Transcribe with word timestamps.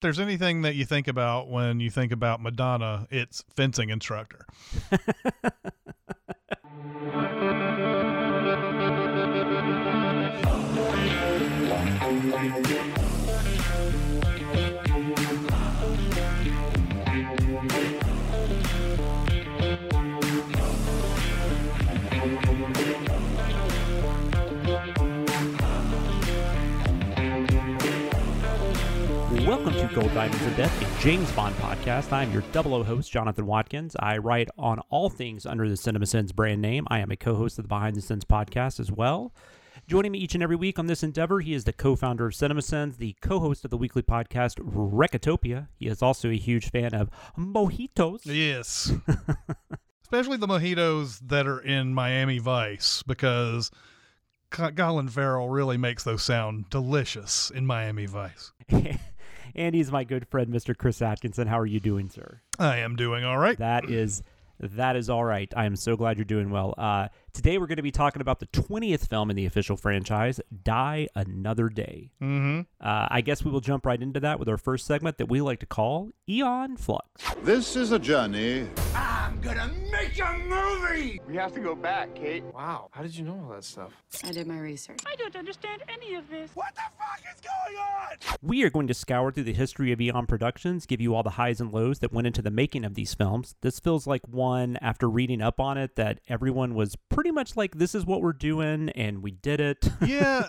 there's 0.00 0.20
anything 0.20 0.62
that 0.62 0.74
you 0.74 0.84
think 0.84 1.08
about 1.08 1.48
when 1.48 1.80
you 1.80 1.90
think 1.90 2.12
about 2.12 2.40
Madonna, 2.42 3.06
it's 3.10 3.44
fencing 3.54 3.90
instructor. 3.90 4.46
Gold 29.94 30.14
Diamonds 30.14 30.46
of 30.46 30.56
Death, 30.56 31.00
a 31.00 31.02
James 31.02 31.32
Bond 31.32 31.52
podcast. 31.56 32.12
I'm 32.12 32.32
your 32.32 32.42
double 32.52 32.74
O 32.74 32.84
host, 32.84 33.10
Jonathan 33.10 33.44
Watkins. 33.44 33.96
I 33.98 34.18
write 34.18 34.48
on 34.56 34.78
all 34.88 35.10
things 35.10 35.44
under 35.44 35.68
the 35.68 35.76
Cinema 35.76 36.06
Sins 36.06 36.30
brand 36.30 36.62
name. 36.62 36.86
I 36.88 37.00
am 37.00 37.10
a 37.10 37.16
co 37.16 37.34
host 37.34 37.58
of 37.58 37.64
the 37.64 37.68
Behind 37.68 37.96
the 37.96 38.00
Sins 38.00 38.24
podcast 38.24 38.78
as 38.78 38.92
well. 38.92 39.34
Joining 39.88 40.12
me 40.12 40.18
each 40.18 40.34
and 40.34 40.44
every 40.44 40.54
week 40.54 40.78
on 40.78 40.86
this 40.86 41.02
endeavor, 41.02 41.40
he 41.40 41.54
is 41.54 41.64
the 41.64 41.72
co 41.72 41.96
founder 41.96 42.26
of 42.26 42.34
CinemaSins, 42.34 42.98
the 42.98 43.16
co 43.20 43.40
host 43.40 43.64
of 43.64 43.72
the 43.72 43.76
weekly 43.76 44.02
podcast 44.02 44.60
Recotopia. 44.60 45.66
He 45.76 45.88
is 45.88 46.02
also 46.02 46.30
a 46.30 46.36
huge 46.36 46.70
fan 46.70 46.94
of 46.94 47.10
mojitos. 47.36 48.20
Yes. 48.24 48.92
Especially 50.02 50.36
the 50.36 50.46
mojitos 50.46 51.18
that 51.26 51.48
are 51.48 51.60
in 51.60 51.94
Miami 51.94 52.38
Vice 52.38 53.02
because 53.02 53.72
Co- 54.50 54.70
Colin 54.70 55.08
Farrell 55.08 55.48
really 55.48 55.76
makes 55.78 56.04
those 56.04 56.22
sound 56.22 56.70
delicious 56.70 57.50
in 57.50 57.66
Miami 57.66 58.06
Vice. 58.06 58.52
and 59.60 59.74
he's 59.74 59.92
my 59.92 60.04
good 60.04 60.26
friend, 60.26 60.48
Mr. 60.52 60.76
Chris 60.76 61.02
Atkinson. 61.02 61.46
How 61.46 61.58
are 61.58 61.66
you 61.66 61.80
doing, 61.80 62.08
sir? 62.08 62.40
I 62.58 62.78
am 62.78 62.96
doing 62.96 63.24
all 63.24 63.36
right. 63.38 63.58
That 63.58 63.90
is 63.90 64.22
that 64.58 64.96
is 64.96 65.10
all 65.10 65.24
right. 65.24 65.52
I 65.56 65.66
am 65.66 65.76
so 65.76 65.96
glad 65.96 66.16
you're 66.16 66.24
doing 66.24 66.50
well. 66.50 66.74
Uh, 66.76 67.08
today 67.32 67.58
we're 67.58 67.66
going 67.66 67.76
to 67.76 67.82
be 67.82 67.90
talking 67.90 68.20
about 68.20 68.40
the 68.40 68.46
20th 68.46 69.08
film 69.08 69.30
in 69.30 69.36
the 69.36 69.46
official 69.46 69.76
franchise, 69.76 70.40
Die 70.62 71.08
Another 71.14 71.68
Day. 71.68 72.10
Mm-hmm. 72.22 72.60
Uh, 72.80 73.08
I 73.10 73.20
guess 73.20 73.44
we 73.44 73.50
will 73.50 73.60
jump 73.60 73.86
right 73.86 74.00
into 74.00 74.20
that 74.20 74.38
with 74.38 74.48
our 74.48 74.58
first 74.58 74.86
segment 74.86 75.18
that 75.18 75.26
we 75.26 75.40
like 75.40 75.60
to 75.60 75.66
call 75.66 76.10
Eon 76.28 76.76
Flux. 76.76 77.06
This 77.42 77.76
is 77.76 77.92
a 77.92 77.98
journey 77.98 78.68
I'm 78.94 79.40
gonna 79.40 79.70
make 79.92 80.18
a 80.18 80.38
movie! 80.48 81.20
We 81.26 81.36
have 81.36 81.54
to 81.54 81.60
go 81.60 81.74
back, 81.74 82.14
Kate. 82.14 82.42
Wow, 82.52 82.88
how 82.90 83.02
did 83.02 83.16
you 83.16 83.24
know 83.24 83.40
all 83.44 83.54
that 83.54 83.64
stuff? 83.64 83.92
I 84.24 84.32
did 84.32 84.46
my 84.46 84.58
research. 84.58 84.98
I 85.06 85.14
don't 85.16 85.36
understand 85.36 85.82
any 85.88 86.14
of 86.16 86.28
this. 86.28 86.50
What 86.54 86.74
the 86.74 86.82
fuck 86.98 87.20
is 87.32 87.40
going 87.40 87.76
on? 87.78 88.36
We 88.42 88.64
are 88.64 88.70
going 88.70 88.88
to 88.88 88.94
scour 88.94 89.30
through 89.30 89.44
the 89.44 89.52
history 89.52 89.92
of 89.92 90.00
Eon 90.00 90.26
Productions, 90.26 90.84
give 90.84 91.00
you 91.00 91.14
all 91.14 91.22
the 91.22 91.30
highs 91.30 91.60
and 91.60 91.72
lows 91.72 92.00
that 92.00 92.12
went 92.12 92.26
into 92.26 92.42
the 92.42 92.50
making 92.50 92.84
of 92.84 92.94
these 92.94 93.14
films. 93.14 93.54
This 93.60 93.78
feels 93.78 94.06
like 94.06 94.26
one, 94.26 94.76
after 94.82 95.08
reading 95.08 95.40
up 95.40 95.60
on 95.60 95.78
it, 95.78 95.94
that 95.96 96.20
everyone 96.28 96.74
was 96.74 96.96
pretty 97.08 97.19
much 97.30 97.56
like, 97.56 97.76
this 97.76 97.94
is 97.94 98.06
what 98.06 98.22
we're 98.22 98.32
doing, 98.32 98.88
and 98.90 99.22
we 99.22 99.32
did 99.32 99.60
it. 99.60 99.86
yeah. 100.06 100.48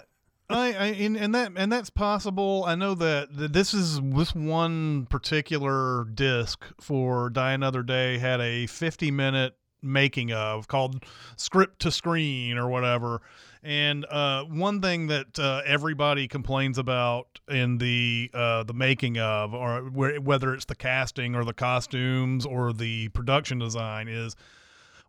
I, 0.50 0.74
I 0.74 0.86
and, 0.88 1.18
and 1.18 1.36
that 1.36 1.54
and 1.56 1.72
that's 1.72 1.90
possible. 1.90 2.66
I 2.68 2.76
know 2.76 2.94
that 2.96 3.38
th- 3.38 3.52
this 3.52 3.74
is 3.74 4.02
this 4.02 4.36
one 4.36 5.06
particular 5.06 6.06
disc 6.14 6.66
for 6.80 7.30
Die 7.30 7.52
Another 7.52 7.84
Day 7.84 8.18
had 8.18 8.42
a 8.42 8.68
50 8.68 9.12
minute 9.12 9.56
making 9.82 10.32
of 10.32 10.68
called 10.68 11.04
script 11.38 11.80
to 11.82 11.92
screen 11.92 12.58
or 12.58 12.70
whatever. 12.70 13.22
And 13.64 14.06
uh, 14.06 14.44
one 14.46 14.82
thing 14.82 15.08
that 15.08 15.38
uh, 15.38 15.62
everybody 15.66 16.28
complains 16.28 16.78
about 16.78 17.40
in 17.48 17.78
the 17.78 18.32
uh, 18.34 18.64
the 18.64 18.74
making 18.74 19.20
of, 19.20 19.54
or 19.54 19.82
wh- 19.82 20.24
whether 20.24 20.54
it's 20.54 20.66
the 20.66 20.76
casting 20.76 21.36
or 21.36 21.46
the 21.46 21.54
costumes 21.54 22.46
or 22.46 22.74
the 22.74 23.10
production 23.10 23.60
design, 23.60 24.08
is 24.08 24.36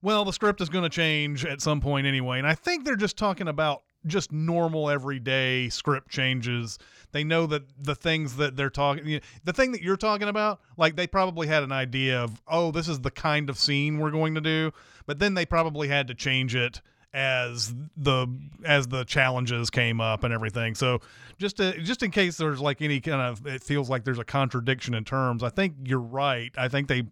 well, 0.02 0.24
the 0.24 0.32
script 0.32 0.60
is 0.60 0.68
going 0.68 0.82
to 0.82 0.90
change 0.90 1.44
at 1.44 1.60
some 1.60 1.80
point 1.80 2.06
anyway. 2.06 2.38
And 2.38 2.46
I 2.46 2.54
think 2.54 2.84
they're 2.84 2.96
just 2.96 3.16
talking 3.16 3.48
about 3.48 3.82
just 4.06 4.32
normal 4.32 4.90
everyday 4.90 5.68
script 5.68 6.10
changes. 6.10 6.78
They 7.12 7.22
know 7.24 7.46
that 7.46 7.62
the 7.78 7.94
things 7.94 8.36
that 8.36 8.56
they're 8.56 8.70
talking, 8.70 9.06
you 9.06 9.16
know, 9.16 9.22
the 9.44 9.52
thing 9.52 9.72
that 9.72 9.82
you're 9.82 9.96
talking 9.96 10.28
about, 10.28 10.60
like 10.76 10.96
they 10.96 11.06
probably 11.06 11.46
had 11.46 11.62
an 11.62 11.72
idea 11.72 12.20
of, 12.20 12.42
oh, 12.48 12.72
this 12.72 12.88
is 12.88 13.00
the 13.00 13.10
kind 13.10 13.48
of 13.48 13.58
scene 13.58 13.98
we're 13.98 14.10
going 14.10 14.34
to 14.34 14.40
do, 14.40 14.72
but 15.06 15.18
then 15.18 15.34
they 15.34 15.46
probably 15.46 15.88
had 15.88 16.08
to 16.08 16.14
change 16.14 16.54
it 16.54 16.80
as 17.14 17.74
the 17.96 18.26
as 18.64 18.88
the 18.88 19.04
challenges 19.04 19.68
came 19.68 20.00
up 20.00 20.24
and 20.24 20.32
everything. 20.32 20.74
So 20.74 21.00
just 21.38 21.58
to, 21.58 21.78
just 21.82 22.02
in 22.02 22.10
case 22.10 22.38
there's 22.38 22.60
like 22.60 22.80
any 22.80 23.00
kind 23.00 23.20
of 23.20 23.46
it 23.46 23.62
feels 23.62 23.90
like 23.90 24.04
there's 24.04 24.18
a 24.18 24.24
contradiction 24.24 24.94
in 24.94 25.04
terms, 25.04 25.42
I 25.42 25.50
think 25.50 25.74
you're 25.84 26.00
right. 26.00 26.52
I 26.56 26.68
think 26.68 26.88
they 26.88 27.04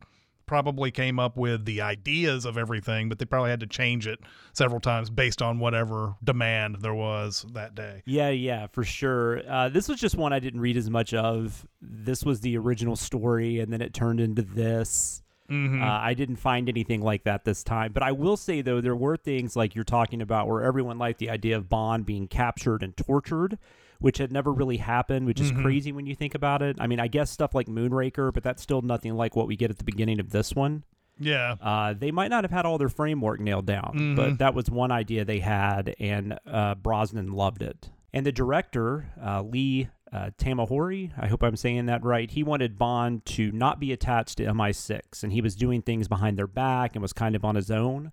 probably 0.51 0.91
came 0.91 1.21
up 1.21 1.37
with 1.37 1.65
the 1.65 1.81
ideas 1.81 2.45
of 2.45 2.59
everything, 2.59 3.09
but 3.09 3.21
they 3.21 3.25
probably 3.25 3.51
had 3.51 3.61
to 3.61 3.69
change 3.69 4.09
it 4.09 4.19
several 4.53 4.81
times 4.81 5.09
based 5.09 5.41
on 5.41 5.61
whatever 5.61 6.17
demand 6.25 6.79
there 6.81 6.93
was 6.93 7.47
that 7.53 7.77
day. 7.77 8.03
Yeah, 8.05 8.31
yeah, 8.31 8.67
for 8.67 8.83
sure. 8.83 9.49
Uh, 9.49 9.69
this 9.69 9.89
was 9.89 10.01
just 10.01 10.17
one 10.17 10.33
I 10.33 10.41
didn't 10.41 10.61
read 10.61 10.77
as 10.77 10.91
much 10.91 11.15
of. 11.15 11.65
This 11.81 12.25
was 12.25 12.41
the 12.41 12.59
original 12.59 12.97
story, 12.97 13.61
and 13.61 13.73
then 13.73 13.81
it 13.81 13.95
turned 13.95 14.19
into 14.19 14.43
this. 14.43 15.23
Mm-hmm. 15.49 15.85
Uh, 15.85 15.87
I 15.87 16.15
didn't 16.15 16.37
find 16.37 16.69
anything 16.69 17.01
like 17.01 17.23
that 17.25 17.45
this 17.45 17.63
time. 17.63 17.93
But 17.93 18.03
I 18.03 18.11
will 18.11 18.37
say, 18.37 18.61
though, 18.61 18.81
there 18.81 18.97
were 18.97 19.17
things 19.17 19.55
like 19.55 19.77
you're 19.77 19.85
talking 19.85 20.21
about 20.21 20.49
where 20.49 20.65
everyone 20.65 20.99
liked 20.99 21.21
the 21.21 21.31
idea 21.31 21.59
of 21.59 21.69
Bond 21.69 22.05
being 22.07 22.27
captured 22.27 22.83
and 22.83 22.97
tortured, 22.97 23.57
which 24.01 24.19
had 24.19 24.33
never 24.33 24.53
really 24.53 24.79
happened, 24.79 25.27
which 25.27 25.41
is 25.41 25.53
Mhm. 25.53 25.63
crazy 25.63 25.93
when 25.93 26.07
you 26.07 26.15
think 26.15 26.35
about 26.35 26.61
it. 26.63 26.77
I 26.81 26.87
mean, 26.87 26.99
I 27.01 27.07
guess 27.07 27.31
stuff 27.31 27.55
like 27.55 27.69
Moonraker, 27.69 28.33
but 28.33 28.43
that's 28.43 28.61
still 28.63 28.83
nothing 28.83 29.15
like 29.15 29.37
what 29.37 29.47
we 29.47 29.57
get 29.57 29.71
at 29.71 29.79
the 29.79 29.85
beginning 29.85 30.19
of 30.21 30.31
this 30.31 30.55
one. 30.55 30.83
yeah. 31.23 31.57
Uh, 31.61 31.93
they 31.93 32.11
might 32.11 32.29
not 32.31 32.45
have 32.45 32.51
had 32.51 32.65
all 32.65 32.79
their 32.79 32.89
framework 32.89 33.41
nailed 33.41 33.67
down, 33.67 33.93
Mhm. 33.95 34.17
but 34.17 34.39
that 34.39 34.55
was 34.55 34.71
one 34.71 34.91
idea 34.91 35.23
they 35.23 35.41
had, 35.41 35.95
and 36.01 36.39
uh, 36.47 36.75
Brosnan 36.77 37.33
loved 37.33 37.61
it. 37.63 37.91
And 38.15 38.25
the 38.25 38.33
director, 38.33 39.13
uh, 39.23 39.43
Lee 39.43 39.89
uh, 40.13 40.31
Tamahori, 40.39 41.13
I 41.19 41.27
hope 41.29 41.43
I'm 41.45 41.55
saying 41.57 41.87
that 41.87 42.03
right, 42.03 42.31
he 42.31 42.43
wanted 42.43 42.79
Bond 42.79 43.25
to 43.27 43.53
not 43.53 43.79
be 43.79 43.93
attached 43.93 44.39
to 44.39 44.45
MI6, 44.47 45.23
and 45.23 45.31
he 45.33 45.41
was 45.43 45.55
doing 45.55 45.83
things 45.83 46.09
behind 46.09 46.37
their 46.39 46.47
back 46.49 46.97
and 46.97 47.03
was 47.03 47.13
kind 47.13 47.37
of 47.37 47.45
on 47.45 47.55
his 47.55 47.71
own. 47.71 48.11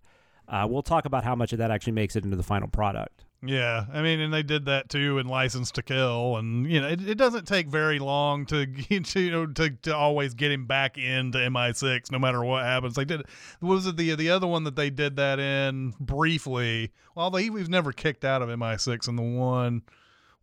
Uh, 0.47 0.67
we'll 0.69 0.83
talk 0.83 1.05
about 1.05 1.23
how 1.23 1.33
much 1.33 1.53
of 1.53 1.59
that 1.59 1.71
actually 1.71 1.93
makes 1.93 2.15
it 2.17 2.23
into 2.25 2.35
the 2.37 2.43
final 2.43 2.67
product. 2.67 3.23
Yeah, 3.45 3.85
I 3.93 4.01
mean, 4.01 4.19
and 4.19 4.33
they 4.33 4.41
did 4.41 4.65
that 4.65 4.89
too 4.89 5.19
in 5.19 5.27
License 5.27 5.71
to 5.73 5.83
Kill, 5.83 6.37
and 6.37 6.69
you 6.69 6.81
know, 6.81 6.87
it, 6.87 7.07
it 7.07 7.17
doesn't 7.19 7.45
take 7.47 7.67
very 7.67 7.99
long 7.99 8.47
to 8.47 8.65
to, 9.01 9.19
you 9.19 9.31
know 9.31 9.45
to, 9.45 9.69
to 9.69 9.95
always 9.95 10.33
get 10.33 10.51
him 10.51 10.65
back 10.65 10.97
into 10.97 11.37
MI6, 11.37 12.11
no 12.11 12.17
matter 12.17 12.43
what 12.43 12.63
happens. 12.63 12.95
They 12.95 13.05
did. 13.05 13.25
Was 13.61 13.85
it 13.85 13.95
the 13.95 14.15
the 14.15 14.31
other 14.31 14.47
one 14.47 14.63
that 14.63 14.75
they 14.75 14.89
did 14.89 15.17
that 15.17 15.39
in 15.39 15.93
briefly? 15.99 16.91
Well, 17.13 17.29
he 17.35 17.51
was 17.51 17.69
never 17.69 17.91
kicked 17.91 18.25
out 18.25 18.41
of 18.41 18.49
MI6, 18.49 19.07
and 19.07 19.17
the 19.17 19.23
one 19.23 19.83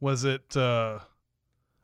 was 0.00 0.24
it. 0.24 0.56
uh 0.56 1.00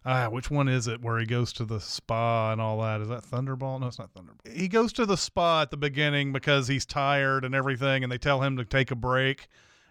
Ah, 0.02 0.28
which 0.30 0.50
one 0.50 0.66
is 0.66 0.86
it 0.88 1.02
where 1.02 1.18
he 1.18 1.26
goes 1.26 1.52
to 1.52 1.64
the 1.66 1.78
spa 1.78 2.52
and 2.52 2.60
all 2.60 2.80
that? 2.80 3.02
Is 3.02 3.08
that 3.08 3.22
Thunderball? 3.22 3.78
No, 3.80 3.88
it's 3.88 3.98
not 3.98 4.14
Thunderball. 4.14 4.50
He 4.50 4.66
goes 4.66 4.94
to 4.94 5.04
the 5.04 5.16
spa 5.16 5.60
at 5.62 5.70
the 5.70 5.76
beginning 5.76 6.32
because 6.32 6.68
he's 6.68 6.86
tired 6.86 7.44
and 7.44 7.54
everything, 7.54 8.02
and 8.02 8.10
they 8.10 8.16
tell 8.16 8.40
him 8.42 8.56
to 8.56 8.64
take 8.64 8.90
a 8.90 8.94
break. 8.96 9.48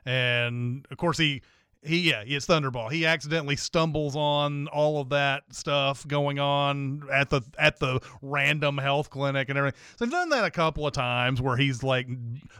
And 0.09 0.87
of 0.89 0.97
course, 0.97 1.19
he 1.19 1.43
he 1.83 2.09
yeah, 2.09 2.23
it's 2.25 2.47
Thunderball. 2.47 2.91
He 2.91 3.05
accidentally 3.05 3.55
stumbles 3.55 4.15
on 4.15 4.67
all 4.69 4.99
of 4.99 5.09
that 5.09 5.43
stuff 5.51 6.05
going 6.07 6.39
on 6.39 7.03
at 7.13 7.29
the 7.29 7.41
at 7.59 7.79
the 7.79 8.01
random 8.23 8.79
health 8.79 9.11
clinic 9.11 9.49
and 9.49 9.57
everything. 9.57 9.79
So 9.97 10.05
they've 10.05 10.11
done 10.11 10.29
that 10.29 10.45
a 10.45 10.51
couple 10.51 10.87
of 10.87 10.93
times 10.93 11.43
where 11.43 11.57
he's 11.57 11.83
like 11.83 12.07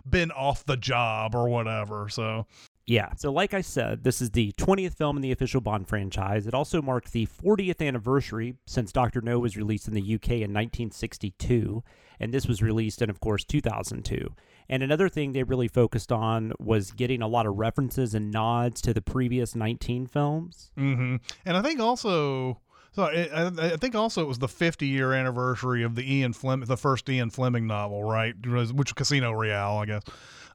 been 0.08 0.30
off 0.32 0.64
the 0.66 0.78
job 0.78 1.34
or 1.34 1.50
whatever. 1.50 2.08
So 2.08 2.46
Yeah. 2.90 3.14
So, 3.18 3.32
like 3.32 3.54
I 3.54 3.62
said, 3.62 4.04
this 4.04 4.20
is 4.20 4.32
the 4.32 4.52
20th 4.54 4.96
film 4.96 5.16
in 5.16 5.22
the 5.22 5.32
official 5.32 5.62
Bond 5.62 5.88
franchise. 5.88 6.48
It 6.48 6.56
also 6.56 6.82
marked 6.82 7.12
the 7.12 7.28
40th 7.28 7.88
anniversary 7.88 8.56
since 8.66 8.92
Dr. 8.92 9.22
No 9.22 9.38
was 9.38 9.56
released 9.56 9.88
in 9.88 9.94
the 9.94 10.02
UK 10.02 10.30
in 10.32 10.52
1962, 10.52 11.84
and 12.20 12.34
this 12.34 12.48
was 12.48 12.64
released 12.64 13.04
in, 13.04 13.12
of 13.12 13.20
course, 13.20 13.44
2002. 13.44 14.34
And 14.70 14.82
another 14.82 15.08
thing 15.08 15.34
they 15.34 15.44
really 15.44 15.68
focused 15.68 16.12
on 16.12 16.52
was 16.58 16.90
getting 16.90 17.22
a 17.22 17.28
lot 17.28 17.46
of 17.46 17.60
references 17.60 18.16
and 18.16 18.32
nods 18.32 18.82
to 18.82 18.94
the 18.94 19.04
previous 19.04 19.56
19 19.56 20.08
films. 20.08 20.72
Mm-hmm. 20.76 21.18
And 21.46 21.58
I 21.58 21.62
think 21.62 21.80
also, 21.80 22.60
so 22.92 23.04
I, 23.04 23.52
I 23.74 23.78
think 23.78 23.94
also 23.94 24.24
it 24.24 24.28
was 24.28 24.40
the 24.40 24.48
50 24.48 24.88
year 24.88 25.14
anniversary 25.14 25.84
of 25.84 25.94
the 25.94 26.12
Ian 26.12 26.34
Fleming, 26.34 26.68
the 26.68 26.76
first 26.76 27.08
Ian 27.08 27.30
Fleming 27.30 27.68
novel, 27.68 28.04
right? 28.04 28.34
Which 28.74 28.96
Casino 28.96 29.32
Royale, 29.32 29.78
I 29.78 29.86
guess. 29.86 30.02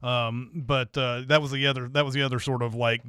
Um, 0.05 0.51
but 0.53 0.97
uh, 0.97 1.23
that 1.27 1.41
was 1.41 1.51
the 1.51 1.67
other 1.67 1.87
that 1.89 2.05
was 2.05 2.13
the 2.13 2.21
other 2.21 2.39
sort 2.39 2.61
of 2.61 2.75
like 2.75 3.01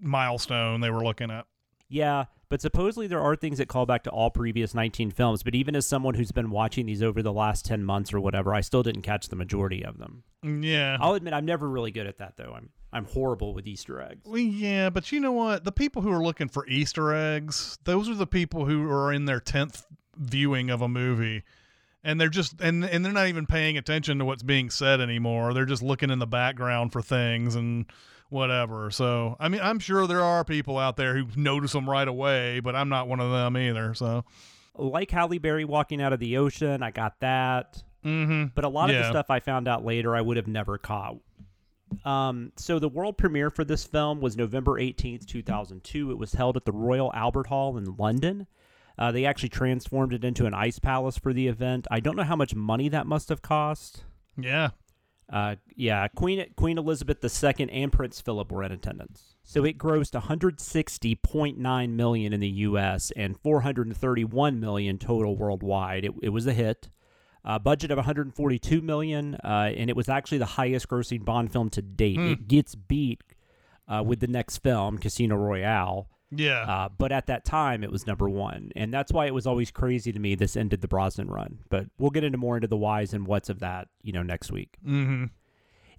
milestone 0.00 0.80
they 0.80 0.90
were 0.90 1.04
looking 1.04 1.30
at. 1.30 1.46
Yeah, 1.88 2.24
but 2.48 2.60
supposedly 2.60 3.06
there 3.06 3.20
are 3.20 3.36
things 3.36 3.58
that 3.58 3.68
call 3.68 3.86
back 3.86 4.04
to 4.04 4.10
all 4.10 4.30
previous 4.30 4.74
19 4.74 5.10
films. 5.10 5.42
But 5.42 5.54
even 5.54 5.76
as 5.76 5.86
someone 5.86 6.14
who's 6.14 6.32
been 6.32 6.50
watching 6.50 6.86
these 6.86 7.02
over 7.02 7.22
the 7.22 7.32
last 7.32 7.64
10 7.64 7.84
months 7.84 8.12
or 8.14 8.20
whatever, 8.20 8.54
I 8.54 8.60
still 8.60 8.82
didn't 8.82 9.02
catch 9.02 9.28
the 9.28 9.36
majority 9.36 9.84
of 9.84 9.98
them. 9.98 10.22
Yeah. 10.42 10.96
I'll 11.00 11.14
admit 11.14 11.34
I'm 11.34 11.44
never 11.44 11.68
really 11.68 11.90
good 11.90 12.06
at 12.06 12.18
that 12.18 12.36
though. 12.36 12.54
I'm 12.56 12.70
I'm 12.92 13.06
horrible 13.06 13.54
with 13.54 13.66
Easter 13.66 14.00
eggs. 14.00 14.22
Well, 14.24 14.38
yeah, 14.38 14.88
but 14.88 15.10
you 15.10 15.18
know 15.18 15.32
what? 15.32 15.64
The 15.64 15.72
people 15.72 16.02
who 16.02 16.12
are 16.12 16.22
looking 16.22 16.48
for 16.48 16.64
Easter 16.68 17.12
eggs, 17.12 17.76
those 17.82 18.08
are 18.08 18.14
the 18.14 18.26
people 18.26 18.66
who 18.66 18.88
are 18.88 19.12
in 19.12 19.24
their 19.24 19.40
tenth 19.40 19.84
viewing 20.16 20.70
of 20.70 20.80
a 20.80 20.88
movie. 20.88 21.42
And 22.04 22.20
they're 22.20 22.28
just 22.28 22.60
and 22.60 22.84
and 22.84 23.04
they're 23.04 23.12
not 23.12 23.28
even 23.28 23.46
paying 23.46 23.78
attention 23.78 24.18
to 24.18 24.24
what's 24.24 24.42
being 24.42 24.68
said 24.68 25.00
anymore. 25.00 25.54
They're 25.54 25.64
just 25.64 25.82
looking 25.82 26.10
in 26.10 26.18
the 26.18 26.26
background 26.26 26.92
for 26.92 27.00
things 27.00 27.54
and 27.54 27.86
whatever. 28.28 28.90
So, 28.90 29.36
I 29.40 29.48
mean, 29.48 29.60
I'm 29.62 29.78
sure 29.78 30.06
there 30.06 30.22
are 30.22 30.44
people 30.44 30.76
out 30.78 30.96
there 30.96 31.16
who 31.16 31.26
notice 31.36 31.72
them 31.72 31.88
right 31.88 32.06
away, 32.06 32.60
but 32.60 32.76
I'm 32.76 32.88
not 32.88 33.08
one 33.08 33.20
of 33.20 33.30
them 33.30 33.56
either. 33.56 33.94
So, 33.94 34.24
Like 34.76 35.10
Halle 35.10 35.38
Berry 35.38 35.64
walking 35.64 36.02
out 36.02 36.12
of 36.12 36.20
the 36.20 36.36
ocean, 36.36 36.82
I 36.82 36.90
got 36.90 37.20
that. 37.20 37.82
mm-hmm. 38.04 38.46
But 38.54 38.64
a 38.64 38.68
lot 38.68 38.90
of 38.90 38.96
the 38.96 39.08
stuff 39.10 39.26
I 39.30 39.40
found 39.40 39.68
out 39.68 39.84
later, 39.84 40.14
I 40.16 40.20
would 40.20 40.36
have 40.36 40.48
never 40.48 40.76
caught. 40.78 41.16
Um, 42.04 42.52
so 42.56 42.78
the 42.80 42.88
world 42.88 43.16
premiere 43.16 43.50
for 43.50 43.64
this 43.64 43.84
film 43.84 44.20
was 44.20 44.36
November 44.36 44.72
18th, 44.80 45.26
2002. 45.26 46.10
It 46.10 46.18
was 46.18 46.32
held 46.32 46.56
at 46.56 46.64
the 46.64 46.72
Royal 46.72 47.12
Albert 47.14 47.46
Hall 47.46 47.76
in 47.78 47.96
London. 47.96 48.46
Uh, 48.98 49.10
they 49.10 49.24
actually 49.24 49.48
transformed 49.48 50.12
it 50.12 50.24
into 50.24 50.46
an 50.46 50.54
ice 50.54 50.78
palace 50.78 51.18
for 51.18 51.32
the 51.32 51.48
event. 51.48 51.86
I 51.90 52.00
don't 52.00 52.16
know 52.16 52.22
how 52.22 52.36
much 52.36 52.54
money 52.54 52.88
that 52.88 53.06
must 53.06 53.28
have 53.28 53.42
cost. 53.42 54.04
yeah, 54.36 54.70
Uh, 55.32 55.56
yeah, 55.74 56.06
Queen 56.08 56.44
Queen 56.56 56.78
Elizabeth 56.78 57.18
II 57.24 57.68
and 57.70 57.90
Prince 57.92 58.20
Philip 58.20 58.52
were 58.52 58.62
in 58.62 58.70
attendance. 58.72 59.34
So 59.42 59.64
it 59.64 59.78
grossed 59.78 60.14
160.9 60.20 61.90
million 61.90 62.32
in 62.32 62.40
the 62.40 62.48
U.S. 62.48 63.12
and 63.16 63.38
431 63.40 64.60
million 64.60 64.98
total 64.98 65.36
worldwide. 65.36 66.04
It, 66.04 66.12
it 66.22 66.28
was 66.30 66.46
a 66.46 66.52
hit. 66.52 66.90
Uh, 67.44 67.58
budget 67.58 67.90
of 67.90 67.98
142 67.98 68.80
million, 68.80 69.34
uh, 69.44 69.70
and 69.76 69.90
it 69.90 69.96
was 69.96 70.08
actually 70.08 70.38
the 70.38 70.46
highest 70.46 70.88
grossing 70.88 71.22
Bond 71.26 71.52
film 71.52 71.68
to 71.70 71.82
date. 71.82 72.18
It 72.18 72.48
gets 72.48 72.74
beat 72.74 73.20
uh, 73.86 74.02
with 74.02 74.20
the 74.20 74.26
next 74.26 74.58
film, 74.58 74.96
Casino 74.96 75.36
Royale. 75.36 76.08
Yeah, 76.36 76.62
Uh, 76.62 76.88
but 76.96 77.12
at 77.12 77.26
that 77.26 77.44
time, 77.44 77.84
it 77.84 77.90
was 77.90 78.06
number 78.06 78.28
one, 78.28 78.70
and 78.76 78.92
that's 78.92 79.12
why 79.12 79.26
it 79.26 79.34
was 79.34 79.46
always 79.46 79.70
crazy 79.70 80.12
to 80.12 80.18
me. 80.18 80.34
This 80.34 80.56
ended 80.56 80.80
the 80.80 80.88
Brosnan 80.88 81.28
run, 81.28 81.60
but 81.68 81.86
we'll 81.98 82.10
get 82.10 82.24
into 82.24 82.38
more 82.38 82.56
into 82.56 82.68
the 82.68 82.76
whys 82.76 83.12
and 83.12 83.26
whats 83.26 83.48
of 83.48 83.60
that, 83.60 83.88
you 84.02 84.12
know, 84.12 84.22
next 84.22 84.52
week. 84.52 84.76
mm-hmm. 84.86 85.24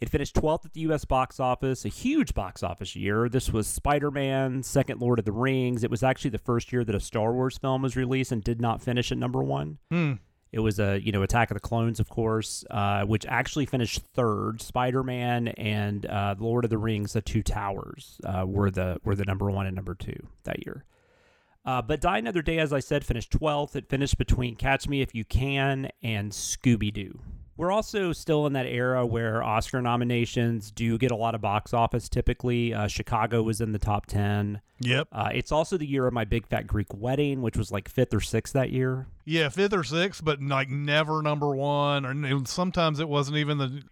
It 0.02 0.10
finished 0.10 0.36
12th 0.36 0.66
at 0.66 0.74
the 0.74 0.82
U.S. 0.82 1.06
box 1.06 1.40
office, 1.40 1.86
a 1.86 1.90
huge 1.90 2.34
box 2.34 2.64
office 2.64 2.98
year. 2.98 3.30
This 3.30 3.52
was 3.54 3.66
Spider 3.66 4.12
Man, 4.12 4.62
second 4.62 5.00
Lord 5.00 5.20
of 5.20 5.26
the 5.26 5.32
Rings. 5.32 5.84
It 5.86 5.90
was 5.90 6.04
actually 6.04 6.32
the 6.32 6.38
first 6.38 6.74
year 6.74 6.84
that 6.84 6.96
a 6.96 7.00
Star 7.00 7.34
Wars 7.34 7.58
film 7.58 7.82
was 7.82 7.96
released 7.96 8.32
and 8.32 8.44
did 8.44 8.60
not 8.60 8.82
finish 8.82 9.12
at 9.12 9.18
number 9.18 9.42
one. 9.42 9.78
Hmm. 9.90 10.14
It 10.56 10.62
was 10.62 10.80
a 10.80 11.02
you 11.04 11.12
know 11.12 11.22
Attack 11.22 11.52
of 11.52 11.56
the 11.56 11.60
Clones, 11.60 12.00
of 12.00 12.08
course, 12.08 12.64
uh, 12.72 13.04
which 13.04 13.26
actually 13.26 13.66
finished 13.66 14.00
third. 14.14 14.62
Spider 14.62 15.04
Man 15.04 15.50
and 15.50 16.06
uh, 16.06 16.36
Lord 16.40 16.64
of 16.64 16.70
the 16.70 16.78
Rings: 16.78 17.12
The 17.12 17.22
Two 17.22 17.44
Towers 17.44 18.22
uh, 18.24 18.46
were 18.48 18.72
the 18.72 18.98
were 19.04 19.16
the 19.16 19.26
number 19.26 19.52
one 19.52 19.66
and 19.66 19.76
number 19.76 19.96
two 19.96 20.28
that 20.46 20.66
year. 20.66 20.86
Uh, 21.66 21.82
but 21.82 22.00
Die 22.00 22.18
Another 22.18 22.42
Day, 22.42 22.60
as 22.60 22.72
I 22.72 22.80
said, 22.80 23.04
finished 23.04 23.32
12th. 23.32 23.76
It 23.76 23.90
finished 23.90 24.18
between 24.18 24.56
Catch 24.56 24.88
Me 24.88 25.02
If 25.02 25.14
You 25.14 25.26
Can 25.26 25.90
and 26.02 26.32
Scooby 26.32 26.94
Doo. 26.94 27.20
We're 27.58 27.72
also 27.72 28.12
still 28.12 28.46
in 28.48 28.54
that 28.54 28.66
era 28.66 29.06
where 29.06 29.42
Oscar 29.42 29.82
nominations 29.82 30.72
do 30.72 30.98
get 30.98 31.12
a 31.12 31.16
lot 31.16 31.36
of 31.36 31.42
box 31.42 31.74
office 31.74 32.10
typically. 32.10 32.74
Uh, 32.74 32.88
Chicago 32.88 33.44
was 33.44 33.62
in 33.62 33.72
the 33.72 33.80
top 33.80 34.08
10. 34.08 34.60
Yep. 34.82 35.08
Uh, 35.12 35.30
it's 35.34 35.54
also 35.54 35.78
the 35.78 35.86
year 35.86 36.06
of 36.06 36.14
my 36.14 36.26
Big 36.26 36.46
Fat 36.46 36.68
Greek 36.68 36.94
Wedding, 36.94 37.42
which 37.42 37.56
was 37.56 37.72
like 37.72 37.88
fifth 37.88 38.14
or 38.14 38.20
sixth 38.20 38.54
that 38.54 38.72
year. 38.72 39.08
Yeah, 39.24 39.48
fifth 39.50 39.74
or 39.74 39.84
sixth, 39.84 40.24
but 40.24 40.42
like 40.42 40.70
never 40.70 41.22
number 41.22 41.56
one, 41.56 42.06
or 42.06 42.46
sometimes 42.46 43.00
it 43.00 43.08
wasn't 43.08 43.38
even 43.38 43.58
the. 43.58 43.84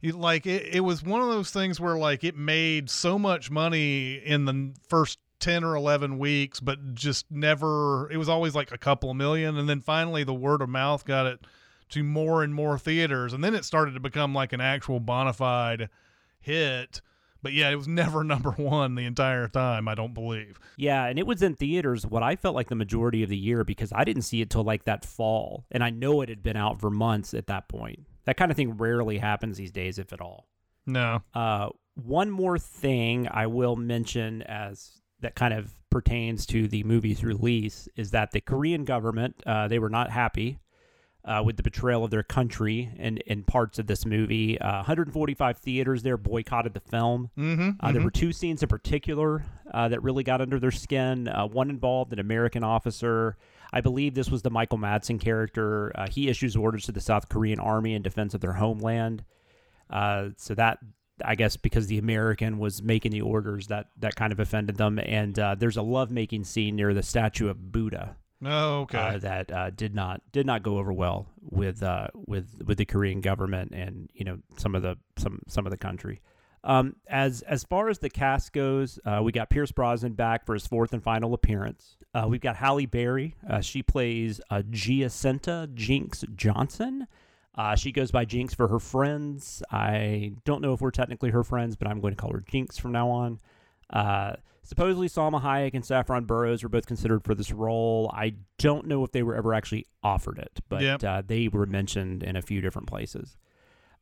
Like 0.00 0.46
it, 0.46 0.76
it 0.76 0.80
was 0.80 1.02
one 1.02 1.20
of 1.20 1.28
those 1.28 1.50
things 1.50 1.80
where 1.80 1.98
like 1.98 2.22
it 2.22 2.36
made 2.36 2.88
so 2.88 3.18
much 3.18 3.50
money 3.50 4.14
in 4.14 4.44
the 4.44 4.72
first 4.88 5.18
ten 5.40 5.64
or 5.64 5.74
eleven 5.74 6.18
weeks, 6.18 6.60
but 6.60 6.94
just 6.94 7.26
never. 7.32 8.08
It 8.12 8.16
was 8.16 8.28
always 8.28 8.54
like 8.54 8.70
a 8.70 8.78
couple 8.78 9.10
of 9.10 9.16
million, 9.16 9.56
and 9.58 9.68
then 9.68 9.80
finally 9.80 10.22
the 10.22 10.32
word 10.32 10.62
of 10.62 10.68
mouth 10.68 11.04
got 11.04 11.26
it 11.26 11.40
to 11.90 12.02
more 12.02 12.42
and 12.42 12.54
more 12.54 12.78
theaters, 12.78 13.32
and 13.32 13.42
then 13.42 13.54
it 13.54 13.64
started 13.64 13.94
to 13.94 14.00
become 14.00 14.34
like 14.34 14.52
an 14.52 14.60
actual 14.60 15.00
bona 15.00 15.32
fide 15.32 15.88
hit. 16.40 17.00
But 17.42 17.52
yeah, 17.52 17.70
it 17.70 17.76
was 17.76 17.88
never 17.88 18.24
number 18.24 18.50
one 18.52 18.94
the 18.94 19.04
entire 19.04 19.48
time. 19.48 19.88
I 19.88 19.94
don't 19.94 20.14
believe. 20.14 20.58
Yeah, 20.76 21.06
and 21.06 21.18
it 21.18 21.26
was 21.26 21.42
in 21.42 21.54
theaters 21.54 22.06
what 22.06 22.22
I 22.22 22.36
felt 22.36 22.54
like 22.54 22.68
the 22.68 22.74
majority 22.74 23.22
of 23.22 23.30
the 23.30 23.36
year 23.36 23.64
because 23.64 23.92
I 23.94 24.04
didn't 24.04 24.22
see 24.22 24.40
it 24.40 24.50
till 24.50 24.64
like 24.64 24.84
that 24.84 25.04
fall. 25.04 25.64
And 25.70 25.82
I 25.82 25.90
know 25.90 26.20
it 26.20 26.28
had 26.28 26.42
been 26.42 26.56
out 26.56 26.80
for 26.80 26.90
months 26.90 27.34
at 27.34 27.46
that 27.46 27.68
point. 27.68 28.00
That 28.24 28.36
kind 28.36 28.50
of 28.50 28.56
thing 28.56 28.76
rarely 28.76 29.18
happens 29.18 29.56
these 29.56 29.72
days, 29.72 29.98
if 29.98 30.12
at 30.12 30.20
all. 30.20 30.48
No. 30.86 31.22
Uh, 31.32 31.70
one 31.94 32.30
more 32.30 32.58
thing 32.58 33.28
I 33.30 33.46
will 33.46 33.76
mention 33.76 34.42
as 34.42 35.00
that 35.20 35.34
kind 35.34 35.54
of 35.54 35.72
pertains 35.90 36.46
to 36.46 36.68
the 36.68 36.84
movie's 36.84 37.24
release 37.24 37.88
is 37.96 38.10
that 38.12 38.30
the 38.32 38.40
Korean 38.40 38.84
government 38.84 39.42
uh, 39.46 39.68
they 39.68 39.78
were 39.78 39.88
not 39.88 40.10
happy 40.10 40.58
uh, 41.28 41.42
with 41.44 41.58
the 41.58 41.62
betrayal 41.62 42.04
of 42.04 42.10
their 42.10 42.22
country 42.22 42.90
in, 42.96 43.18
in 43.18 43.44
parts 43.44 43.78
of 43.78 43.86
this 43.86 44.06
movie. 44.06 44.58
Uh, 44.58 44.76
145 44.78 45.58
theaters 45.58 46.02
there 46.02 46.16
boycotted 46.16 46.72
the 46.72 46.80
film. 46.80 47.30
Mm-hmm. 47.36 47.70
Uh, 47.80 47.92
There 47.92 48.02
were 48.02 48.10
two 48.10 48.32
scenes 48.32 48.62
in 48.62 48.68
particular 48.68 49.44
uh, 49.72 49.88
that 49.88 50.02
really 50.02 50.24
got 50.24 50.40
under 50.40 50.58
their 50.58 50.70
skin. 50.70 51.28
Uh, 51.28 51.46
one 51.46 51.68
involved 51.68 52.14
an 52.14 52.18
American 52.18 52.64
officer. 52.64 53.36
I 53.74 53.82
believe 53.82 54.14
this 54.14 54.30
was 54.30 54.40
the 54.40 54.50
Michael 54.50 54.78
Madsen 54.78 55.20
character. 55.20 55.92
Uh, 55.94 56.08
he 56.08 56.28
issues 56.28 56.56
orders 56.56 56.86
to 56.86 56.92
the 56.92 57.00
South 57.00 57.28
Korean 57.28 57.60
army 57.60 57.92
in 57.92 58.00
defense 58.00 58.32
of 58.32 58.40
their 58.40 58.54
homeland. 58.54 59.22
Uh, 59.90 60.30
so 60.38 60.54
that, 60.54 60.78
I 61.22 61.34
guess, 61.34 61.58
because 61.58 61.88
the 61.88 61.98
American 61.98 62.58
was 62.58 62.82
making 62.82 63.12
the 63.12 63.20
orders, 63.20 63.66
that 63.66 63.88
that 63.98 64.16
kind 64.16 64.32
of 64.32 64.40
offended 64.40 64.76
them. 64.76 64.98
And 64.98 65.38
uh, 65.38 65.56
there's 65.56 65.76
a 65.76 65.82
lovemaking 65.82 66.44
scene 66.44 66.76
near 66.76 66.94
the 66.94 67.02
statue 67.02 67.48
of 67.48 67.70
Buddha 67.70 68.16
Oh, 68.44 68.80
okay. 68.82 68.98
uh, 68.98 69.18
that 69.18 69.52
uh, 69.52 69.70
did 69.70 69.94
not 69.94 70.22
did 70.30 70.46
not 70.46 70.62
go 70.62 70.78
over 70.78 70.92
well 70.92 71.26
with 71.40 71.82
uh, 71.82 72.08
with 72.14 72.62
with 72.64 72.78
the 72.78 72.84
Korean 72.84 73.20
government 73.20 73.72
and 73.72 74.08
you 74.14 74.24
know 74.24 74.38
some 74.56 74.74
of 74.74 74.82
the 74.82 74.96
some 75.16 75.40
some 75.48 75.66
of 75.66 75.70
the 75.70 75.76
country. 75.76 76.20
Um, 76.64 76.96
as 77.08 77.42
as 77.42 77.64
far 77.64 77.88
as 77.88 77.98
the 77.98 78.10
cast 78.10 78.52
goes, 78.52 78.98
uh, 79.04 79.20
we 79.22 79.32
got 79.32 79.50
Pierce 79.50 79.72
Brosnan 79.72 80.12
back 80.12 80.46
for 80.46 80.54
his 80.54 80.66
fourth 80.66 80.92
and 80.92 81.02
final 81.02 81.34
appearance. 81.34 81.96
Uh, 82.14 82.26
we've 82.28 82.40
got 82.40 82.56
Halle 82.56 82.86
Berry. 82.86 83.34
Uh, 83.48 83.60
she 83.60 83.82
plays 83.82 84.40
Giacinta 84.50 85.72
Jinx 85.74 86.24
Johnson. 86.34 87.06
Uh, 87.54 87.74
she 87.74 87.90
goes 87.90 88.12
by 88.12 88.24
Jinx 88.24 88.54
for 88.54 88.68
her 88.68 88.78
friends. 88.78 89.64
I 89.70 90.32
don't 90.44 90.62
know 90.62 90.74
if 90.74 90.80
we're 90.80 90.92
technically 90.92 91.30
her 91.30 91.42
friends, 91.42 91.74
but 91.74 91.88
I'm 91.88 92.00
going 92.00 92.12
to 92.12 92.16
call 92.16 92.32
her 92.32 92.44
Jinx 92.48 92.78
from 92.78 92.92
now 92.92 93.08
on. 93.10 93.40
Supposedly, 94.68 95.08
Salma 95.08 95.40
Hayek 95.40 95.72
and 95.72 95.82
Saffron 95.82 96.26
Burrows 96.26 96.62
were 96.62 96.68
both 96.68 96.84
considered 96.86 97.24
for 97.24 97.34
this 97.34 97.50
role. 97.50 98.10
I 98.14 98.34
don't 98.58 98.86
know 98.86 99.02
if 99.02 99.12
they 99.12 99.22
were 99.22 99.34
ever 99.34 99.54
actually 99.54 99.86
offered 100.02 100.38
it, 100.38 100.60
but 100.68 100.82
Yep. 100.82 101.04
uh, 101.04 101.22
they 101.26 101.48
were 101.48 101.64
mentioned 101.64 102.22
in 102.22 102.36
a 102.36 102.42
few 102.42 102.60
different 102.60 102.86
places. 102.86 103.38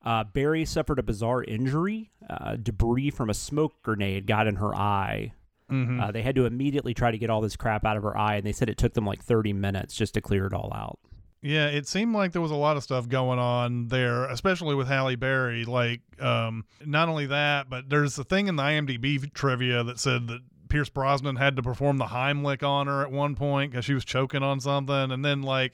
Uh, 0.04 0.24
Berry 0.24 0.64
suffered 0.64 0.98
a 0.98 1.04
bizarre 1.04 1.44
injury. 1.44 2.10
Uh, 2.28 2.56
debris 2.56 3.10
from 3.10 3.30
a 3.30 3.34
smoke 3.34 3.80
grenade 3.84 4.26
got 4.26 4.48
in 4.48 4.56
her 4.56 4.74
eye. 4.74 5.32
mm-hmm. 5.70 6.00
Uh, 6.00 6.10
they 6.10 6.22
had 6.22 6.34
to 6.34 6.46
immediately 6.46 6.94
try 6.94 7.12
to 7.12 7.18
get 7.18 7.30
all 7.30 7.40
this 7.40 7.54
crap 7.56 7.84
out 7.84 7.96
of 7.96 8.02
her 8.02 8.16
eye, 8.18 8.34
and 8.34 8.44
they 8.44 8.52
said 8.52 8.68
it 8.68 8.76
took 8.76 8.94
them 8.94 9.06
like 9.06 9.22
30 9.22 9.52
minutes 9.52 9.94
just 9.94 10.14
to 10.14 10.20
clear 10.20 10.46
it 10.46 10.52
all 10.52 10.72
out. 10.74 10.98
Yeah, 11.42 11.66
it 11.68 11.86
seemed 11.86 12.12
like 12.12 12.32
there 12.32 12.42
was 12.42 12.50
a 12.50 12.56
lot 12.56 12.76
of 12.76 12.82
stuff 12.82 13.08
going 13.08 13.38
on 13.38 13.86
there, 13.86 14.24
especially 14.24 14.74
with 14.74 14.88
Halle 14.88 15.14
Berry. 15.14 15.64
Like, 15.64 16.00
um, 16.20 16.64
not 16.84 17.08
only 17.08 17.26
that, 17.26 17.70
but 17.70 17.88
there's 17.88 18.18
a 18.18 18.24
thing 18.24 18.48
in 18.48 18.56
the 18.56 18.64
IMDb 18.64 19.32
trivia 19.32 19.84
that 19.84 20.00
said 20.00 20.26
that 20.28 20.40
Pierce 20.76 20.90
Brosnan 20.90 21.36
had 21.36 21.56
to 21.56 21.62
perform 21.62 21.96
the 21.96 22.04
Heimlich 22.04 22.62
on 22.62 22.86
her 22.86 23.00
at 23.00 23.10
one 23.10 23.34
point 23.34 23.70
because 23.70 23.86
she 23.86 23.94
was 23.94 24.04
choking 24.04 24.42
on 24.42 24.60
something, 24.60 25.10
and 25.10 25.24
then 25.24 25.40
like 25.40 25.72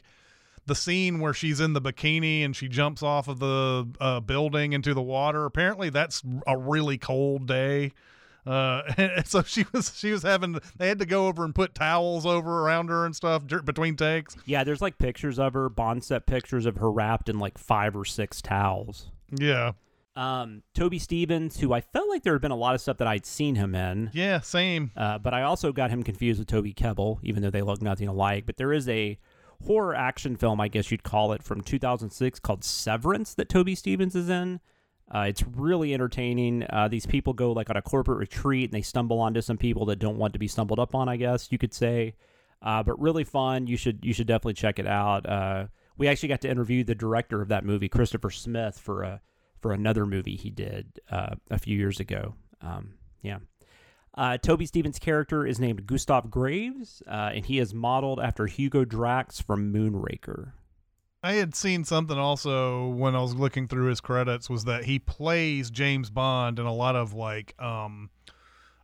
the 0.66 0.76
scene 0.76 1.18
where 1.18 1.34
she's 1.34 1.58
in 1.58 1.72
the 1.72 1.80
bikini 1.80 2.44
and 2.44 2.54
she 2.54 2.68
jumps 2.68 3.02
off 3.02 3.26
of 3.26 3.40
the 3.40 3.88
uh, 4.00 4.20
building 4.20 4.72
into 4.72 4.94
the 4.94 5.02
water. 5.02 5.44
Apparently, 5.44 5.90
that's 5.90 6.22
a 6.46 6.56
really 6.56 6.98
cold 6.98 7.48
day. 7.48 7.90
Uh, 8.46 8.82
and 8.96 9.26
so 9.26 9.42
she 9.42 9.66
was 9.72 9.92
she 9.98 10.12
was 10.12 10.22
having 10.22 10.60
they 10.76 10.86
had 10.86 11.00
to 11.00 11.06
go 11.06 11.26
over 11.26 11.44
and 11.44 11.52
put 11.52 11.74
towels 11.74 12.24
over 12.24 12.60
around 12.60 12.88
her 12.88 13.04
and 13.04 13.16
stuff 13.16 13.42
between 13.64 13.96
takes. 13.96 14.36
Yeah, 14.46 14.62
there's 14.62 14.80
like 14.80 14.98
pictures 14.98 15.36
of 15.36 15.54
her, 15.54 15.68
Bond 15.68 16.04
set 16.04 16.26
pictures 16.26 16.64
of 16.64 16.76
her 16.76 16.92
wrapped 16.92 17.28
in 17.28 17.40
like 17.40 17.58
five 17.58 17.96
or 17.96 18.04
six 18.04 18.40
towels. 18.40 19.10
Yeah, 19.36 19.72
Um, 20.14 20.62
Toby 20.74 20.98
Stephens, 20.98 21.58
who 21.58 21.72
I 21.72 21.80
felt 21.80 22.08
like 22.10 22.22
there 22.22 22.34
had 22.34 22.42
been 22.42 22.50
a 22.50 22.56
lot 22.56 22.74
of 22.74 22.80
stuff 22.82 22.98
that 22.98 23.08
I'd 23.08 23.24
seen 23.24 23.54
him 23.54 23.74
in, 23.74 24.10
yeah, 24.12 24.40
same. 24.40 24.90
uh, 24.96 25.18
but 25.18 25.32
I 25.32 25.42
also 25.42 25.72
got 25.72 25.90
him 25.90 26.02
confused 26.02 26.38
with 26.38 26.48
Toby 26.48 26.74
Kebbell, 26.74 27.18
even 27.22 27.42
though 27.42 27.50
they 27.50 27.62
look 27.62 27.80
nothing 27.80 28.08
alike. 28.08 28.44
But 28.44 28.58
there 28.58 28.74
is 28.74 28.88
a 28.88 29.18
horror 29.66 29.94
action 29.94 30.36
film, 30.36 30.60
I 30.60 30.68
guess 30.68 30.90
you'd 30.90 31.02
call 31.02 31.32
it, 31.32 31.42
from 31.42 31.62
2006 31.62 32.40
called 32.40 32.62
Severance 32.62 33.34
that 33.34 33.48
Toby 33.48 33.74
Stephens 33.74 34.14
is 34.14 34.28
in. 34.28 34.60
Uh, 35.14 35.26
it's 35.28 35.42
really 35.42 35.92
entertaining. 35.94 36.64
Uh, 36.70 36.88
these 36.88 37.06
people 37.06 37.32
go 37.32 37.52
like 37.52 37.68
on 37.70 37.76
a 37.76 37.82
corporate 37.82 38.18
retreat 38.18 38.64
and 38.64 38.72
they 38.72 38.82
stumble 38.82 39.18
onto 39.20 39.40
some 39.40 39.58
people 39.58 39.84
that 39.86 39.98
don't 39.98 40.16
want 40.16 40.32
to 40.32 40.38
be 40.38 40.48
stumbled 40.48 40.78
up 40.78 40.94
on. 40.94 41.08
I 41.08 41.16
guess 41.16 41.48
you 41.50 41.58
could 41.58 41.74
say, 41.74 42.14
uh, 42.62 42.82
but 42.82 43.00
really 43.00 43.24
fun. 43.24 43.66
You 43.66 43.76
should 43.76 44.04
you 44.04 44.12
should 44.12 44.26
definitely 44.26 44.54
check 44.54 44.78
it 44.78 44.86
out. 44.86 45.26
Uh, 45.28 45.66
we 45.98 46.08
actually 46.08 46.30
got 46.30 46.40
to 46.42 46.50
interview 46.50 46.82
the 46.82 46.94
director 46.94 47.42
of 47.42 47.48
that 47.48 47.64
movie, 47.64 47.88
Christopher 47.88 48.30
Smith, 48.30 48.78
for 48.78 49.02
a 49.02 49.20
for 49.62 49.72
another 49.72 50.04
movie 50.04 50.36
he 50.36 50.50
did 50.50 51.00
uh, 51.10 51.36
a 51.50 51.58
few 51.58 51.78
years 51.78 52.00
ago. 52.00 52.34
Um, 52.60 52.94
yeah. 53.22 53.38
Uh, 54.14 54.36
Toby 54.36 54.66
Stephens' 54.66 54.98
character 54.98 55.46
is 55.46 55.58
named 55.58 55.86
Gustav 55.86 56.30
Graves, 56.30 57.02
uh, 57.06 57.30
and 57.34 57.46
he 57.46 57.58
is 57.58 57.72
modeled 57.72 58.20
after 58.20 58.46
Hugo 58.46 58.84
Drax 58.84 59.40
from 59.40 59.72
Moonraker. 59.72 60.52
I 61.22 61.34
had 61.34 61.54
seen 61.54 61.84
something 61.84 62.18
also 62.18 62.88
when 62.88 63.14
I 63.14 63.20
was 63.20 63.34
looking 63.34 63.68
through 63.68 63.86
his 63.86 64.00
credits 64.00 64.50
was 64.50 64.64
that 64.64 64.84
he 64.84 64.98
plays 64.98 65.70
James 65.70 66.10
Bond 66.10 66.58
in 66.58 66.66
a 66.66 66.74
lot 66.74 66.96
of 66.96 67.14
like 67.14 67.54
um 67.62 68.10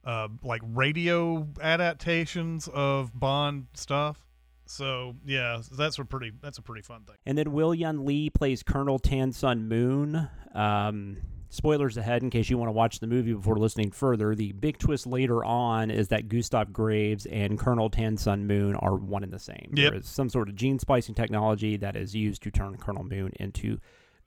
uh 0.04 0.28
like 0.44 0.62
radio 0.64 1.49
adaptations 1.61 2.68
of 2.73 3.11
Bond 3.12 3.66
stuff. 3.75 4.27
So 4.68 5.16
yeah, 5.26 5.60
that's 5.72 5.98
a 5.98 6.04
pretty 6.04 6.32
that's 6.42 6.58
a 6.58 6.62
pretty 6.62 6.82
fun 6.82 7.02
thing. 7.02 7.16
And 7.26 7.37
then 7.38 7.52
Will 7.52 7.75
Yun 7.75 8.04
Lee 8.04 8.30
plays 8.30 8.62
Colonel 8.62 8.98
Tan 8.98 9.32
Sun 9.32 9.68
Moon. 9.68 10.28
Um, 10.54 11.18
spoilers 11.50 11.96
ahead 11.96 12.22
in 12.22 12.28
case 12.28 12.50
you 12.50 12.58
want 12.58 12.68
to 12.68 12.72
watch 12.72 13.00
the 13.00 13.06
movie 13.06 13.32
before 13.32 13.56
listening 13.56 13.90
further. 13.90 14.34
The 14.34 14.52
big 14.52 14.76
twist 14.78 15.06
later 15.06 15.42
on 15.44 15.90
is 15.90 16.08
that 16.08 16.28
Gustav 16.28 16.72
Graves 16.72 17.25
and 17.26 17.58
Colonel 17.58 17.88
Tan 17.88 18.16
Sun 18.18 18.46
Moon 18.46 18.75
are 18.76 18.94
one 18.96 19.22
and 19.25 19.32
the 19.32 19.38
same. 19.38 19.72
Yep. 19.75 19.90
There 19.92 20.00
is 20.00 20.06
some 20.06 20.28
sort 20.28 20.48
of 20.50 20.54
gene 20.56 20.78
splicing 20.78 21.14
technology 21.14 21.76
that 21.78 21.96
is 21.96 22.14
used 22.14 22.42
to 22.42 22.50
turn 22.50 22.76
Colonel 22.76 23.04
Moon 23.04 23.32
into 23.40 23.78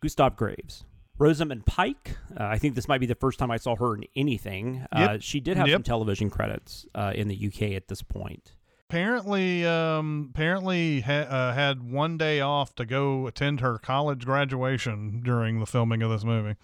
Gustav 0.01 0.35
Graves. 0.35 0.83
Rosamund 1.19 1.67
Pike, 1.67 2.17
uh, 2.39 2.45
I 2.45 2.57
think 2.57 2.73
this 2.73 2.87
might 2.87 2.99
be 2.99 3.05
the 3.05 3.13
first 3.13 3.37
time 3.37 3.51
I 3.51 3.57
saw 3.57 3.75
her 3.75 3.93
in 3.93 4.05
anything. 4.15 4.87
Uh, 4.91 5.09
Yep. 5.11 5.21
she 5.21 5.39
did 5.39 5.55
have 5.57 5.67
Yep. 5.67 5.75
some 5.75 5.83
television 5.83 6.31
credits 6.31 6.87
uh, 6.95 7.11
in 7.13 7.27
the 7.27 7.35
UK 7.35 7.75
at 7.75 7.87
this 7.89 8.01
point. 8.01 8.55
Apparently, 8.91 9.65
um, 9.65 10.27
apparently 10.33 10.99
ha- 10.99 11.13
uh, 11.13 11.53
had 11.53 11.81
one 11.81 12.17
day 12.17 12.41
off 12.41 12.75
to 12.75 12.85
go 12.85 13.25
attend 13.25 13.61
her 13.61 13.77
college 13.77 14.25
graduation 14.25 15.21
during 15.23 15.61
the 15.61 15.65
filming 15.65 16.01
of 16.03 16.11
this 16.11 16.25
movie. 16.25 16.57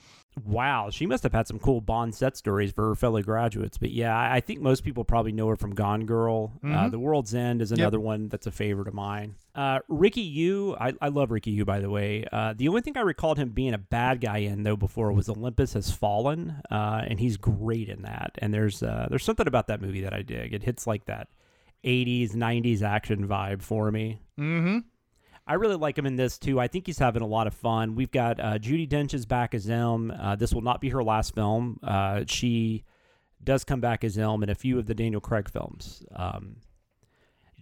Wow, 0.44 0.90
she 0.90 1.06
must 1.06 1.24
have 1.24 1.32
had 1.32 1.48
some 1.48 1.58
cool 1.58 1.80
Bond 1.80 2.14
set 2.14 2.36
stories 2.36 2.74
for 2.74 2.90
her 2.90 2.96
fellow 2.96 3.22
graduates. 3.22 3.78
But 3.78 3.92
yeah, 3.92 4.14
I 4.14 4.36
I 4.36 4.40
think 4.42 4.60
most 4.60 4.84
people 4.84 5.06
probably 5.06 5.32
know 5.32 5.48
her 5.48 5.56
from 5.56 5.74
Gone 5.74 6.06
Girl. 6.06 6.52
Uh, 6.62 6.68
Mhm. 6.68 6.92
the 6.92 7.00
World's 7.00 7.34
End 7.34 7.62
is 7.62 7.72
another 7.72 7.98
one 8.00 8.28
that's 8.28 8.46
a 8.46 8.52
favorite 8.52 8.90
of 8.90 8.94
mine. 8.94 9.36
Uh, 9.56 9.80
Rick 9.88 10.16
Yune, 10.16 10.76
I, 10.82 10.94
I 11.02 11.08
love 11.08 11.32
Rick 11.32 11.46
Yune, 11.46 11.66
by 11.66 11.80
the 11.80 11.90
way. 11.90 12.26
Uh, 12.30 12.54
the 12.56 12.68
only 12.68 12.82
thing 12.82 12.98
I 12.98 13.02
recalled 13.02 13.38
him 13.40 13.50
being 13.52 13.74
a 13.74 13.78
bad 13.80 14.20
guy 14.20 14.40
in 14.40 14.64
though 14.64 14.76
before 14.76 15.14
was 15.14 15.30
Olympus 15.30 15.74
Has 15.76 15.92
Fallen, 15.92 16.58
uh, 16.70 17.04
and 17.08 17.22
he's 17.22 17.38
great 17.38 17.88
in 17.88 18.02
that. 18.02 18.38
And 18.40 18.54
there's 18.54 18.84
uh, 18.84 19.08
there's 19.10 19.24
something 19.24 19.48
about 19.48 19.68
that 19.68 19.82
movie 19.82 20.02
that 20.02 20.14
I 20.14 20.24
dig. 20.24 20.54
It 20.54 20.64
hits 20.64 20.86
like 20.86 21.06
that 21.06 21.30
80s 21.84 22.34
90s 22.34 22.82
action 22.82 23.28
vibe 23.28 23.62
for 23.62 23.92
me. 23.92 24.20
Mm-hmm. 24.40 24.80
I 25.50 25.54
really 25.54 25.76
like 25.76 25.98
him 25.98 26.06
in 26.06 26.18
this 26.18 26.38
too. 26.38 26.60
I 26.60 26.68
think 26.68 26.86
he's 26.88 27.00
having 27.00 27.22
a 27.22 27.28
lot 27.28 27.48
of 27.48 27.54
fun. 27.54 27.96
We've 27.96 28.12
got 28.12 28.40
uh, 28.40 28.58
Judi 28.60 28.88
Dench 28.88 29.14
is 29.14 29.26
back 29.26 29.54
as 29.54 29.70
M. 29.70 30.12
Uh, 30.12 30.36
this 30.36 30.54
will 30.54 30.62
not 30.62 30.82
be 30.82 30.90
her 30.90 31.04
last 31.04 31.34
film. 31.36 31.80
Uh, 31.82 32.24
she 32.28 32.84
does 33.44 33.64
come 33.64 33.80
back 33.80 34.04
as 34.04 34.18
M 34.18 34.44
in 34.44 34.50
a 34.50 34.56
few 34.56 34.78
of 34.78 34.88
the 34.88 34.94
Daniel 34.96 35.22
Craig 35.22 35.50
films. 35.50 36.04
Um, 36.14 36.58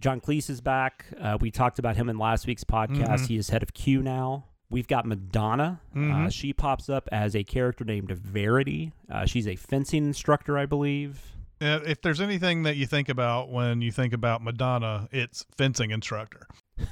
John 0.00 0.20
Cleese 0.20 0.50
is 0.50 0.60
back. 0.60 1.06
Uh, 1.20 1.38
we 1.40 1.50
talked 1.50 1.78
about 1.78 1.96
him 1.96 2.08
in 2.08 2.18
last 2.18 2.46
week's 2.46 2.64
podcast. 2.64 3.20
Mhm. 3.20 3.26
He 3.28 3.36
is 3.36 3.50
head 3.50 3.62
of 3.62 3.72
Q 3.72 4.02
now. 4.02 4.46
We've 4.68 4.88
got 4.88 5.06
Madonna. 5.06 5.80
Uh, 5.94 5.98
Mhm. 5.98 6.32
she 6.32 6.52
pops 6.52 6.88
up 6.90 7.08
as 7.12 7.36
a 7.36 7.44
character 7.44 7.84
named 7.84 8.10
Verity. 8.10 8.92
Uh, 9.08 9.26
she's 9.26 9.46
a 9.46 9.54
fencing 9.54 10.04
instructor, 10.06 10.58
I 10.58 10.66
believe. 10.66 11.35
Uh, 11.60 11.80
if 11.86 12.02
there's 12.02 12.20
anything 12.20 12.64
that 12.64 12.76
you 12.76 12.86
think 12.86 13.08
about 13.08 13.50
when 13.50 13.80
you 13.80 13.90
think 13.90 14.12
about 14.12 14.42
Madonna, 14.42 15.08
it's 15.10 15.46
fencing 15.56 15.90
instructor. 15.90 16.46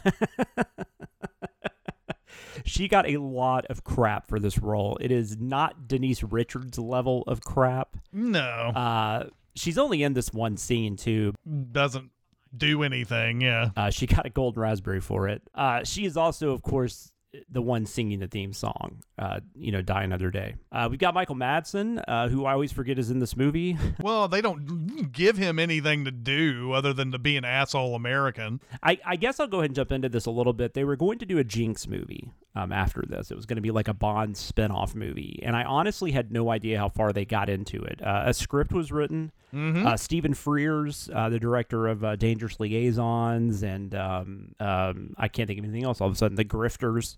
she 2.64 2.88
got 2.88 3.08
a 3.08 3.18
lot 3.18 3.66
of 3.66 3.84
crap 3.84 4.28
for 4.28 4.38
this 4.38 4.58
role. 4.58 4.96
It 5.00 5.10
is 5.10 5.36
not 5.38 5.86
Denise 5.88 6.22
Richards' 6.22 6.78
level 6.78 7.24
of 7.26 7.40
crap. 7.42 7.96
No, 8.12 8.40
Uh, 8.74 9.26
she's 9.54 9.76
only 9.78 10.02
in 10.02 10.14
this 10.14 10.32
one 10.32 10.56
scene 10.56 10.96
too. 10.96 11.34
doesn't 11.72 12.10
do 12.56 12.82
anything. 12.84 13.40
Yeah. 13.40 13.70
Uh, 13.76 13.90
she 13.90 14.06
got 14.06 14.26
a 14.26 14.30
golden 14.30 14.62
raspberry 14.62 15.00
for 15.00 15.28
it. 15.28 15.42
Uh, 15.54 15.82
she 15.84 16.04
is 16.06 16.16
also, 16.16 16.52
of 16.52 16.62
course, 16.62 17.10
the 17.50 17.62
one 17.62 17.86
singing 17.86 18.20
the 18.20 18.26
theme 18.28 18.52
song. 18.52 19.02
Uh, 19.18 19.40
you 19.54 19.72
know, 19.72 19.82
"Die 19.82 20.02
Another 20.02 20.30
Day." 20.30 20.54
Uh, 20.72 20.88
we've 20.90 20.98
got 20.98 21.14
Michael 21.14 21.36
Madsen, 21.36 22.02
uh, 22.06 22.28
who 22.28 22.44
I 22.44 22.52
always 22.52 22.72
forget 22.72 22.98
is 22.98 23.10
in 23.10 23.18
this 23.18 23.36
movie. 23.36 23.76
Well, 24.00 24.28
they 24.28 24.42
don't 24.42 25.12
give 25.12 25.38
him 25.38 25.58
anything 25.58 26.04
to 26.04 26.10
do 26.10 26.72
other 26.72 26.92
than 26.92 27.12
to 27.12 27.18
be 27.18 27.36
an 27.36 27.44
asshole 27.44 27.94
American. 27.94 28.60
I, 28.82 28.98
I 29.04 29.16
guess 29.16 29.40
I'll 29.40 29.46
go 29.46 29.58
ahead 29.58 29.70
and 29.70 29.76
jump 29.76 29.92
into 29.92 30.08
this 30.10 30.26
a 30.26 30.30
little 30.30 30.52
bit. 30.52 30.74
They 30.74 30.84
were 30.84 30.96
going 30.96 31.18
to 31.20 31.26
do 31.26 31.38
a 31.38 31.44
Jinx 31.44 31.86
movie 31.86 32.30
um, 32.54 32.70
after 32.70 33.02
this. 33.08 33.30
It 33.30 33.36
was 33.36 33.46
going 33.46 33.56
to 33.56 33.62
be 33.62 33.70
like 33.70 33.88
a 33.88 33.94
Bond 33.94 34.36
spin-off 34.36 34.94
movie, 34.94 35.40
and 35.42 35.56
I 35.56 35.62
honestly 35.64 36.12
had 36.12 36.32
no 36.32 36.50
idea 36.50 36.78
how 36.78 36.88
far 36.90 37.12
they 37.12 37.24
got 37.24 37.48
into 37.48 37.82
it. 37.82 38.02
Uh, 38.02 38.24
a 38.26 38.34
script 38.34 38.72
was 38.72 38.92
written. 38.92 39.32
Mm-hmm. 39.54 39.86
Uh, 39.86 39.96
Stephen 39.96 40.34
Frears, 40.34 41.08
uh, 41.14 41.28
the 41.28 41.38
director 41.38 41.86
of 41.86 42.04
uh, 42.04 42.16
Dangerous 42.16 42.58
Liaisons, 42.58 43.62
and 43.62 43.94
um, 43.94 44.54
um, 44.60 45.14
I 45.16 45.28
can't 45.28 45.46
think 45.46 45.58
of 45.60 45.64
anything 45.64 45.84
else. 45.84 46.00
All 46.00 46.08
of 46.08 46.14
a 46.14 46.16
sudden, 46.16 46.36
The 46.36 46.44
Grifters. 46.44 47.16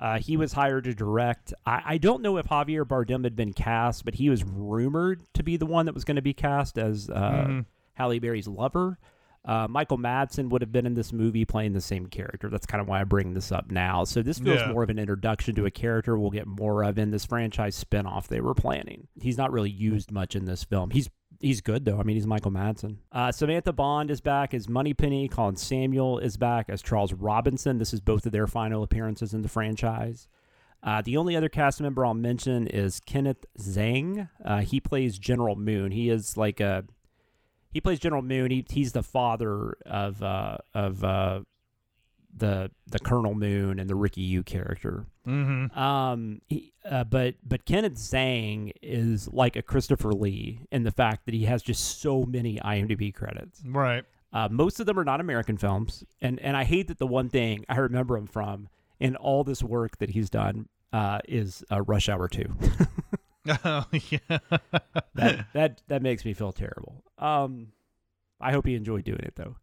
Uh, 0.00 0.18
he 0.18 0.36
was 0.36 0.54
hired 0.54 0.84
to 0.84 0.94
direct. 0.94 1.52
I, 1.66 1.82
I 1.84 1.98
don't 1.98 2.22
know 2.22 2.38
if 2.38 2.46
Javier 2.46 2.84
Bardem 2.86 3.22
had 3.22 3.36
been 3.36 3.52
cast, 3.52 4.04
but 4.06 4.14
he 4.14 4.30
was 4.30 4.42
rumored 4.42 5.22
to 5.34 5.42
be 5.42 5.58
the 5.58 5.66
one 5.66 5.84
that 5.86 5.94
was 5.94 6.04
going 6.04 6.16
to 6.16 6.22
be 6.22 6.32
cast 6.32 6.78
as 6.78 7.10
uh, 7.10 7.44
Mhm. 7.46 7.66
Halle 7.94 8.18
Berry's 8.18 8.48
lover. 8.48 8.98
Uh, 9.44 9.66
Michael 9.68 9.98
Madsen 9.98 10.48
would 10.50 10.60
have 10.62 10.72
been 10.72 10.84
in 10.86 10.94
this 10.94 11.12
movie 11.12 11.44
playing 11.44 11.72
the 11.72 11.80
same 11.80 12.06
character. 12.06 12.48
That's 12.48 12.66
kind 12.66 12.80
of 12.80 12.88
why 12.88 13.00
I 13.00 13.04
bring 13.04 13.32
this 13.34 13.50
up 13.52 13.70
now. 13.70 14.04
So 14.04 14.22
this 14.22 14.38
feels 14.38 14.60
Yeah. 14.60 14.72
more 14.72 14.82
of 14.82 14.90
an 14.90 14.98
introduction 14.98 15.54
to 15.56 15.66
a 15.66 15.70
character 15.70 16.18
we'll 16.18 16.30
get 16.30 16.46
more 16.46 16.82
of 16.82 16.98
in 16.98 17.10
this 17.10 17.24
franchise 17.26 17.82
spinoff 17.82 18.26
they 18.28 18.40
were 18.42 18.54
planning. 18.54 19.08
He's 19.20 19.38
not 19.38 19.50
really 19.52 19.70
used 19.70 20.10
much 20.12 20.34
in 20.36 20.44
this 20.46 20.64
film. 20.64 20.90
He's 20.90 21.08
he's 21.40 21.60
good 21.60 21.84
though. 21.84 21.98
I 21.98 22.02
mean, 22.02 22.16
he's 22.16 22.26
Michael 22.26 22.52
Madsen. 22.52 22.98
Uh, 23.10 23.32
Samantha 23.32 23.72
Bond 23.72 24.10
is 24.10 24.20
back 24.20 24.54
as 24.54 24.68
Moneypenny. 24.68 25.28
Colin 25.28 25.56
Salmon 25.56 26.22
is 26.22 26.36
back 26.36 26.66
as 26.68 26.82
Charles 26.82 27.12
Robinson. 27.12 27.78
This 27.78 27.92
is 27.92 28.00
both 28.00 28.26
of 28.26 28.32
their 28.32 28.46
final 28.46 28.82
appearances 28.82 29.34
in 29.34 29.42
the 29.42 29.48
franchise. 29.48 30.28
Uh, 30.82 31.02
the 31.02 31.16
only 31.16 31.36
other 31.36 31.48
cast 31.48 31.80
member 31.80 32.06
I'll 32.06 32.14
mention 32.14 32.66
is 32.66 33.00
Kenneth 33.00 33.44
Tsang. 33.58 34.28
Uh, 34.44 34.60
he 34.60 34.80
plays 34.80 35.18
General 35.18 35.56
Moon. 35.56 35.90
He 35.90 36.08
is 36.08 36.36
like 36.36 36.60
a 36.60 36.84
he 37.70 37.80
plays 37.80 37.98
General 37.98 38.22
Moon. 38.22 38.50
He, 38.50 38.64
he's 38.68 38.92
the 38.92 39.02
father 39.02 39.76
of 39.86 40.22
uh, 40.22 40.58
of 40.74 41.04
uh, 41.04 41.40
the 42.36 42.70
the 42.86 42.98
Colonel 42.98 43.34
Moon 43.34 43.78
and 43.78 43.88
the 43.88 43.94
Rick 43.94 44.14
Yune 44.14 44.44
character. 44.44 45.06
Mm-hmm. 45.26 45.78
Um, 45.78 46.40
he, 46.48 46.72
uh, 46.88 47.04
but 47.04 47.34
but 47.46 47.64
Kenneth 47.64 47.98
Tsang 47.98 48.72
is 48.82 49.28
like 49.32 49.56
a 49.56 49.62
Christopher 49.62 50.12
Lee 50.12 50.60
in 50.70 50.82
the 50.82 50.90
fact 50.90 51.26
that 51.26 51.34
he 51.34 51.44
has 51.44 51.62
just 51.62 52.00
so 52.00 52.22
many 52.24 52.58
IMDb 52.58 53.14
credits. 53.14 53.62
Right. 53.64 54.04
Uh, 54.32 54.48
most 54.50 54.78
of 54.78 54.86
them 54.86 54.98
are 54.98 55.04
not 55.04 55.20
American 55.20 55.56
films, 55.56 56.04
and 56.20 56.38
and 56.40 56.56
I 56.56 56.64
hate 56.64 56.88
that 56.88 56.98
the 56.98 57.06
one 57.06 57.28
thing 57.28 57.64
I 57.68 57.76
remember 57.78 58.16
him 58.16 58.26
from 58.26 58.68
in 58.98 59.16
all 59.16 59.44
this 59.44 59.62
work 59.62 59.98
that 59.98 60.10
he's 60.10 60.30
done 60.30 60.68
uh, 60.92 61.18
is 61.28 61.64
uh, 61.70 61.82
Rush 61.82 62.08
Hour 62.08 62.28
Two. 62.28 62.54
Oh 63.64 63.86
yeah. 64.10 64.38
that 65.14 65.46
that 65.54 65.80
that 65.88 66.02
makes 66.02 66.24
me 66.24 66.34
feel 66.34 66.52
terrible. 66.52 67.02
Um, 67.18 67.68
I 68.40 68.52
hope 68.52 68.66
he 68.66 68.74
enjoyed 68.74 69.04
doing 69.04 69.20
it 69.20 69.34
though. 69.34 69.56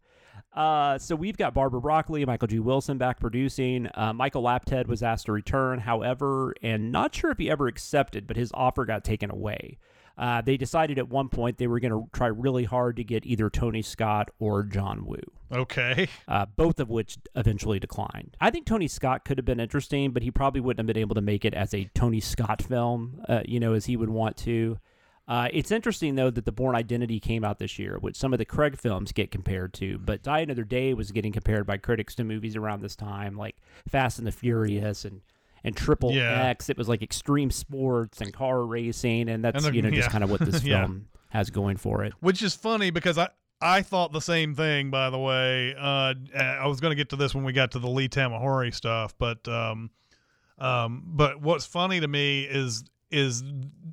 Uh, 0.58 0.98
so 0.98 1.14
we've 1.14 1.36
got 1.36 1.54
Barbara 1.54 1.80
Broccoli, 1.80 2.24
Michael 2.26 2.48
G. 2.48 2.58
Wilson 2.58 2.98
back 2.98 3.20
producing. 3.20 3.88
Uh, 3.94 4.12
Michael 4.12 4.42
Apted 4.42 4.88
was 4.88 5.04
asked 5.04 5.26
to 5.26 5.32
return, 5.32 5.78
however, 5.78 6.52
and 6.64 6.90
not 6.90 7.14
sure 7.14 7.30
if 7.30 7.38
he 7.38 7.48
ever 7.48 7.68
accepted, 7.68 8.26
but 8.26 8.36
his 8.36 8.50
offer 8.52 8.84
got 8.84 9.04
taken 9.04 9.30
away. 9.30 9.78
Uh, 10.18 10.40
they 10.40 10.56
decided 10.56 10.98
at 10.98 11.08
one 11.08 11.28
point 11.28 11.58
they 11.58 11.68
were 11.68 11.78
going 11.78 11.92
to 11.92 12.08
try 12.12 12.26
really 12.26 12.64
hard 12.64 12.96
to 12.96 13.04
get 13.04 13.24
either 13.24 13.48
Tony 13.48 13.82
Scott 13.82 14.32
or 14.40 14.64
John 14.64 15.06
Woo, 15.06 15.20
okay. 15.52 16.08
uh, 16.26 16.44
both 16.56 16.80
of 16.80 16.90
which 16.90 17.18
eventually 17.36 17.78
declined. 17.78 18.36
I 18.40 18.50
think 18.50 18.66
Tony 18.66 18.88
Scott 18.88 19.24
could 19.24 19.38
have 19.38 19.44
been 19.44 19.60
interesting, 19.60 20.10
but 20.10 20.24
he 20.24 20.32
probably 20.32 20.60
wouldn't 20.60 20.80
have 20.80 20.92
been 20.92 21.00
able 21.00 21.14
to 21.14 21.20
make 21.20 21.44
it 21.44 21.54
as 21.54 21.72
a 21.72 21.88
Tony 21.94 22.18
Scott 22.18 22.62
film, 22.62 23.22
uh, 23.28 23.42
you 23.46 23.60
know, 23.60 23.74
as 23.74 23.86
he 23.86 23.96
would 23.96 24.10
want 24.10 24.36
to. 24.38 24.80
Uh, 25.28 25.48
it's 25.52 25.70
interesting 25.70 26.14
though 26.14 26.30
that 26.30 26.46
the 26.46 26.52
Bourne 26.52 26.74
Identity 26.74 27.20
came 27.20 27.44
out 27.44 27.58
this 27.58 27.78
year, 27.78 27.98
which 28.00 28.16
some 28.16 28.32
of 28.32 28.38
the 28.38 28.46
Craig 28.46 28.78
films 28.78 29.12
get 29.12 29.30
compared 29.30 29.74
to, 29.74 29.98
but 29.98 30.22
Die 30.22 30.38
Another 30.40 30.64
Day 30.64 30.94
was 30.94 31.12
getting 31.12 31.32
compared 31.32 31.66
by 31.66 31.76
critics 31.76 32.14
to 32.14 32.24
movies 32.24 32.56
around 32.56 32.80
this 32.80 32.96
time, 32.96 33.36
like 33.36 33.56
Fast 33.86 34.18
and 34.18 34.26
the 34.26 34.32
Furious 34.32 35.04
and 35.04 35.20
and 35.64 35.76
Triple 35.76 36.12
Yeah. 36.12 36.44
X. 36.44 36.70
It 36.70 36.78
was 36.78 36.88
like 36.88 37.02
extreme 37.02 37.50
sports 37.50 38.20
and 38.22 38.32
car 38.32 38.64
racing, 38.64 39.28
and 39.28 39.44
that's 39.44 39.64
And 39.64 39.72
the- 39.72 39.76
you 39.76 39.82
know 39.82 39.90
just 39.90 40.08
kind 40.10 40.24
of 40.24 40.30
what 40.30 40.40
this 40.40 40.62
Yeah. 40.64 40.84
film 40.86 41.08
has 41.30 41.50
going 41.50 41.76
for 41.76 42.04
it. 42.04 42.14
Which 42.20 42.42
is 42.42 42.54
funny 42.54 42.90
because 42.90 43.18
I 43.18 43.28
I 43.60 43.82
thought 43.82 44.12
the 44.12 44.20
same 44.20 44.54
thing. 44.54 44.88
By 44.90 45.10
the 45.10 45.18
way, 45.18 45.74
uh, 45.76 46.14
I 46.38 46.66
was 46.68 46.80
going 46.80 46.92
to 46.92 46.96
get 46.96 47.08
to 47.10 47.16
this 47.16 47.34
when 47.34 47.42
we 47.44 47.52
got 47.52 47.72
to 47.72 47.80
the 47.80 47.88
Lee 47.88 48.08
Tamahori 48.08 48.72
stuff, 48.72 49.18
but 49.18 49.46
um, 49.48 49.90
um, 50.58 51.02
but 51.06 51.42
what's 51.42 51.66
funny 51.66 52.00
to 52.00 52.08
me 52.08 52.44
is 52.44 52.84
is 53.10 53.42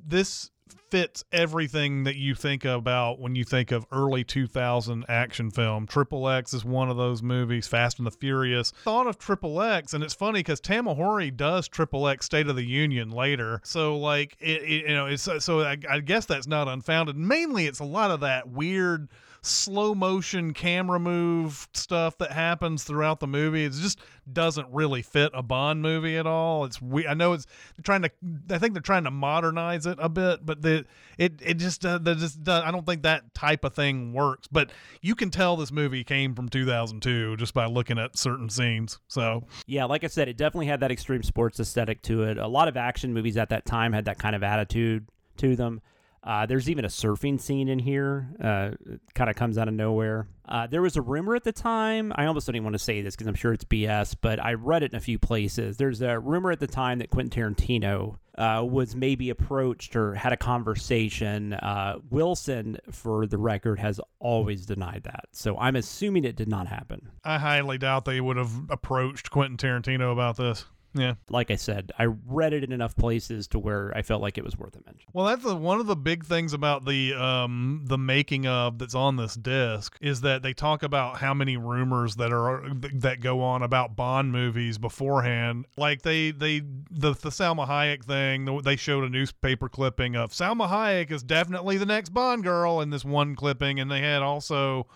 this 0.06 0.50
fits 0.90 1.24
everything 1.32 2.04
that 2.04 2.16
you 2.16 2.34
think 2.34 2.64
about 2.64 3.18
when 3.18 3.34
you 3.34 3.44
think 3.44 3.72
of 3.72 3.86
early 3.92 4.24
2000 4.24 5.04
action 5.08 5.50
film. 5.50 5.86
Triple 5.86 6.28
X 6.28 6.54
is 6.54 6.64
one 6.64 6.88
of 6.90 6.96
those 6.96 7.22
movies. 7.22 7.66
Fast 7.66 7.98
and 7.98 8.06
the 8.06 8.10
Furious. 8.10 8.70
Thought 8.84 9.06
of 9.06 9.18
Triple 9.18 9.60
X, 9.60 9.94
and 9.94 10.02
it's 10.04 10.14
funny 10.14 10.40
because 10.40 10.60
Tamahori 10.60 11.36
does 11.36 11.68
Triple 11.68 12.08
X 12.08 12.26
State 12.26 12.48
of 12.48 12.56
the 12.56 12.64
Union 12.64 13.10
later. 13.10 13.60
So 13.64 13.96
like 13.96 14.36
it, 14.40 14.62
it 14.62 14.88
you 14.88 14.94
know, 14.94 15.06
it's 15.06 15.28
so 15.38 15.60
I, 15.60 15.76
I 15.88 16.00
guess 16.00 16.26
that's 16.26 16.46
not 16.46 16.68
unfounded. 16.68 17.16
Mainly, 17.16 17.66
it's 17.66 17.80
a 17.80 17.84
lot 17.84 18.10
of 18.10 18.20
that 18.20 18.48
weird 18.48 19.08
slow 19.46 19.94
motion 19.94 20.52
camera 20.52 20.98
move 20.98 21.68
stuff 21.72 22.18
that 22.18 22.32
happens 22.32 22.84
throughout 22.84 23.20
the 23.20 23.26
movie. 23.26 23.64
It 23.64 23.72
just 23.72 23.98
doesn't 24.30 24.68
really 24.72 25.02
fit 25.02 25.30
a 25.34 25.42
Bond 25.42 25.82
movie 25.82 26.16
at 26.16 26.26
all. 26.26 26.64
It's 26.64 26.80
we 26.82 27.06
I 27.06 27.14
know 27.14 27.32
it's 27.32 27.46
trying 27.82 28.02
to 28.02 28.10
I 28.50 28.58
think 28.58 28.74
they're 28.74 28.82
trying 28.82 29.04
to 29.04 29.10
modernize 29.10 29.86
it 29.86 29.98
a 30.00 30.08
bit, 30.08 30.44
but 30.44 30.62
the 30.62 30.84
it 31.18 31.40
it 31.42 31.54
just 31.54 31.86
uh, 31.86 31.98
just 31.98 32.42
does, 32.42 32.62
I 32.62 32.70
don't 32.70 32.84
think 32.84 33.02
that 33.02 33.34
type 33.34 33.64
of 33.64 33.74
thing 33.74 34.12
works. 34.12 34.48
But 34.48 34.70
you 35.00 35.14
can 35.14 35.30
tell 35.30 35.56
this 35.56 35.72
movie 35.72 36.04
came 36.04 36.34
from 36.34 36.48
2002 36.48 37.36
just 37.36 37.54
by 37.54 37.66
looking 37.66 37.98
at 37.98 38.18
certain 38.18 38.48
scenes. 38.48 38.98
So 39.08 39.44
Yeah, 39.66 39.84
like 39.84 40.04
I 40.04 40.08
said, 40.08 40.28
it 40.28 40.36
definitely 40.36 40.66
had 40.66 40.80
that 40.80 40.90
extreme 40.90 41.22
sports 41.22 41.60
aesthetic 41.60 42.02
to 42.02 42.24
it. 42.24 42.38
A 42.38 42.48
lot 42.48 42.68
of 42.68 42.76
action 42.76 43.14
movies 43.14 43.36
at 43.36 43.50
that 43.50 43.64
time 43.64 43.92
had 43.92 44.06
that 44.06 44.18
kind 44.18 44.34
of 44.34 44.42
attitude 44.42 45.08
to 45.38 45.56
them. 45.56 45.80
Uh, 46.26 46.44
there's 46.44 46.68
even 46.68 46.84
a 46.84 46.88
surfing 46.88 47.40
scene 47.40 47.68
in 47.68 47.78
here. 47.78 48.28
Uh, 48.42 48.70
kind 49.14 49.30
of 49.30 49.36
comes 49.36 49.56
out 49.56 49.68
of 49.68 49.74
nowhere. 49.74 50.26
Uh, 50.48 50.66
there 50.66 50.82
was 50.82 50.96
a 50.96 51.02
rumor 51.02 51.36
at 51.36 51.44
the 51.44 51.52
time. 51.52 52.12
I 52.16 52.26
almost 52.26 52.46
don't 52.46 52.56
even 52.56 52.64
want 52.64 52.74
to 52.74 52.80
say 52.80 53.00
this 53.00 53.14
because 53.14 53.28
I'm 53.28 53.34
sure 53.34 53.52
it's 53.52 53.64
BS, 53.64 54.16
but 54.20 54.42
I 54.44 54.54
read 54.54 54.82
it 54.82 54.92
in 54.92 54.96
a 54.96 55.00
few 55.00 55.18
places. 55.18 55.76
There's 55.76 56.02
a 56.02 56.18
rumor 56.18 56.50
at 56.50 56.58
the 56.58 56.66
time 56.66 56.98
that 56.98 57.10
Quentin 57.10 57.54
Tarantino 57.54 58.18
uh, 58.36 58.64
was 58.68 58.96
maybe 58.96 59.30
approached 59.30 59.94
or 59.94 60.14
had 60.14 60.32
a 60.32 60.36
conversation. 60.36 61.54
Uh, 61.54 61.98
Wilson, 62.10 62.76
for 62.90 63.26
the 63.26 63.38
record, 63.38 63.78
has 63.78 64.00
always 64.18 64.66
denied 64.66 65.02
that. 65.04 65.26
So 65.32 65.56
I'm 65.58 65.76
assuming 65.76 66.24
it 66.24 66.36
did 66.36 66.48
not 66.48 66.66
happen. 66.66 67.08
I 67.24 67.38
highly 67.38 67.78
doubt 67.78 68.04
they 68.04 68.20
would 68.20 68.36
have 68.36 68.52
approached 68.68 69.30
Quentin 69.30 69.56
Tarantino 69.56 70.12
about 70.12 70.36
this. 70.36 70.64
Yeah. 70.96 71.14
Like 71.28 71.50
I 71.50 71.56
said, 71.56 71.92
I 71.98 72.04
read 72.04 72.52
it 72.52 72.64
in 72.64 72.72
enough 72.72 72.96
places 72.96 73.46
to 73.48 73.58
where 73.58 73.92
I 73.96 74.02
felt 74.02 74.22
like 74.22 74.38
it 74.38 74.44
was 74.44 74.56
worth 74.56 74.74
a 74.76 74.80
mention. 74.86 75.10
Well, 75.12 75.26
that's 75.26 75.44
the, 75.44 75.54
one 75.54 75.80
of 75.80 75.86
the 75.86 75.96
big 75.96 76.24
things 76.24 76.52
about 76.52 76.84
the 76.84 77.14
um 77.14 77.82
the 77.84 77.98
making 77.98 78.46
of 78.46 78.78
that's 78.78 78.94
on 78.94 79.16
this 79.16 79.34
disc 79.34 79.96
is 80.00 80.22
that 80.22 80.42
they 80.42 80.52
talk 80.52 80.82
about 80.82 81.18
how 81.18 81.34
many 81.34 81.56
rumors 81.56 82.16
that 82.16 82.32
are 82.32 82.64
that 82.94 83.20
go 83.20 83.42
on 83.42 83.62
about 83.62 83.96
Bond 83.96 84.32
movies 84.32 84.78
beforehand. 84.78 85.66
Like 85.76 86.02
they 86.02 86.30
they 86.30 86.60
the 86.60 87.12
the 87.12 87.30
Salma 87.30 87.68
Hayek 87.68 88.04
thing, 88.04 88.62
they 88.62 88.76
showed 88.76 89.04
a 89.04 89.08
newspaper 89.08 89.68
clipping 89.68 90.16
of 90.16 90.32
Salma 90.32 90.68
Hayek 90.68 91.10
is 91.10 91.22
definitely 91.22 91.76
the 91.76 91.86
next 91.86 92.10
Bond 92.10 92.42
girl 92.42 92.80
in 92.80 92.90
this 92.90 93.04
one 93.04 93.34
clipping, 93.34 93.80
and 93.80 93.90
they 93.90 94.00
had 94.00 94.22
also 94.22 94.86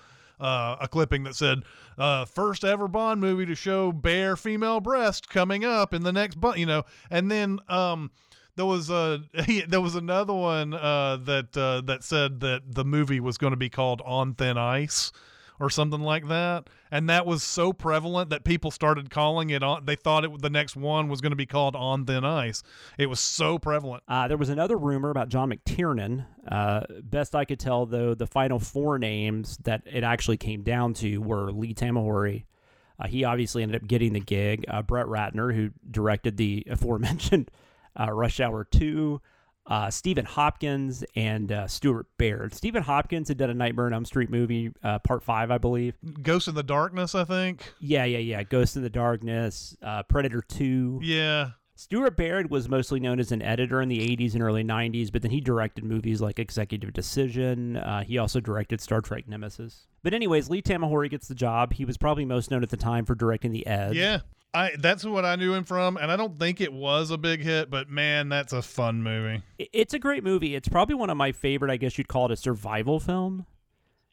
uh, 0.41 0.77
a 0.81 0.89
clipping 0.89 1.25
that 1.25 1.35
said 1.35 1.63
uh, 1.99 2.25
first 2.25 2.65
ever 2.65 2.89
Bond 2.89 3.21
movie 3.21 3.47
to 3.47 3.55
show 3.55 3.93
bare 3.93 4.37
female 4.37 4.81
breast 4.81 5.29
coming 5.29 5.65
up 5.65 5.93
in 5.95 6.03
the 6.03 6.13
next 6.13 6.41
Bond, 6.41 6.59
you 6.59 6.67
know, 6.67 6.85
and 7.11 7.31
then 7.31 7.59
um, 7.69 8.11
there 8.57 8.67
was 8.67 8.91
a 8.91 9.23
there 9.69 9.81
was 9.81 9.95
another 9.95 10.35
one 10.35 10.75
uh, 10.75 11.17
that 11.25 11.57
uh, 11.57 11.81
that 11.83 12.05
said 12.05 12.41
that 12.41 12.63
the 12.67 12.85
movie 12.85 13.21
was 13.21 13.39
going 13.39 13.53
to 13.53 13.57
be 13.57 13.71
called 13.71 14.03
On 14.05 14.35
Thin 14.35 14.59
Ice 14.59 15.13
or 15.61 15.69
something 15.69 16.00
like 16.00 16.26
that. 16.29 16.69
And 16.90 17.09
that 17.09 17.26
was 17.26 17.43
so 17.43 17.73
prevalent 17.73 18.31
that 18.31 18.43
people 18.43 18.71
started 18.71 19.11
calling 19.11 19.50
it 19.50 19.62
on. 19.62 19.85
They 19.85 19.95
thought 19.95 20.25
it 20.25 20.40
the 20.40 20.50
next 20.50 20.75
one 20.75 21.09
was 21.09 21.21
going 21.21 21.31
to 21.31 21.37
be 21.37 21.47
called 21.47 21.76
On 21.76 22.07
Thin 22.07 22.25
Ice. 22.25 22.62
It 22.99 23.07
was 23.07 23.21
so 23.21 23.59
prevalent. 23.59 24.02
Uh, 24.09 24.26
there 24.26 24.38
was 24.38 24.49
another 24.49 24.76
rumor 24.76 25.11
about 25.11 25.29
John 25.29 25.52
McTiernan. 25.52 26.25
Uh, 26.49 26.81
best 27.02 27.37
I 27.37 27.45
could 27.45 27.61
tell, 27.61 27.85
though, 27.85 28.14
the 28.14 28.26
final 28.26 28.59
four 28.59 28.99
names 28.99 29.59
that 29.59 29.83
it 29.85 30.02
actually 30.02 30.38
came 30.38 30.62
down 30.62 30.95
to 30.95 31.19
were 31.19 31.52
Lee 31.52 31.75
Tamahori. 31.75 32.45
Uh, 32.99 33.07
he 33.07 33.25
obviously 33.25 33.62
ended 33.62 33.83
up 33.83 33.87
getting 33.87 34.14
the 34.14 34.21
gig. 34.21 34.64
Uh, 34.67 34.83
Brett 34.83 35.07
Ratner, 35.07 35.55
who 35.55 35.71
directed 35.90 36.38
the 36.38 36.67
aforementioned 36.71 37.50
uh, 37.99 38.11
Rush 38.11 38.40
Hour 38.40 38.64
2 38.64 39.21
uh, 39.71 39.89
Stephen 39.89 40.25
Hopkins 40.25 41.05
and 41.15 41.53
uh, 41.53 41.69
Stuart 41.69 42.07
Baird. 42.19 42.53
Stephen 42.55 42.83
Hopkins 42.83 43.29
had 43.29 43.39
done 43.39 43.50
a 43.50 43.55
Nightmare 43.55 43.87
on 43.87 43.95
Elm 43.95 44.05
Street 44.05 44.29
movie, 44.29 44.73
uh, 44.83 44.99
part 44.99 45.23
five, 45.23 45.50
I 45.50 45.59
believe. 45.59 45.95
Ghost 46.23 46.49
and 46.49 46.57
the 46.57 46.65
Darkness, 46.65 47.15
I 47.15 47.25
think. 47.25 47.73
Yeah, 47.81 48.05
yeah, 48.05 48.19
yeah. 48.19 48.43
Ghost 48.43 48.75
and 48.75 48.85
the 48.85 48.91
Darkness, 48.91 49.77
uh, 49.83 50.03
Predator 50.03 50.43
2. 50.43 51.00
Yeah. 51.03 51.50
Stuart 51.77 52.15
Baird 52.17 52.50
was 52.50 52.69
mostly 52.69 53.00
known 53.00 53.19
as 53.19 53.33
an 53.33 53.41
editor 53.41 53.80
in 53.80 53.89
the 53.89 54.00
80s 54.00 54.35
and 54.35 54.43
early 54.43 54.63
90s, 54.63 55.11
but 55.11 55.23
then 55.23 55.30
he 55.30 55.41
directed 55.41 55.83
movies 55.83 56.21
like 56.21 56.39
Executive 56.39 56.93
Decision. 56.93 57.78
Uh, 57.78 58.02
he 58.02 58.19
also 58.19 58.39
directed 58.39 58.83
Star 58.83 59.00
Trek 59.00 59.26
Nemesis. 59.26 59.87
But, 60.02 60.13
anyways, 60.13 60.50
Lee 60.50 60.61
Tamahori 60.61 61.09
gets 61.09 61.28
the 61.28 61.35
job. 61.35 61.73
He 61.73 61.87
was 61.87 61.97
probably 61.97 62.26
most 62.26 62.50
known 62.50 62.63
at 62.63 62.69
the 62.69 62.76
time 62.76 63.06
for 63.06 63.15
directing 63.15 63.52
The 63.52 63.67
Edge. 63.67 63.97
Yeah. 63.97 64.19
I 64.52 64.73
that's 64.78 65.04
what 65.04 65.25
I 65.25 65.36
knew 65.36 65.54
him 65.54 65.65
from, 65.65 65.97
and 65.97 66.10
I 66.10 66.17
don't 66.17 66.39
think 66.39 66.60
it 66.60 66.73
was 66.73 67.10
a 67.10 67.19
big 67.19 67.41
hit, 67.41 67.71
but 67.71 67.89
man, 67.89 68.28
that's 68.28 68.52
a 68.52 68.63
fun 68.63 69.02
movie. 69.02 69.43
It's 69.58 69.95
a 69.95 69.99
great 69.99 70.25
movie. 70.25 70.54
It's 70.54 70.69
probably 70.69 70.97
one 70.97 71.10
of 71.10 71.17
my 71.17 71.32
favorite. 71.32 71.71
I 71.71 71.76
guess 71.76 71.97
you'd 71.99 72.08
call 72.08 72.26
it 72.26 72.32
a 72.32 72.36
survival 72.36 72.99
film. 72.99 73.47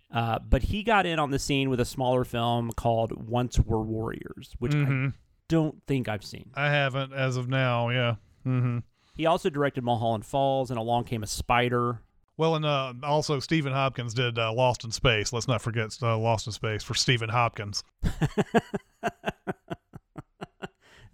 Uh, 0.10 0.40
but 0.40 0.64
he 0.64 0.84
got 0.84 1.06
in 1.06 1.20
on 1.20 1.32
the 1.32 1.40
scene 1.40 1.70
with 1.70 1.80
a 1.80 1.86
smaller 1.86 2.24
film 2.24 2.72
called 2.72 3.28
Once 3.28 3.60
Were 3.60 3.82
Warriors, 3.82 4.56
which 4.60 4.72
mm-hmm. 4.72 5.08
I 5.08 5.14
don't 5.50 5.82
think 5.86 6.08
I've 6.08 6.24
seen. 6.24 6.52
I 6.56 6.70
haven't 6.70 7.14
as 7.14 7.36
of 7.36 7.50
now. 7.50 7.90
Yeah. 7.90 8.16
Mm-hmm. 8.46 8.80
He 9.16 9.26
also 9.26 9.50
directed 9.50 9.84
Mulholland 9.84 10.26
Falls 10.26 10.70
and 10.70 10.80
Along 10.80 11.04
Came 11.04 11.24
a 11.24 11.28
Spider. 11.28 12.02
Well, 12.38 12.56
and 12.56 12.66
uh, 12.66 12.94
also 13.04 13.40
Stephen 13.40 13.74
Hopkins 13.74 14.14
did 14.14 14.38
uh, 14.38 14.54
Lost 14.54 14.84
in 14.84 14.92
Space. 14.92 15.34
Let's 15.34 15.48
not 15.48 15.62
forget 15.62 15.98
uh, 16.02 16.18
Lost 16.18 16.46
in 16.46 16.54
Space 16.54 16.84
for 16.84 16.94
Stephen 16.94 17.30
Hopkins. 17.30 17.84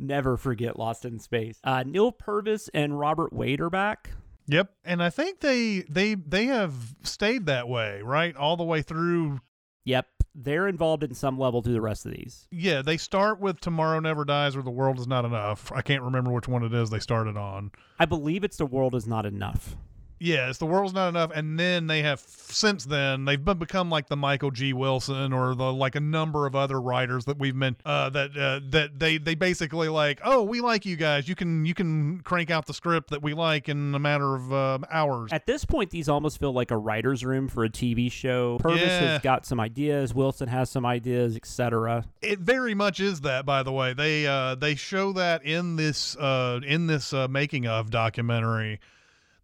Never 0.03 0.37
forget 0.37 0.77
Lost 0.77 1.05
in 1.05 1.19
Space. 1.19 1.59
Uh, 1.63 1.83
Neil 1.83 2.11
Purvis 2.11 2.69
and 2.73 2.99
Robert 2.99 3.31
Wade 3.31 3.61
are 3.61 3.69
back. 3.69 4.11
Yep, 4.47 4.73
and 4.83 5.01
I 5.01 5.09
think 5.09 5.39
they 5.39 5.85
they 5.89 6.15
they 6.15 6.45
have 6.47 6.73
stayed 7.03 7.45
that 7.45 7.69
way, 7.69 8.01
right, 8.03 8.35
all 8.35 8.57
the 8.57 8.63
way 8.65 8.81
through. 8.81 9.39
Yep, 9.85 10.05
they're 10.35 10.67
involved 10.67 11.03
in 11.03 11.13
some 11.13 11.39
level 11.39 11.61
through 11.61 11.73
the 11.73 11.81
rest 11.81 12.05
of 12.05 12.11
these. 12.11 12.47
Yeah, 12.51 12.81
they 12.81 12.97
start 12.97 13.39
with 13.39 13.61
Tomorrow 13.61 14.01
Never 14.01 14.25
Dies 14.25 14.55
or 14.55 14.61
The 14.61 14.71
World 14.71 14.99
Is 14.99 15.07
Not 15.07 15.23
Enough. 15.23 15.71
I 15.73 15.81
can't 15.81 16.03
remember 16.03 16.31
which 16.31 16.47
one 16.47 16.63
it 16.63 16.73
is 16.73 16.89
they 16.89 16.99
started 16.99 17.37
on. 17.37 17.71
I 17.99 18.05
believe 18.05 18.43
it's 18.43 18.57
The 18.57 18.65
World 18.65 18.95
Is 18.95 19.07
Not 19.07 19.25
Enough. 19.25 19.77
Yes, 20.23 20.57
the 20.57 20.65
world's 20.65 20.93
not 20.93 21.09
enough, 21.09 21.31
and 21.35 21.59
then 21.59 21.87
they 21.87 22.01
have 22.01 22.21
since 22.25 22.85
then 22.85 23.25
they've 23.25 23.43
become 23.43 23.89
like 23.89 24.07
the 24.07 24.15
Michael 24.15 24.51
G. 24.51 24.71
Wilson 24.71 25.33
or 25.33 25.53
the 25.53 25.73
like 25.73 25.95
a 25.95 25.99
number 25.99 26.45
of 26.47 26.55
other 26.55 26.79
writers 26.79 27.25
that 27.25 27.37
we've 27.37 27.59
been 27.59 27.75
uh, 27.85 28.09
that 28.11 28.37
uh, 28.37 28.61
that 28.69 28.97
they 28.99 29.17
they 29.17 29.35
basically 29.35 29.89
like 29.89 30.21
oh 30.23 30.41
we 30.43 30.61
like 30.61 30.85
you 30.85 30.95
guys 30.95 31.27
you 31.27 31.35
can 31.35 31.65
you 31.65 31.73
can 31.73 32.21
crank 32.21 32.49
out 32.49 32.67
the 32.67 32.73
script 32.73 33.09
that 33.09 33.21
we 33.21 33.33
like 33.33 33.67
in 33.67 33.93
a 33.93 33.99
matter 33.99 34.33
of 34.33 34.53
uh, 34.53 34.79
hours. 34.89 35.33
At 35.33 35.45
this 35.45 35.65
point, 35.65 35.89
these 35.89 36.07
almost 36.07 36.39
feel 36.39 36.53
like 36.53 36.71
a 36.71 36.77
writer's 36.77 37.25
room 37.25 37.49
for 37.49 37.65
a 37.65 37.69
TV 37.69 38.09
show. 38.09 38.59
Purvis 38.59 38.79
Yeah. 38.81 38.99
has 38.99 39.21
got 39.21 39.45
some 39.45 39.59
ideas. 39.59 40.13
Wilson 40.13 40.47
has 40.47 40.69
some 40.69 40.85
ideas, 40.85 41.35
etc. 41.35 42.05
It 42.21 42.39
very 42.39 42.73
much 42.73 43.01
is 43.01 43.19
that, 43.21 43.45
by 43.45 43.61
the 43.63 43.73
way. 43.73 43.91
They 43.93 44.25
uh, 44.25 44.55
they 44.55 44.75
show 44.75 45.11
that 45.13 45.43
in 45.43 45.75
this 45.75 46.15
uh, 46.15 46.61
in 46.65 46.87
this 46.87 47.11
uh, 47.11 47.27
making 47.27 47.67
of 47.67 47.89
documentary 47.89 48.79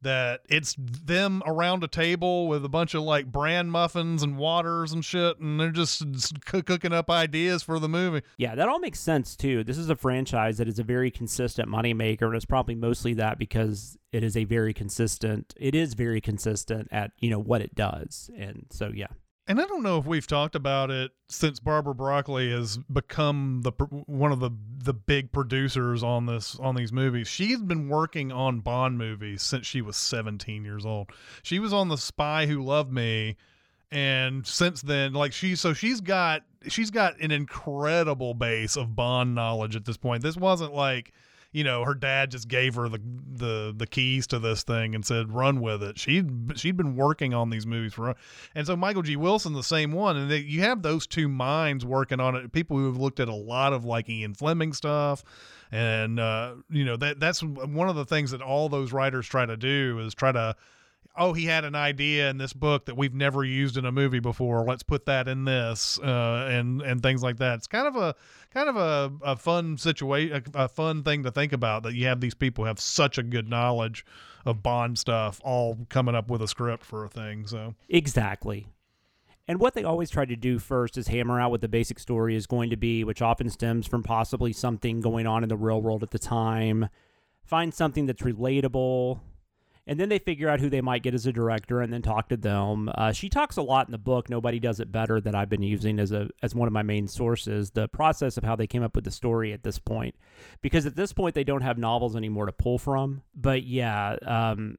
that 0.01 0.41
it's 0.49 0.75
them 0.77 1.43
around 1.45 1.83
a 1.83 1.88
table 1.88 2.47
with 2.47 2.63
a 2.63 2.69
bunch 2.69 2.93
of 2.93 3.03
like 3.03 3.31
bran 3.31 3.69
muffins 3.69 4.23
and 4.23 4.38
waters 4.38 4.91
and 4.91 5.03
shit, 5.03 5.39
and 5.39 5.59
they're 5.59 5.71
just 5.71 6.45
coo- 6.45 6.63
cooking 6.63 6.93
up 6.93 7.09
ideas 7.09 7.63
for 7.63 7.79
the 7.79 7.89
movie. 7.89 8.21
Yeah, 8.38 8.55
that 8.55 8.69
all 8.69 8.79
makes 8.79 8.99
sense 8.99 9.35
too. 9.35 9.63
This 9.63 9.77
is 9.77 9.89
a 9.89 9.95
franchise 9.95 10.57
that 10.57 10.67
is 10.67 10.79
a 10.79 10.83
very 10.83 11.12
consistent 11.12 11.69
moneymaker, 11.69 12.23
and 12.23 12.35
it's 12.35 12.45
probably 12.45 12.75
mostly 12.75 13.13
that 13.15 13.38
because 13.38 13.97
it 14.12 14.23
is 14.23 14.38
a 14.38 14.45
very 14.45 14.73
consistent. 14.73 15.53
It 15.57 15.75
is 15.75 15.93
very 15.93 16.21
consistent 16.21 16.88
at 16.91 17.12
you 17.19 17.29
know 17.29 17.39
what 17.39 17.62
it 17.62 17.75
does, 17.75 18.29
and 18.38 18.65
so 18.69 18.91
yeah. 18.93 19.07
And 19.49 19.59
I 19.59 19.65
don't 19.65 19.81
know 19.81 19.97
if 19.97 20.05
we've 20.05 20.27
talked 20.27 20.53
about 20.53 20.91
it 20.91 21.09
since 21.27 21.59
Barbara 21.59 21.95
Broccoli 21.95 22.51
has 22.51 22.77
become 22.77 23.62
the 23.63 23.71
one 24.05 24.31
of 24.31 24.39
the 24.39 24.51
the 24.83 24.93
big 24.93 25.31
producers 25.31 26.03
on 26.03 26.27
this 26.27 26.55
on 26.59 26.75
these 26.75 26.93
movies. 26.93 27.27
She's 27.27 27.59
been 27.59 27.89
working 27.89 28.31
on 28.31 28.59
Bond 28.59 28.99
movies 28.99 29.41
since 29.41 29.65
she 29.65 29.81
was 29.81 29.97
17 29.97 30.63
years 30.63 30.85
old. 30.85 31.09
She 31.41 31.57
was 31.57 31.73
on 31.73 31.88
The 31.88 31.97
Spy 31.97 32.45
Who 32.45 32.62
Loved 32.63 32.93
Me 32.93 33.38
and 33.91 34.45
since 34.45 34.83
then 34.83 35.13
like 35.13 35.33
she 35.33 35.55
so 35.55 35.73
she's 35.73 35.99
got 35.99 36.43
she's 36.67 36.91
got 36.91 37.19
an 37.19 37.31
incredible 37.31 38.35
base 38.35 38.77
of 38.77 38.95
Bond 38.95 39.33
knowledge 39.33 39.75
at 39.75 39.85
this 39.85 39.97
point. 39.97 40.21
This 40.21 40.38
wasn't 40.38 40.75
like 40.75 41.12
you 41.51 41.63
know 41.63 41.83
her 41.83 41.93
dad 41.93 42.31
just 42.31 42.47
gave 42.47 42.75
her 42.75 42.88
the 42.88 43.01
the 43.31 43.73
the 43.75 43.88
keys 43.88 44.27
to 44.27 44.39
this 44.39 44.63
thing 44.63 44.93
and 44.93 45.05
said 45.05 45.31
run 45.31 45.62
with 45.62 45.81
it. 45.81 45.97
She'd 45.97 46.29
she'd 46.55 46.77
been 46.77 46.95
working 46.95 47.33
on 47.33 47.49
these 47.49 47.65
movies 47.65 47.93
for 47.93 48.15
and 48.53 48.67
so 48.67 48.75
michael 48.75 49.01
g. 49.01 49.15
Wilson 49.15 49.53
the 49.53 49.63
same 49.63 49.91
one 49.91 50.17
and 50.17 50.29
they, 50.29 50.38
you 50.38 50.62
have 50.62 50.81
those 50.81 51.07
two 51.07 51.27
minds 51.27 51.85
working 51.85 52.19
on 52.19 52.35
it 52.35 52.51
people 52.51 52.77
who 52.77 52.85
have 52.85 52.97
looked 52.97 53.19
at 53.19 53.27
a 53.27 53.35
lot 53.35 53.73
of 53.73 53.85
like 53.85 54.09
ian 54.09 54.33
fleming 54.33 54.73
stuff 54.73 55.23
and 55.71 56.19
uh 56.19 56.55
you 56.69 56.85
know 56.85 56.97
that 56.97 57.19
that's 57.19 57.41
one 57.41 57.89
of 57.89 57.95
the 57.95 58.05
things 58.05 58.31
that 58.31 58.41
all 58.41 58.69
those 58.69 58.91
writers 58.91 59.27
try 59.27 59.45
to 59.45 59.57
do 59.57 59.99
is 59.99 60.13
try 60.13 60.31
to 60.31 60.55
oh, 61.19 61.34
he 61.34 61.45
had 61.45 61.65
an 61.65 61.75
idea 61.75 62.29
in 62.29 62.38
this 62.38 62.53
book 62.53 62.86
that 62.86 62.95
we've 62.95 63.13
never 63.13 63.43
used 63.43 63.77
in 63.77 63.86
a 63.86 63.91
movie 63.91 64.19
before. 64.19 64.63
Let's 64.63 64.84
put 64.84 65.05
that 65.05 65.27
in 65.27 65.45
this, 65.45 65.99
uh, 65.99 66.47
and 66.49 66.82
and 66.82 67.03
things 67.03 67.21
like 67.21 67.38
that. 67.38 67.55
It's 67.55 67.67
kind 67.67 67.88
of 67.88 67.95
a 67.95 68.15
kind 68.51 68.69
of 68.69 68.77
a, 68.77 69.12
a 69.23 69.36
fun 69.36 69.77
situation, 69.77 70.43
a, 70.55 70.63
a 70.63 70.67
fun 70.67 71.03
thing 71.03 71.23
to 71.23 71.32
think 71.32 71.53
about 71.53 71.84
that 71.84 71.93
you 71.93 72.08
have 72.08 72.21
these 72.21 72.34
people 72.34 72.65
have 72.65 72.79
such 72.79 73.17
a 73.17 73.23
good 73.23 73.47
knowledge 73.47 74.05
of 74.45 74.63
Bond 74.63 74.97
stuff, 74.97 75.41
all 75.43 75.77
coming 75.89 76.15
up 76.15 76.32
with 76.32 76.41
a 76.41 76.47
script 76.47 76.84
for 76.86 77.03
a 77.03 77.10
thing. 77.10 77.45
So 77.45 77.75
Exactly. 77.89 78.67
And 79.47 79.60
what 79.60 79.73
they 79.73 79.84
always 79.84 80.12
try 80.12 80.25
to 80.25 80.36
do 80.36 80.60
first 80.60 80.95
is 80.95 81.08
hammer 81.08 81.41
out 81.41 81.49
what 81.49 81.62
the 81.62 81.67
basic 81.67 81.97
story 81.97 82.36
is 82.36 82.45
going 82.45 82.69
to 82.69 82.77
be, 82.77 83.03
which 83.03 83.19
often 83.19 83.49
stems 83.49 83.88
from 83.88 84.03
possibly 84.03 84.53
something 84.53 85.01
going 85.01 85.25
on 85.25 85.41
in 85.41 85.49
the 85.49 85.58
real 85.58 85.82
world 85.82 86.03
at 86.03 86.12
the 86.12 86.19
time. 86.19 86.88
Find 87.45 87.73
something 87.73 88.05
that's 88.05 88.21
relatable. 88.21 89.19
And 89.89 89.99
then 89.99 90.08
they 90.08 90.19
figure 90.19 90.47
out 90.47 90.60
who 90.60 90.69
they 90.69 90.82
might 90.82 91.02
get 91.02 91.15
as 91.15 91.25
a 91.25 91.34
director 91.34 91.82
and 91.82 91.91
then 91.91 92.04
talk 92.04 92.30
to 92.30 92.38
them. 92.38 92.91
Uh, 92.93 93.12
she 93.12 93.28
talks 93.28 93.58
a 93.58 93.63
lot 93.63 93.88
in 93.88 93.91
the 93.91 93.97
book. 93.97 94.30
Nobody 94.30 94.60
does 94.60 94.80
it 94.80 94.91
better 94.91 95.19
that 95.19 95.34
I've 95.34 95.49
been 95.49 95.63
using 95.63 95.97
as 95.97 96.12
a 96.12 96.30
as 96.43 96.54
one 96.54 96.67
of 96.67 96.73
my 96.73 96.84
main 96.84 97.08
sources. 97.08 97.71
The 97.71 97.88
process 97.88 98.38
of 98.38 98.43
how 98.43 98.56
they 98.56 98.67
came 98.67 98.84
up 98.84 98.95
with 98.95 99.04
the 99.04 99.10
story 99.10 99.52
at 99.52 99.63
this 99.63 99.80
point, 99.80 100.13
because 100.62 100.86
at 100.86 100.95
this 100.95 101.12
point 101.12 101.34
they 101.34 101.43
don't 101.43 101.63
have 101.63 101.80
novels 101.80 102.15
anymore 102.15 102.45
to 102.45 102.52
pull 102.52 102.78
from. 102.78 103.23
But 103.34 103.63
yeah, 103.63 104.17
um, 104.28 104.78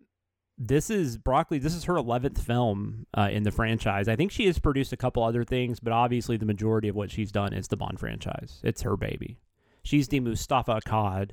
this 0.57 0.90
is 0.90 1.16
broccoli 1.16 1.59
this 1.59 1.75
is 1.75 1.85
her 1.85 1.94
11th 1.94 2.38
film 2.38 3.07
uh, 3.16 3.31
in 3.33 3.44
the 3.44 3.51
franchise 3.51 4.09
i 4.09 4.14
think 4.14 4.31
she 4.31 4.44
has 4.44 4.59
produced 4.59 4.92
a 4.92 4.96
couple 4.96 5.23
other 5.23 5.42
things 5.42 5.81
but 5.81 5.90
obviously 5.90 6.37
the 6.37 6.44
majority 6.44 6.87
of 6.87 6.94
what 6.94 7.11
she's 7.11 7.33
done 7.33 7.55
is 7.55 7.68
the 7.68 7.79
bond 7.79 7.99
franchise 7.99 8.61
it's 8.62 8.83
her 8.83 8.94
baby 8.94 9.38
she's 9.83 10.09
the 10.09 10.20
mustafa 10.20 10.79
akkad 10.85 11.31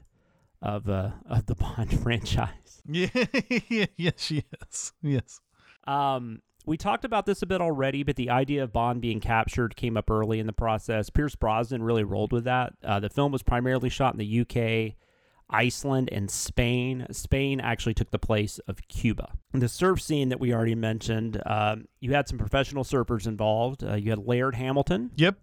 of 0.62 0.90
uh, 0.90 1.12
of 1.30 1.46
the 1.46 1.56
bond 1.64 2.00
franchise 2.02 2.82
yeah, 2.90 3.08
yes, 3.98 4.14
she 4.18 4.44
is. 4.70 4.94
Yes. 5.02 5.40
um 5.86 6.42
we 6.66 6.76
talked 6.76 7.06
about 7.06 7.26
this 7.26 7.42
a 7.42 7.46
bit 7.46 7.62
already, 7.62 8.04
but 8.04 8.18
the 8.18 8.30
idea 8.30 8.62
of 8.62 8.74
Bond 8.74 9.00
being 9.02 9.22
captured 9.22 9.78
came 9.78 9.96
up 9.96 10.12
early 10.12 10.38
in 10.42 10.48
the 10.48 10.52
process. 10.54 11.10
Pierce 11.10 11.34
Brosnan 11.34 11.82
really 11.82 12.04
rolled 12.04 12.34
with 12.34 12.44
that. 12.44 12.74
Uh, 12.84 13.00
the 13.00 13.10
film 13.10 13.32
was 13.32 13.42
primarily 13.42 13.88
shot 13.88 14.14
in 14.14 14.20
the 14.20 14.42
UK, 14.42 14.96
Iceland, 15.50 16.10
and 16.12 16.30
Spain. 16.30 17.08
Spain 17.12 17.62
actually 17.62 17.94
took 17.94 18.12
the 18.12 18.20
place 18.20 18.60
of 18.68 18.86
Cuba. 18.90 19.32
The 19.54 19.70
surf 19.70 20.02
scene 20.02 20.28
that 20.28 20.42
we 20.42 20.54
already 20.54 20.76
mentioned, 20.76 21.42
um, 21.46 21.86
you 22.02 22.12
had 22.12 22.28
some 22.28 22.38
professional 22.38 22.84
surfers 22.84 23.28
involved. 23.28 23.82
Uh, 23.82 23.96
you 23.96 24.10
had 24.10 24.20
Laird 24.20 24.56
Hamilton, 24.56 25.12
Yep. 25.16 25.38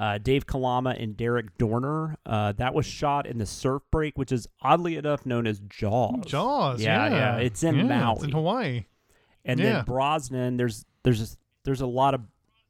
Uh, 0.00 0.16
Dave 0.16 0.46
Kalama, 0.46 0.96
and 0.98 1.14
Darrick 1.14 1.50
Doerner. 1.58 2.14
Uh, 2.24 2.52
that 2.52 2.72
was 2.72 2.86
shot 2.86 3.26
in 3.26 3.36
the 3.36 3.44
surf 3.44 3.82
break, 3.92 4.16
which 4.16 4.32
is 4.32 4.48
oddly 4.62 4.96
enough 4.96 5.26
known 5.26 5.46
as 5.46 5.60
Jaws. 5.68 6.24
Jaws. 6.24 6.80
Yeah, 6.80 7.06
Yeah, 7.08 7.14
yeah, 7.14 7.36
it's 7.36 7.62
in 7.62 7.76
Yeah, 7.76 7.82
Maui. 7.82 8.14
It's 8.14 8.24
in 8.24 8.30
Hawaii. 8.32 8.84
And 9.44 9.60
Yeah. 9.60 9.72
then 9.74 9.84
Brosnan, 9.84 10.56
there's 10.56 10.86
there's 11.02 11.20
a, 11.34 11.36
there's 11.64 11.82
a 11.82 11.86
lot 11.86 12.14
of 12.14 12.22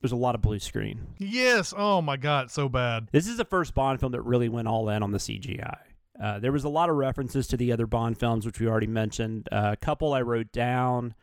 there's 0.03 0.11
a 0.13 0.17
lot 0.17 0.35
of 0.35 0.41
blue 0.43 0.59
screen. 0.59 1.07
Yes. 1.19 1.73
Oh 1.77 2.03
my 2.03 2.17
God, 2.17 2.51
so 2.51 2.69
bad. 2.69 3.09
This 3.13 3.29
is 3.29 3.37
the 3.37 3.45
first 3.45 3.75
Bond 3.75 4.01
film 4.01 4.11
that 4.13 4.23
really 4.23 4.49
went 4.49 4.67
all 4.67 4.89
in 4.89 5.03
on 5.05 5.13
the 5.13 5.19
CGI. 5.19 5.77
Uh, 6.21 6.39
there 6.41 6.51
was 6.53 6.65
a 6.65 6.69
lot 6.69 6.91
of 6.91 6.97
references 6.97 7.47
to 7.47 7.57
the 7.57 7.71
other 7.73 7.87
Bond 7.87 8.19
films, 8.19 8.45
which 8.45 8.59
we 8.59 8.67
already 8.67 8.87
mentioned. 8.89 9.49
Uh, 9.53 9.71
a 9.73 9.77
couple 9.77 10.13
I 10.13 10.21
wrote 10.23 10.51
down. 10.53 11.15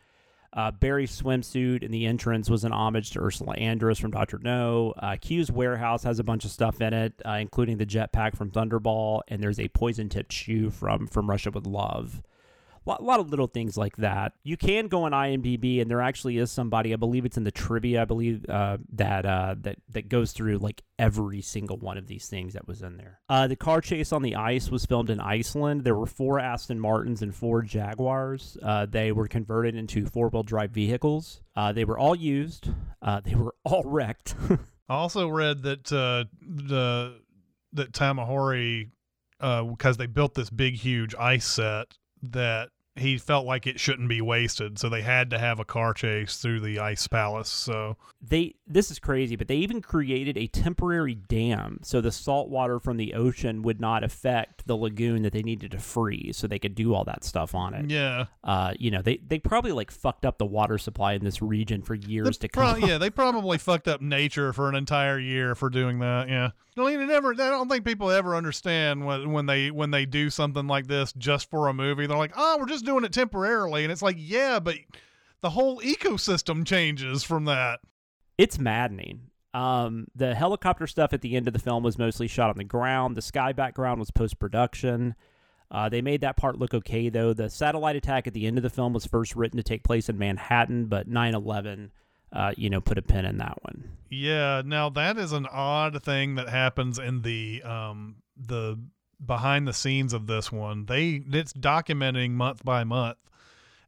Uh, 0.53 0.71
Berry's 0.71 1.21
swimsuit 1.21 1.83
in 1.83 1.91
the 1.91 2.05
entrance 2.05 2.49
was 2.49 2.63
an 2.63 2.71
homage 2.71 3.12
to 3.12 3.21
Ursula 3.21 3.55
Andress 3.57 3.99
from 3.99 4.12
Doctor 4.12 4.39
No. 4.41 4.93
Uh, 4.97 5.15
Q's 5.19 5.51
warehouse 5.51 6.03
has 6.03 6.19
a 6.19 6.23
bunch 6.23 6.45
of 6.45 6.51
stuff 6.51 6.81
in 6.81 6.93
it, 6.93 7.13
uh, 7.25 7.31
including 7.33 7.77
the 7.77 7.86
jetpack 7.86 8.36
from 8.36 8.51
Thunderball, 8.51 9.21
and 9.27 9.41
there's 9.41 9.60
a 9.60 9.67
poison-tipped 9.67 10.31
shoe 10.31 10.69
from 10.69 11.07
from 11.07 11.29
Russia 11.29 11.51
with 11.51 11.67
Love. 11.67 12.21
A 12.88 13.04
lot 13.04 13.19
of 13.19 13.30
little 13.30 13.47
things 13.47 13.78
like 13.78 13.97
that. 13.97 14.34
You 14.43 14.56
can 14.56 14.88
go 14.88 15.04
on 15.04 15.12
IMDb, 15.12 15.82
and 15.82 15.91
there 15.91 16.02
actually 16.02 16.38
is 16.38 16.52
somebody. 16.52 16.93
I 16.93 16.95
believe 16.95 17.26
it's 17.26 17.38
in 17.38 17.43
the 17.43 17.52
trivia. 17.52 18.02
I 18.02 18.06
believe 18.06 18.45
uh, 18.50 18.78
that 18.93 19.26
uh, 19.26 19.56
that 19.62 19.78
that 19.89 20.10
goes 20.10 20.32
through 20.32 20.60
like 20.60 20.84
every 20.97 21.41
single 21.41 21.78
one 21.78 21.97
of 21.97 22.08
these 22.08 22.28
things 22.28 22.54
that 22.54 22.67
was 22.67 22.82
in 22.82 22.97
there. 22.97 23.19
Uh, 23.30 23.47
the 23.47 23.56
car 23.56 23.82
chase 23.82 24.12
on 24.12 24.21
the 24.21 24.36
ice 24.36 24.69
was 24.69 24.86
filmed 24.86 25.10
in 25.10 25.19
Iceland. 25.19 25.84
There 25.84 25.95
were 25.95 26.06
four 26.06 26.39
Aston 26.39 26.80
Martins 26.80 27.21
and 27.21 27.36
four 27.36 27.62
Jaguars. 27.62 28.58
Uh, 28.63 28.86
they 28.86 29.12
were 29.12 29.28
converted 29.28 29.76
into 29.76 30.06
four 30.06 30.30
wheel 30.30 30.43
drive 30.43 30.71
vehicles. 30.71 31.41
Uh, 31.56 31.71
they 31.71 31.86
were 31.86 32.00
all 32.00 32.15
used. 32.15 32.69
Uh, 33.02 33.19
they 33.19 33.36
were 33.36 33.54
all 33.63 33.84
wrecked. 33.86 34.36
I 34.89 34.95
also 34.95 35.28
read 35.28 35.63
that 35.63 35.84
the 35.86 37.19
that 37.73 37.91
Tamahori, 37.91 38.91
because 39.39 39.97
they 39.97 40.06
built 40.06 40.36
this 40.36 40.50
big, 40.50 40.76
huge 40.76 41.13
ice 41.15 41.45
set, 41.45 41.97
that 42.23 42.69
he 42.97 43.17
felt 43.17 43.45
like 43.45 43.67
it 43.67 43.79
shouldn't 43.79 44.10
be 44.10 44.21
wasted, 44.21 44.79
so 44.79 44.89
they 44.89 45.01
had 45.01 45.29
to 45.29 45.39
have 45.39 45.60
a 45.60 45.65
car 45.65 45.93
chase 45.93 46.38
through 46.38 46.62
the 46.62 46.79
ice 46.79 47.07
palace. 47.07 47.49
So 47.49 47.97
they 48.19 48.56
this 48.65 48.89
is 48.89 48.97
crazy, 48.97 49.36
but 49.36 49.47
they 49.47 49.58
even 49.58 49.80
created 49.82 50.38
a 50.38 50.47
temporary 50.47 51.13
dam 51.13 51.80
so 51.84 52.01
the 52.01 52.12
salt 52.12 52.49
water 52.49 52.80
from 52.80 52.97
the 52.97 53.13
ocean 53.13 53.62
would 53.62 53.80
not 53.80 54.03
affect 54.03 54.65
the 54.65 54.75
lagoon 54.75 55.21
that 55.21 55.34
they 55.34 55.43
needed 55.43 55.69
to 55.71 55.77
freeze, 55.80 56.36
so 56.36 56.47
they 56.47 56.58
could 56.58 56.73
do 56.73 56.95
all 56.95 57.03
that 57.03 57.23
stuff 57.23 57.53
on 57.53 57.73
it. 57.75 57.89
yeah, 57.91 58.25
Uh, 58.43 58.73
you 58.80 58.89
know, 58.89 59.01
they 59.03 59.17
they 59.17 59.38
probably 59.38 59.71
like 59.71 59.91
fucked 59.91 60.25
up 60.25 60.39
the 60.39 60.45
water 60.45 60.77
supply 60.80 61.13
in 61.13 61.23
this 61.23 61.41
region 61.43 61.82
for 61.84 61.93
years 61.93 62.39
They 62.39 62.47
to 62.47 62.49
come. 62.49 62.80
pro- 62.80 62.88
yeah, 62.88 62.97
they 62.97 63.10
probably 63.12 63.58
fucked 63.60 63.88
up 63.88 64.01
nature 64.01 64.51
for 64.51 64.67
an 64.67 64.73
entire 64.75 65.19
year 65.19 65.53
for 65.53 65.69
doing 65.69 65.99
that. 65.99 66.27
Yeah, 66.27 66.49
no, 66.75 66.88
you 66.88 67.06
never. 67.06 67.34
I 67.34 67.36
don't 67.36 67.69
think 67.69 67.86
people 67.86 68.10
ever 68.10 68.36
understand 68.36 69.06
when 69.06 69.32
when 69.32 69.45
they 69.45 69.69
when 69.69 69.91
they 69.91 70.08
do 70.08 70.32
something 70.32 70.65
like 70.65 70.88
this 70.88 71.13
just 71.13 71.51
for 71.51 71.67
a 71.67 71.73
movie. 71.73 72.08
They're 72.08 72.17
like, 72.17 72.34
oh, 72.36 72.58
we're 72.60 72.65
just 72.65 72.84
doing 72.86 73.03
it 73.03 73.13
temporarily, 73.13 73.84
and 73.84 73.91
it's 73.91 74.01
like, 74.01 74.17
yeah, 74.17 74.60
but 74.60 74.75
the 75.41 75.51
whole 75.51 75.80
ecosystem 75.82 76.65
changes 76.65 77.21
from 77.23 77.45
that. 77.45 77.80
It's 78.38 78.60
maddening. 78.60 79.30
Um, 79.54 80.08
the 80.15 80.36
helicopter 80.36 80.86
stuff 80.86 81.13
at 81.13 81.21
the 81.21 81.36
end 81.36 81.47
of 81.47 81.54
the 81.54 81.60
film 81.60 81.84
was 81.84 81.97
mostly 81.97 82.28
shot 82.28 82.50
on 82.50 82.58
the 82.58 82.63
ground. 82.63 83.15
The 83.15 83.21
sky 83.21 83.54
background 83.54 84.00
was 84.00 84.12
post 84.12 84.38
production. 84.39 85.15
Uh, 85.69 85.89
they 85.89 86.02
made 86.02 86.21
that 86.21 86.38
part 86.38 86.58
look 86.58 86.73
okay, 86.73 87.10
though. 87.10 87.34
The 87.34 87.50
satellite 87.50 87.95
attack 87.95 88.28
at 88.28 88.34
the 88.34 88.45
end 88.45 88.58
of 88.58 88.63
the 88.63 88.69
film 88.69 88.93
was 88.93 89.06
first 89.06 89.36
written 89.36 89.58
to 89.58 89.63
take 89.63 89.84
place 89.84 90.08
in 90.10 90.17
Manhattan, 90.17 90.86
but 90.86 91.08
9 91.08 91.34
11, 91.34 91.91
uh, 92.32 92.54
you 92.56 92.69
know, 92.69 92.80
put 92.80 92.97
a 92.97 93.02
pin 93.02 93.26
in 93.26 93.38
that 93.39 93.58
one. 93.63 93.89
Yeah, 94.10 94.62
now 94.65 94.89
that 94.91 95.17
is 95.17 95.34
an 95.34 95.47
odd 95.52 96.02
thing 96.04 96.36
that 96.36 96.47
happens 96.47 97.00
in 97.00 97.21
the 97.21 97.62
um 97.63 98.17
the 98.38 98.80
behind 99.26 99.67
the 99.67 99.73
scenes 99.73 100.13
of 100.13 100.28
this 100.28 100.52
one. 100.52 100.86
They 100.86 101.21
it's 101.32 101.54
documenting 101.54 102.32
month 102.32 102.63
by 102.63 102.84
month. 102.84 103.17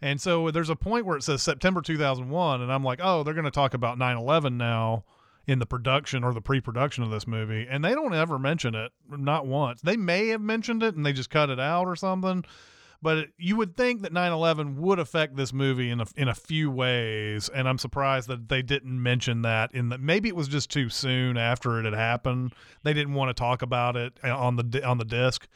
And 0.02 0.20
so 0.22 0.52
there's 0.52 0.70
a 0.70 0.76
point 0.76 1.06
where 1.06 1.18
it 1.18 1.24
says 1.24 1.42
September 1.42 1.82
2001 1.82 2.62
and 2.62 2.72
I'm 2.72 2.84
like, 2.84 3.00
"Oh, 3.02 3.24
they're 3.24 3.34
going 3.34 3.46
to 3.46 3.52
talk 3.52 3.74
about 3.74 3.98
9/11 3.98 4.58
now 4.58 5.04
in 5.48 5.60
the 5.60 5.66
production 5.66 6.24
or 6.24 6.34
the 6.34 6.42
pre-production 6.42 7.04
of 7.04 7.12
this 7.12 7.28
movie." 7.28 7.68
And 7.70 7.84
they 7.84 7.94
don't 7.94 8.14
ever 8.14 8.40
mention 8.40 8.76
it, 8.76 8.92
not 9.10 9.46
once. 9.46 9.82
They 9.82 9.98
may 9.98 10.28
have 10.30 10.42
mentioned 10.42 10.84
it 10.84 10.96
and 10.96 11.06
they 11.06 11.14
just 11.14 11.30
cut 11.30 11.50
it 11.50 11.60
out 11.60 11.88
or 11.88 11.96
something. 11.96 12.46
But 13.02 13.30
you 13.38 13.56
would 13.56 13.78
think 13.78 14.02
that 14.02 14.12
9/11 14.12 14.76
would 14.76 15.00
affect 15.00 15.38
this 15.38 15.54
movie 15.54 15.90
in 15.90 16.02
a 16.02 16.06
in 16.18 16.28
a 16.28 16.34
few 16.34 16.70
ways, 16.70 17.48
and 17.48 17.68
I'm 17.68 17.78
surprised 17.78 18.28
that 18.28 18.50
they 18.50 18.62
didn't 18.62 19.02
mention 19.02 19.42
that. 19.44 19.74
In 19.74 19.90
the 19.90 19.98
maybe 19.98 20.28
it 20.28 20.36
was 20.36 20.50
just 20.50 20.70
too 20.70 20.90
soon 20.90 21.38
after 21.38 21.80
it 21.80 21.86
had 21.86 21.94
happened. 21.94 22.54
They 22.84 22.94
didn't 22.94 23.14
want 23.14 23.30
to 23.30 23.34
talk 23.34 23.62
about 23.62 23.96
it 23.96 24.20
uh, 24.24 24.38
on 24.38 24.58
the 24.58 24.84
on 24.86 24.98
the 24.98 25.06
disc. 25.06 25.48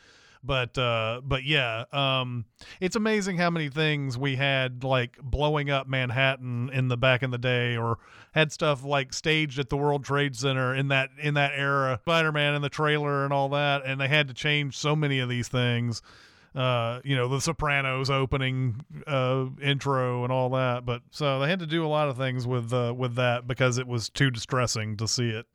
But 0.44 0.78
uh, 0.78 1.22
but 1.24 1.44
yeah, 1.44 1.86
um, 1.92 2.46
it's 2.82 2.96
amazing 2.96 3.38
how 3.38 3.50
many 3.50 3.70
things 3.70 4.18
we 4.18 4.36
had 4.36 4.84
like 4.84 5.18
blowing 5.22 5.70
up 5.70 5.88
Manhattan 5.88 6.70
in 6.74 6.90
the 6.90 6.98
back 6.98 7.24
in 7.24 7.32
the 7.32 7.38
day, 7.38 7.78
or 7.78 8.00
had 8.34 8.52
stuff 8.52 8.84
like 8.84 9.14
staged 9.14 9.60
at 9.60 9.70
the 9.70 9.78
World 9.78 10.04
Trade 10.04 10.36
Center 10.36 10.76
in 10.76 10.90
that 10.90 11.10
in 11.22 11.36
that 11.36 11.54
era, 11.56 12.00
Spider-Man 12.04 12.56
in 12.56 12.62
the 12.62 12.70
trailer 12.70 13.24
and 13.24 13.32
all 13.32 13.50
that, 13.50 13.84
and 13.86 14.02
they 14.02 14.08
had 14.08 14.28
to 14.28 14.34
change 14.34 14.78
so 14.78 14.96
many 14.96 15.20
of 15.20 15.30
these 15.30 15.48
things 15.48 16.02
uh, 16.56 17.00
you 17.04 17.16
know, 17.16 17.28
the 17.28 17.42
Sopranos 17.42 18.10
opening 18.10 18.84
uh, 19.08 19.46
intro 19.62 20.24
and 20.24 20.32
all 20.32 20.50
that. 20.52 20.86
But 20.86 21.02
so 21.12 21.40
they 21.40 21.50
had 21.50 21.60
to 21.60 21.66
do 21.66 21.86
a 21.86 21.88
lot 21.88 22.10
of 22.10 22.18
things 22.18 22.46
with 22.46 22.72
uh, 22.74 22.94
with 22.96 23.16
that 23.16 23.48
because 23.48 23.78
it 23.78 23.88
was 23.88 24.10
too 24.10 24.30
distressing 24.30 24.98
to 24.98 25.08
see 25.08 25.30
it. 25.30 25.48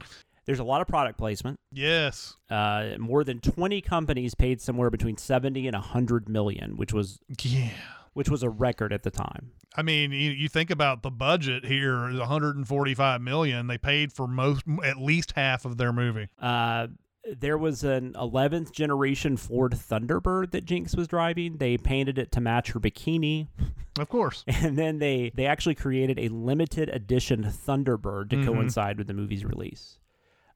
There's 0.48 0.58
a 0.60 0.64
lot 0.64 0.80
of 0.80 0.88
product 0.88 1.18
placement. 1.18 1.60
Yes. 1.70 2.34
Uh, 2.50 2.94
more 2.98 3.22
than 3.22 3.38
20 3.38 3.80
companies 3.82 4.34
paid 4.34 4.60
somewhere 4.60 4.88
between 4.90 5.16
70 5.18 5.66
and 5.68 5.74
100 5.76 6.26
million, 6.28 6.76
which 6.76 6.92
was 6.92 7.20
Yeah. 7.42 7.68
which 8.14 8.28
was 8.30 8.42
a 8.42 8.48
record 8.50 8.92
at 8.92 9.02
the 9.02 9.10
time. 9.10 9.50
I 9.76 9.82
mean, 9.82 10.10
you, 10.10 10.30
you 10.30 10.48
think 10.48 10.70
about 10.70 11.02
the 11.02 11.10
budget 11.10 11.66
here 11.66 12.08
is 12.08 12.18
145 12.18 13.20
million. 13.20 13.66
They 13.66 13.76
paid 13.78 14.12
for 14.12 14.26
most, 14.26 14.62
at 14.84 14.96
least 14.96 15.32
half 15.36 15.64
of 15.66 15.76
their 15.76 15.92
movie. 15.92 16.28
Uh, 16.40 16.88
there 17.30 17.58
was 17.58 17.84
an 17.84 18.14
11th 18.14 18.72
generation 18.72 19.36
Ford 19.36 19.72
Thunderbird 19.72 20.50
that 20.52 20.64
Jinx 20.64 20.96
was 20.96 21.06
driving. 21.06 21.58
They 21.58 21.76
painted 21.76 22.18
it 22.18 22.32
to 22.32 22.40
match 22.40 22.72
her 22.72 22.80
bikini, 22.80 23.48
Of 23.98 24.08
course. 24.08 24.44
and 24.46 24.78
then 24.78 24.98
they 24.98 25.30
they 25.34 25.44
actually 25.44 25.74
created 25.74 26.18
a 26.18 26.28
limited 26.28 26.88
edition 26.88 27.42
Thunderbird 27.44 28.30
to 28.30 28.36
Mhm. 28.36 28.46
coincide 28.46 28.96
with 28.96 29.08
the 29.08 29.14
movie's 29.14 29.44
release. 29.44 29.97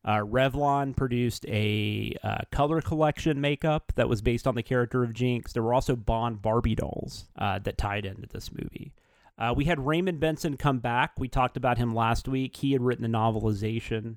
Uh, 0.04 0.18
Revlon 0.18 0.96
produced 0.96 1.46
a 1.46 2.14
uh, 2.24 2.38
color 2.50 2.80
collection 2.80 3.40
makeup 3.40 3.92
that 3.94 4.08
was 4.08 4.20
based 4.20 4.46
on 4.46 4.56
the 4.56 4.62
character 4.62 5.04
of 5.04 5.12
Jinx. 5.12 5.52
There 5.52 5.62
were 5.62 5.74
also 5.74 5.94
Bond 5.94 6.42
Barbie 6.42 6.74
dolls 6.74 7.26
uh, 7.38 7.60
that 7.60 7.78
tied 7.78 8.04
into 8.04 8.26
this 8.28 8.50
movie. 8.50 8.92
Uh, 9.38 9.54
we 9.56 9.64
had 9.64 9.84
Raymond 9.86 10.20
Benson 10.20 10.56
come 10.56 10.80
back. 10.80 11.12
We 11.18 11.28
talked 11.28 11.56
about 11.56 11.78
him 11.78 11.94
last 11.94 12.28
week. 12.28 12.56
He 12.56 12.72
had 12.72 12.82
written 12.82 13.02
the 13.02 13.16
novelization 13.16 14.16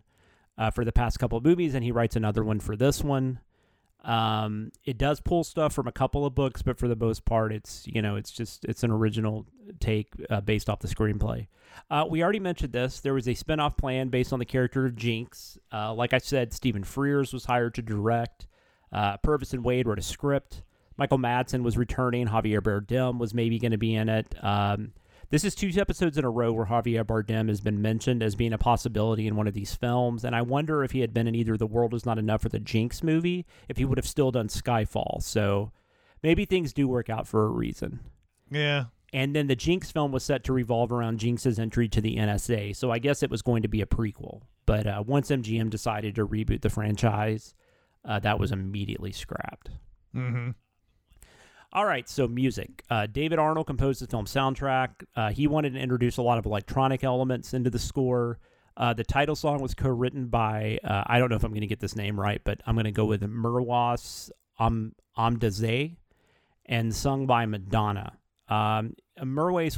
uh, 0.57 0.71
for 0.71 0.83
the 0.83 0.91
past 0.91 1.19
couple 1.19 1.37
of 1.37 1.43
movies, 1.43 1.75
and 1.75 1.83
he 1.83 1.91
writes 1.91 2.15
another 2.15 2.43
one 2.43 2.59
for 2.59 2.75
this 2.75 3.03
one. 3.03 3.39
Um, 4.05 4.71
it 4.83 4.97
does 4.97 5.19
pull 5.19 5.43
stuff 5.43 5.73
from 5.73 5.87
a 5.87 5.91
couple 5.91 6.25
of 6.25 6.35
books, 6.35 6.61
but 6.61 6.77
for 6.77 6.87
the 6.87 6.95
most 6.95 7.25
part, 7.25 7.51
it's 7.51 7.85
you 7.87 8.01
know 8.01 8.15
it's 8.15 8.31
just 8.31 8.63
it's 8.65 8.83
an 8.83 8.91
original 8.91 9.45
take 9.79 10.13
uh, 10.29 10.41
based 10.41 10.69
off 10.69 10.79
the 10.79 10.87
screenplay. 10.87 11.47
Uh, 11.89 12.05
we 12.07 12.23
already 12.23 12.39
mentioned 12.39 12.71
this. 12.71 12.99
There 12.99 13.13
was 13.13 13.27
a 13.27 13.31
spinoff 13.31 13.77
plan 13.77 14.09
based 14.09 14.31
on 14.31 14.39
the 14.39 14.45
character 14.45 14.85
of 14.85 14.95
Jinx. 14.95 15.57
Uh, 15.73 15.93
like 15.93 16.13
I 16.13 16.19
said, 16.19 16.53
Stephen 16.53 16.83
Frears 16.83 17.33
was 17.33 17.45
hired 17.45 17.73
to 17.75 17.81
direct. 17.81 18.47
Uh, 18.91 19.17
Purvis 19.17 19.53
and 19.53 19.63
Wade 19.63 19.87
wrote 19.87 19.99
a 19.99 20.03
script. 20.03 20.63
Michael 20.97 21.17
Madsen 21.17 21.63
was 21.63 21.77
returning. 21.77 22.27
Javier 22.27 22.61
Bardem 22.61 23.17
was 23.17 23.33
maybe 23.33 23.59
going 23.59 23.73
to 23.73 23.77
be 23.77 23.95
in 23.95 24.07
it. 24.07 24.35
Um, 24.41 24.93
this 25.29 25.43
is 25.43 25.55
two 25.55 25.71
episodes 25.77 26.17
in 26.17 26.25
a 26.25 26.29
row 26.29 26.51
where 26.51 26.65
Javier 26.65 27.03
Bardem 27.03 27.47
has 27.49 27.61
been 27.61 27.81
mentioned 27.81 28.21
as 28.21 28.35
being 28.35 28.53
a 28.53 28.57
possibility 28.57 29.27
in 29.27 29.35
one 29.35 29.47
of 29.47 29.53
these 29.53 29.75
films, 29.75 30.23
and 30.23 30.35
I 30.35 30.41
wonder 30.41 30.83
if 30.83 30.91
he 30.91 31.01
had 31.01 31.13
been 31.13 31.27
in 31.27 31.35
either 31.35 31.57
The 31.57 31.67
World 31.67 31.93
Is 31.93 32.05
Not 32.05 32.19
Enough 32.19 32.45
or 32.45 32.49
the 32.49 32.59
Jinx 32.59 33.03
movie, 33.03 33.45
if 33.67 33.77
he 33.77 33.85
would 33.85 33.97
have 33.97 34.07
still 34.07 34.31
done 34.31 34.47
Skyfall. 34.47 35.21
So 35.21 35.71
maybe 36.23 36.45
things 36.45 36.73
do 36.73 36.87
work 36.87 37.09
out 37.09 37.27
for 37.27 37.45
a 37.45 37.49
reason. 37.49 37.99
Yeah. 38.49 38.85
And 39.13 39.35
then 39.35 39.47
the 39.47 39.55
Jinx 39.55 39.91
film 39.91 40.11
was 40.11 40.23
set 40.23 40.43
to 40.43 40.53
revolve 40.53 40.91
around 40.91 41.19
Jinx's 41.19 41.57
entry 41.59 41.87
to 41.89 42.01
the 42.01 42.17
NSA, 42.17 42.75
so 42.75 42.91
I 42.91 42.99
guess 42.99 43.23
it 43.23 43.29
was 43.31 43.41
going 43.41 43.61
to 43.61 43.67
be 43.67 43.81
a 43.81 43.85
prequel. 43.85 44.41
But 44.65 44.87
uh, 44.87 45.03
once 45.05 45.29
MGM 45.29 45.69
decided 45.69 46.15
to 46.15 46.27
reboot 46.27 46.61
the 46.61 46.69
franchise, 46.69 47.53
uh, 48.03 48.19
that 48.19 48.39
was 48.39 48.51
immediately 48.51 49.11
scrapped. 49.11 49.69
Mm-hmm. 50.15 50.51
All 51.75 51.85
right, 51.85 52.07
so 52.07 52.25
music. 52.25 52.83
Uh, 52.89 53.05
David 53.05 53.37
Arnold 53.37 53.67
composed 53.67 54.01
the 54.01 54.07
film 54.07 54.23
soundtrack. 54.23 54.91
Uh, 55.13 55.31
he 55.31 55.45
wanted 55.45 55.73
to 55.73 55.79
introduce 55.79 56.15
a 56.15 56.21
lot 56.21 56.37
of 56.37 56.45
electronic 56.45 57.03
elements 57.03 57.53
into 57.53 57.69
the 57.69 57.79
score. 57.79 58.39
Uh, 58.77 58.93
the 58.93 59.03
title 59.03 59.35
song 59.35 59.59
was 59.59 59.73
co-written 59.73 60.27
by 60.27 60.79
uh, 60.85 61.03
I 61.05 61.19
don't 61.19 61.29
know 61.29 61.35
if 61.35 61.43
I'm 61.43 61.51
going 61.51 61.61
to 61.61 61.67
get 61.67 61.81
this 61.81 61.97
name 61.97 62.17
right, 62.17 62.39
but 62.45 62.61
I'm 62.65 62.75
going 62.75 62.85
to 62.85 62.93
go 62.93 63.03
with 63.03 63.23
Mirwais 63.23 64.31
Am- 64.57 64.95
Amdaze, 65.17 65.97
and 66.65 66.95
sung 66.95 67.25
by 67.25 67.45
Madonna. 67.45 68.13
Um, 68.47 68.95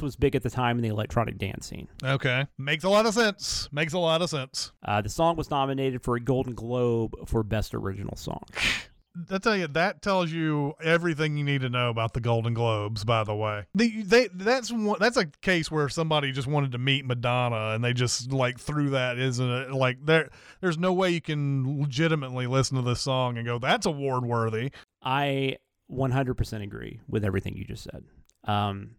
was 0.00 0.14
big 0.14 0.36
at 0.36 0.44
the 0.44 0.50
time 0.50 0.76
in 0.76 0.82
the 0.82 0.90
electronic 0.90 1.36
dance 1.36 1.66
scene. 1.66 1.88
Okay. 2.04 2.46
Makes 2.58 2.84
a 2.84 2.88
lot 2.88 3.06
of 3.06 3.14
sense. 3.14 3.68
Makes 3.72 3.94
a 3.94 3.98
lot 3.98 4.22
of 4.22 4.30
sense. 4.30 4.70
Uh, 4.84 5.00
the 5.00 5.08
song 5.08 5.34
was 5.34 5.50
nominated 5.50 6.04
for 6.04 6.14
a 6.14 6.20
Golden 6.20 6.54
Globe 6.54 7.16
for 7.26 7.42
Best 7.42 7.74
Original 7.74 8.14
Song. 8.14 8.44
I 9.30 9.38
tell 9.38 9.56
you, 9.56 9.66
that 9.68 10.00
tells 10.00 10.30
you 10.30 10.74
everything 10.82 11.36
you 11.36 11.44
need 11.44 11.62
to 11.62 11.68
know 11.68 11.90
about 11.90 12.14
the 12.14 12.20
Golden 12.20 12.54
Globes. 12.54 13.04
By 13.04 13.24
the 13.24 13.34
way, 13.34 13.66
the, 13.74 14.02
they 14.02 14.28
that's 14.32 14.70
one 14.70 14.98
that's 15.00 15.16
a 15.16 15.26
case 15.42 15.70
where 15.70 15.88
somebody 15.88 16.30
just 16.32 16.46
wanted 16.46 16.72
to 16.72 16.78
meet 16.78 17.04
Madonna 17.04 17.74
and 17.74 17.82
they 17.82 17.92
just 17.92 18.32
like 18.32 18.58
threw 18.58 18.90
that, 18.90 19.18
isn't 19.18 19.50
it? 19.50 19.72
Like 19.72 20.04
there, 20.04 20.30
there's 20.60 20.78
no 20.78 20.92
way 20.92 21.10
you 21.10 21.20
can 21.20 21.80
legitimately 21.80 22.46
listen 22.46 22.76
to 22.76 22.82
this 22.82 23.00
song 23.00 23.36
and 23.38 23.46
go, 23.46 23.58
"That's 23.58 23.86
award 23.86 24.24
worthy." 24.24 24.70
I 25.02 25.56
100% 25.90 26.62
agree 26.62 27.00
with 27.08 27.24
everything 27.24 27.56
you 27.56 27.64
just 27.64 27.84
said. 27.84 28.04
Um, 28.44 28.96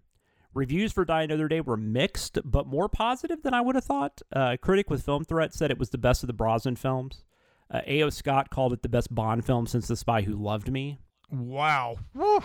reviews 0.54 0.92
for 0.92 1.06
Die 1.06 1.22
Another 1.24 1.48
Day 1.48 1.62
were 1.62 1.78
mixed, 1.78 2.40
but 2.44 2.68
more 2.68 2.90
positive 2.90 3.44
than 3.44 3.54
I 3.54 3.62
would 3.62 3.76
have 3.76 3.86
thought. 3.86 4.22
Uh, 4.36 4.52
a 4.54 4.58
critic 4.58 4.90
with 4.90 5.04
Film 5.04 5.24
Threat 5.24 5.54
said 5.54 5.72
it 5.72 5.80
was 5.80 5.92
the 5.92 5.98
best 5.98 6.24
of 6.24 6.28
the 6.28 6.34
Brosnan 6.34 6.76
films. 6.76 7.24
Uh, 7.72 7.82
A.O. 7.86 8.10
Scott 8.10 8.50
called 8.50 8.74
it 8.74 8.82
the 8.82 8.90
best 8.90 9.14
Bond 9.14 9.46
film 9.46 9.68
since 9.68 9.88
The 9.88 9.96
Spy 9.96 10.22
Who 10.24 10.34
Loved 10.34 10.72
Me. 10.72 10.98
Wow. 11.32 11.98
Woo. 12.16 12.40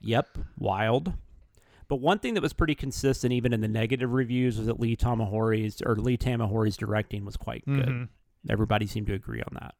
Yep, 0.00 0.38
wild. 0.58 1.14
But 1.88 1.96
one 1.96 2.18
thing 2.18 2.34
that 2.34 2.42
was 2.42 2.52
pretty 2.52 2.74
consistent, 2.74 3.32
even 3.32 3.54
in 3.54 3.62
the 3.62 3.68
negative 3.68 4.12
reviews, 4.12 4.58
was 4.58 4.66
that 4.66 4.78
Lee 4.78 4.94
Tamahori's 4.94 5.80
or 5.80 5.96
Lee 5.96 6.18
Tamahori's 6.18 6.76
directing 6.76 7.24
was 7.24 7.38
quite 7.38 7.64
good. 7.64 7.86
Mhm. 7.88 8.08
Everybody 8.50 8.86
seemed 8.86 9.06
to 9.06 9.14
agree 9.14 9.40
on 9.40 9.54
that. 9.60 9.74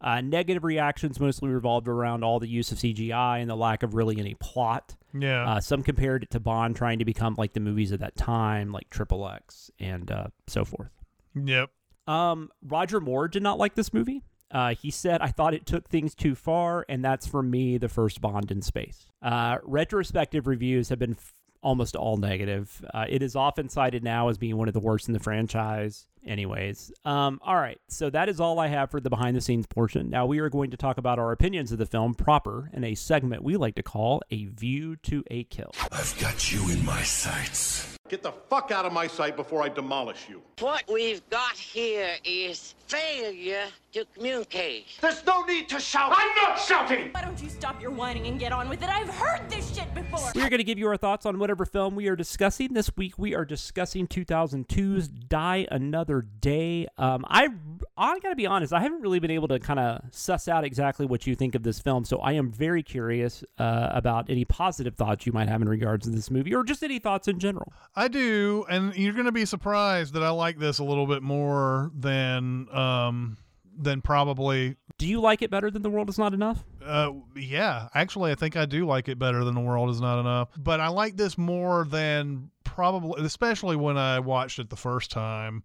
Uh, 0.00 0.20
negative 0.22 0.64
reactions 0.64 1.20
mostly 1.20 1.50
revolved 1.50 1.86
around 1.86 2.24
all 2.24 2.40
the 2.40 2.48
use 2.48 2.72
of 2.72 2.78
CGI 2.78 3.38
and 3.38 3.48
the 3.50 3.54
lack 3.56 3.82
of 3.82 3.94
really 3.94 4.18
any 4.18 4.34
plot. 4.34 4.96
Yeah. 5.16 5.44
Uh, 5.48 5.60
some 5.60 5.82
compared 5.82 6.22
it 6.24 6.30
to 6.30 6.40
Bond 6.40 6.74
trying 6.74 6.98
to 6.98 7.04
become 7.04 7.34
like 7.38 7.52
the 7.52 7.60
movies 7.60 7.92
of 7.92 8.00
that 8.00 8.16
time, 8.16 8.72
like 8.72 8.88
Triple 8.90 9.28
X 9.28 9.70
and 9.78 10.10
uh, 10.10 10.26
so 10.48 10.64
forth. 10.64 10.90
yep. 11.34 11.70
Um, 12.10 12.50
Roger 12.66 13.00
Moore 13.00 13.28
did 13.28 13.42
not 13.42 13.58
like 13.58 13.76
this 13.76 13.92
movie. 13.92 14.22
Uh, 14.50 14.74
he 14.74 14.90
said, 14.90 15.20
I 15.20 15.28
thought 15.28 15.54
it 15.54 15.64
took 15.64 15.88
things 15.88 16.14
too 16.14 16.34
far, 16.34 16.84
and 16.88 17.04
that's 17.04 17.24
for 17.26 17.40
me 17.40 17.78
the 17.78 17.88
first 17.88 18.20
Bond 18.20 18.50
in 18.50 18.62
space. 18.62 19.06
Uh, 19.22 19.58
retrospective 19.62 20.48
reviews 20.48 20.88
have 20.88 20.98
been 20.98 21.12
f- 21.12 21.32
almost 21.62 21.94
all 21.94 22.16
negative. 22.16 22.84
Uh, 22.92 23.04
it 23.08 23.22
is 23.22 23.36
often 23.36 23.68
cited 23.68 24.02
now 24.02 24.28
as 24.28 24.38
being 24.38 24.56
one 24.56 24.66
of 24.66 24.74
the 24.74 24.80
worst 24.80 25.06
in 25.06 25.14
the 25.14 25.20
franchise. 25.20 26.08
Anyways, 26.26 26.92
um, 27.04 27.40
all 27.42 27.56
right, 27.56 27.80
so 27.88 28.10
that 28.10 28.28
is 28.28 28.40
all 28.40 28.58
I 28.58 28.68
have 28.68 28.90
for 28.90 29.00
the 29.00 29.10
behind 29.10 29.36
the 29.36 29.40
scenes 29.40 29.66
portion. 29.66 30.10
Now 30.10 30.26
we 30.26 30.38
are 30.38 30.50
going 30.50 30.70
to 30.70 30.76
talk 30.76 30.98
about 30.98 31.18
our 31.18 31.32
opinions 31.32 31.72
of 31.72 31.78
the 31.78 31.86
film 31.86 32.14
proper 32.14 32.70
in 32.72 32.84
a 32.84 32.94
segment 32.94 33.42
we 33.42 33.56
like 33.56 33.74
to 33.76 33.82
call 33.82 34.22
A 34.30 34.44
View 34.46 34.96
to 34.96 35.24
a 35.30 35.44
Kill. 35.44 35.70
I've 35.90 36.16
got 36.20 36.52
you 36.52 36.68
in 36.70 36.84
my 36.84 37.02
sights. 37.02 37.96
Get 38.10 38.24
the 38.24 38.32
fuck 38.32 38.72
out 38.72 38.84
of 38.84 38.92
my 38.92 39.06
sight 39.06 39.36
before 39.36 39.62
I 39.62 39.68
demolish 39.68 40.28
you. 40.28 40.42
What 40.58 40.82
we've 40.92 41.22
got 41.30 41.52
here 41.52 42.16
is 42.24 42.74
failure 42.88 43.66
to 43.92 44.04
communicate. 44.14 44.86
There's 45.00 45.24
no 45.24 45.44
need 45.44 45.68
to 45.68 45.78
shout. 45.78 46.12
I'm 46.12 46.34
not 46.34 46.58
shouting. 46.58 47.10
Why 47.12 47.22
don't 47.22 47.40
you 47.40 47.48
stop 47.48 47.80
your 47.80 47.92
whining 47.92 48.26
and 48.26 48.40
get 48.40 48.50
on 48.50 48.68
with 48.68 48.82
it? 48.82 48.88
I've 48.88 49.08
heard 49.10 49.48
this 49.48 49.76
shit 49.76 49.94
before. 49.94 50.28
We 50.34 50.42
are 50.42 50.50
going 50.50 50.58
to 50.58 50.64
give 50.64 50.76
you 50.76 50.88
our 50.88 50.96
thoughts 50.96 51.24
on 51.24 51.38
whatever 51.38 51.64
film 51.64 51.94
we 51.94 52.08
are 52.08 52.16
discussing. 52.16 52.74
This 52.74 52.90
week 52.96 53.16
we 53.16 53.32
are 53.36 53.44
discussing 53.44 54.08
2002's 54.08 55.06
Die 55.06 55.68
Another 55.70 56.09
Day. 56.18 56.86
Um, 56.98 57.24
I 57.28 57.48
I 57.96 58.18
got 58.18 58.30
to 58.30 58.36
be 58.36 58.46
honest, 58.46 58.72
I 58.72 58.80
haven't 58.80 59.00
really 59.00 59.20
been 59.20 59.30
able 59.30 59.48
to 59.48 59.58
kind 59.60 59.78
of 59.78 60.02
suss 60.10 60.48
out 60.48 60.64
exactly 60.64 61.06
what 61.06 61.26
you 61.26 61.36
think 61.36 61.54
of 61.54 61.62
this 61.62 61.78
film, 61.80 62.04
so 62.04 62.18
I 62.18 62.32
am 62.32 62.50
very 62.50 62.82
curious 62.82 63.44
uh, 63.58 63.88
about 63.92 64.28
any 64.28 64.44
positive 64.44 64.96
thoughts 64.96 65.26
you 65.26 65.32
might 65.32 65.48
have 65.48 65.62
in 65.62 65.68
regards 65.68 66.06
to 66.06 66.10
this 66.10 66.30
movie, 66.30 66.54
or 66.54 66.64
just 66.64 66.82
any 66.82 66.98
thoughts 66.98 67.28
in 67.28 67.38
general. 67.38 67.72
I 67.94 68.08
do, 68.08 68.64
and 68.68 68.94
you're 68.96 69.12
going 69.12 69.26
to 69.26 69.32
be 69.32 69.44
surprised 69.44 70.14
that 70.14 70.22
I 70.22 70.30
like 70.30 70.58
this 70.58 70.78
a 70.80 70.84
little 70.84 71.06
bit 71.06 71.22
more 71.22 71.90
than 71.94 72.66
um 72.74 73.36
than 73.82 74.02
probably 74.02 74.76
Do 74.98 75.06
you 75.06 75.20
like 75.20 75.40
it 75.40 75.50
better 75.50 75.70
than 75.70 75.80
The 75.82 75.88
World 75.88 76.10
Is 76.10 76.18
Not 76.18 76.34
Enough? 76.34 76.64
uh 76.84 77.12
yeah, 77.36 77.88
actually 77.94 78.32
I 78.32 78.34
think 78.34 78.56
I 78.56 78.66
do 78.66 78.84
like 78.86 79.08
it 79.08 79.18
better 79.18 79.44
than 79.44 79.54
The 79.54 79.60
World 79.60 79.90
Is 79.90 80.00
Not 80.00 80.18
Enough, 80.20 80.48
but 80.58 80.80
I 80.80 80.88
like 80.88 81.16
this 81.16 81.38
more 81.38 81.84
than 81.84 82.50
probably 82.64 83.24
especially 83.24 83.76
when 83.76 83.96
I 83.96 84.20
watched 84.20 84.58
it 84.58 84.68
the 84.70 84.76
first 84.76 85.10
time. 85.10 85.62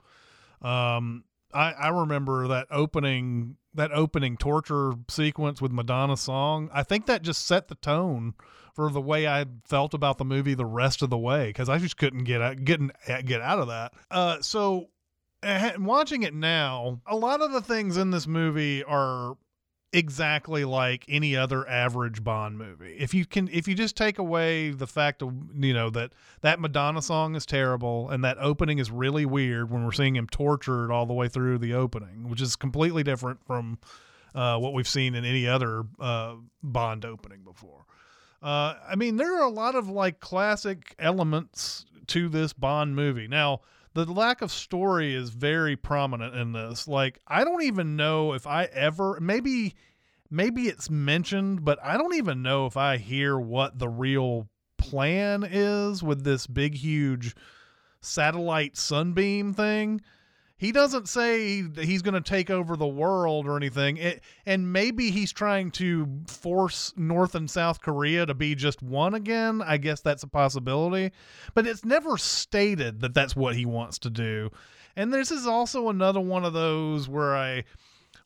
Um 0.62 1.24
I 1.54 1.72
I 1.74 1.88
remember 1.90 2.48
that 2.48 2.68
opening 2.72 3.58
that 3.74 3.92
opening 3.92 4.38
torture 4.38 4.94
sequence 5.10 5.62
with 5.62 5.72
Madonna's 5.72 6.22
song. 6.22 6.70
I 6.74 6.84
think 6.84 7.06
that 7.08 7.22
just 7.22 7.46
set 7.46 7.68
the 7.68 7.76
tone 7.76 8.34
for 8.74 8.90
the 8.90 9.02
way 9.02 9.28
I 9.28 9.46
felt 9.66 9.94
about 9.94 10.18
the 10.18 10.26
movie 10.26 10.54
the 10.54 10.66
rest 10.66 11.02
of 11.02 11.10
the 11.10 11.18
way 11.18 11.48
because 11.48 11.70
I 11.70 11.78
just 11.78 11.98
couldn't 11.98 12.26
get 12.26 12.42
out, 12.42 12.64
getting 12.64 12.92
get 13.26 13.42
out 13.42 13.60
of 13.60 13.68
that. 13.68 13.94
Uh, 14.12 14.42
so 14.42 14.90
uh, 15.44 15.72
watching 15.78 16.24
it 16.24 16.34
now, 16.34 17.00
a 17.08 17.16
lot 17.16 17.42
of 17.42 17.52
the 17.52 17.62
things 17.62 17.98
in 17.98 18.12
this 18.12 18.28
movie 18.28 18.84
are 18.84 19.38
exactly 19.96 20.66
like 20.66 21.06
any 21.08 21.36
other 21.36 21.68
average 21.68 22.24
Bond 22.24 22.58
movie. 22.58 22.96
If 23.00 23.14
you 23.14 23.26
can, 23.26 23.50
if 23.52 23.68
you 23.68 23.76
just 23.76 23.96
take 23.96 24.20
away 24.20 24.72
the 24.72 24.88
fact 24.88 25.22
of 25.22 25.34
you 25.56 25.74
know 25.74 25.90
that 25.92 26.12
that 26.42 26.60
Madonna 26.60 27.02
song 27.02 27.36
is 27.36 27.46
terrible 27.46 28.10
and 28.10 28.24
that 28.24 28.38
opening 28.40 28.78
is 28.80 28.92
really 28.92 29.26
weird 29.26 29.72
when 29.72 29.86
we're 29.86 29.94
seeing 29.94 30.16
him 30.16 30.28
tortured 30.28 30.92
all 30.92 31.06
the 31.06 31.14
way 31.14 31.28
through 31.28 31.60
the 31.60 31.74
opening, 31.74 32.30
which 32.30 32.42
is 32.42 32.56
completely 32.56 33.04
different 33.04 33.44
from 33.46 33.80
uh, 34.36 34.58
what 34.58 34.74
we've 34.74 34.88
seen 34.88 35.16
in 35.16 35.24
any 35.24 35.48
other 35.48 35.86
uh, 36.00 36.36
Bond 36.62 37.06
opening 37.06 37.44
before. 37.44 37.86
Uh, 38.44 38.76
I 38.88 38.96
mean, 38.96 39.16
there 39.16 39.34
are 39.40 39.46
a 39.46 39.50
lot 39.50 39.76
of 39.76 39.90
like 39.90 40.20
classic 40.20 40.94
elements 41.00 41.86
to 42.08 42.28
this 42.28 42.52
Bond 42.52 42.96
movie. 42.96 43.28
Now, 43.28 43.62
the 43.96 44.12
lack 44.12 44.42
of 44.42 44.52
story 44.52 45.16
is 45.16 45.30
very 45.30 45.76
prominent 45.76 46.36
in 46.36 46.52
this. 46.52 46.88
Like, 46.88 47.20
I 47.28 47.44
don't 47.46 47.64
even 47.64 47.96
know 47.96 48.34
if 48.34 48.46
I 48.46 48.66
ever 48.66 49.18
maybe 49.22 49.74
maybe 50.30 50.68
it's 50.68 50.90
mentioned, 50.90 51.64
but 51.64 51.80
I 51.82 51.98
don't 51.98 52.16
even 52.16 52.42
know 52.42 52.66
if 52.66 52.76
I 52.76 52.98
hear 52.98 53.40
what 53.40 53.80
the 53.80 53.88
real 53.88 54.50
plan 54.78 55.48
is 55.50 56.04
with 56.04 56.24
this 56.24 56.46
big 56.46 56.76
huge 56.76 57.36
satellite 58.02 58.78
sunbeam 58.78 59.54
thing 59.54 60.02
he 60.58 60.72
doesn't 60.72 61.10
say 61.10 61.64
he's 61.76 62.02
going 62.02 62.14
to 62.14 62.22
take 62.22 62.50
over 62.50 62.78
the 62.78 62.88
world 62.88 63.46
or 63.46 63.58
anything. 63.58 63.98
It, 63.98 64.22
and 64.46 64.72
maybe 64.72 65.12
he's 65.12 65.34
trying 65.34 65.72
to 65.72 66.08
force 66.28 66.94
North 66.96 67.36
and 67.36 67.50
South 67.50 67.82
Korea 67.82 68.26
to 68.26 68.34
be 68.34 68.56
just 68.56 68.82
one 68.82 69.16
again. 69.16 69.62
I 69.62 69.78
guess 69.78 70.00
that's 70.00 70.24
a 70.24 70.28
possibility. 70.28 71.12
But 71.54 71.68
it's 71.68 71.84
never 71.84 72.18
stated 72.18 73.02
that 73.02 73.14
that's 73.14 73.36
what 73.36 73.56
he 73.56 73.66
wants 73.66 74.00
to 74.00 74.10
do. 74.10 74.50
And 74.96 75.14
this 75.14 75.30
is 75.30 75.46
also 75.46 75.90
another 75.90 76.22
one 76.22 76.46
of 76.46 76.54
those 76.54 77.10
where 77.10 77.36
I 77.36 77.66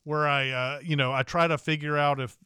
where 0.04 0.28
I 0.28 0.50
uh, 0.50 0.80
you 0.84 0.94
know, 0.94 1.12
I 1.12 1.24
try 1.24 1.48
to 1.48 1.58
figure 1.58 1.98
out 1.98 2.20
if 2.20 2.38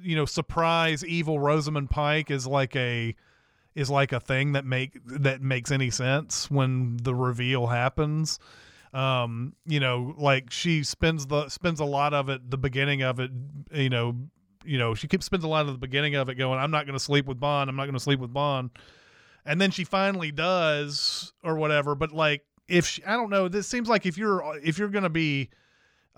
you 0.00 0.16
know, 0.16 0.24
surprise 0.24 1.04
evil 1.04 1.38
Rosamund 1.38 1.90
Pike 1.90 2.30
is 2.30 2.46
like 2.46 2.74
a 2.74 3.14
is 3.74 3.90
like 3.90 4.12
a 4.12 4.20
thing 4.20 4.52
that 4.52 4.64
make 4.64 4.98
that 5.04 5.42
makes 5.42 5.70
any 5.70 5.90
sense 5.90 6.50
when 6.50 6.96
the 7.02 7.14
reveal 7.14 7.66
happens 7.66 8.38
um 8.92 9.54
you 9.66 9.78
know 9.78 10.14
like 10.18 10.50
she 10.50 10.82
spends 10.82 11.26
the 11.26 11.48
spends 11.48 11.78
a 11.78 11.84
lot 11.84 12.12
of 12.12 12.28
it 12.28 12.50
the 12.50 12.58
beginning 12.58 13.02
of 13.02 13.20
it 13.20 13.30
you 13.72 13.88
know 13.88 14.16
you 14.64 14.78
know 14.78 14.94
she 14.94 15.06
keeps 15.06 15.24
spends 15.24 15.44
a 15.44 15.48
lot 15.48 15.66
of 15.66 15.72
the 15.72 15.78
beginning 15.78 16.16
of 16.16 16.28
it 16.28 16.34
going 16.34 16.58
i'm 16.58 16.72
not 16.72 16.86
going 16.86 16.98
to 16.98 17.04
sleep 17.04 17.26
with 17.26 17.38
bond 17.38 17.70
i'm 17.70 17.76
not 17.76 17.84
going 17.84 17.94
to 17.94 18.00
sleep 18.00 18.20
with 18.20 18.32
bond. 18.32 18.70
And 19.46 19.58
then 19.58 19.70
she 19.70 19.84
finally 19.84 20.32
does 20.32 21.32
or 21.42 21.54
whatever 21.54 21.94
but 21.94 22.12
like 22.12 22.42
if 22.68 22.86
she, 22.86 23.04
i 23.04 23.12
don't 23.12 23.30
know 23.30 23.48
this 23.48 23.66
seems 23.66 23.88
like 23.88 24.06
if 24.06 24.18
you're 24.18 24.58
if 24.62 24.76
you're 24.78 24.88
going 24.88 25.04
to 25.04 25.08
be 25.08 25.50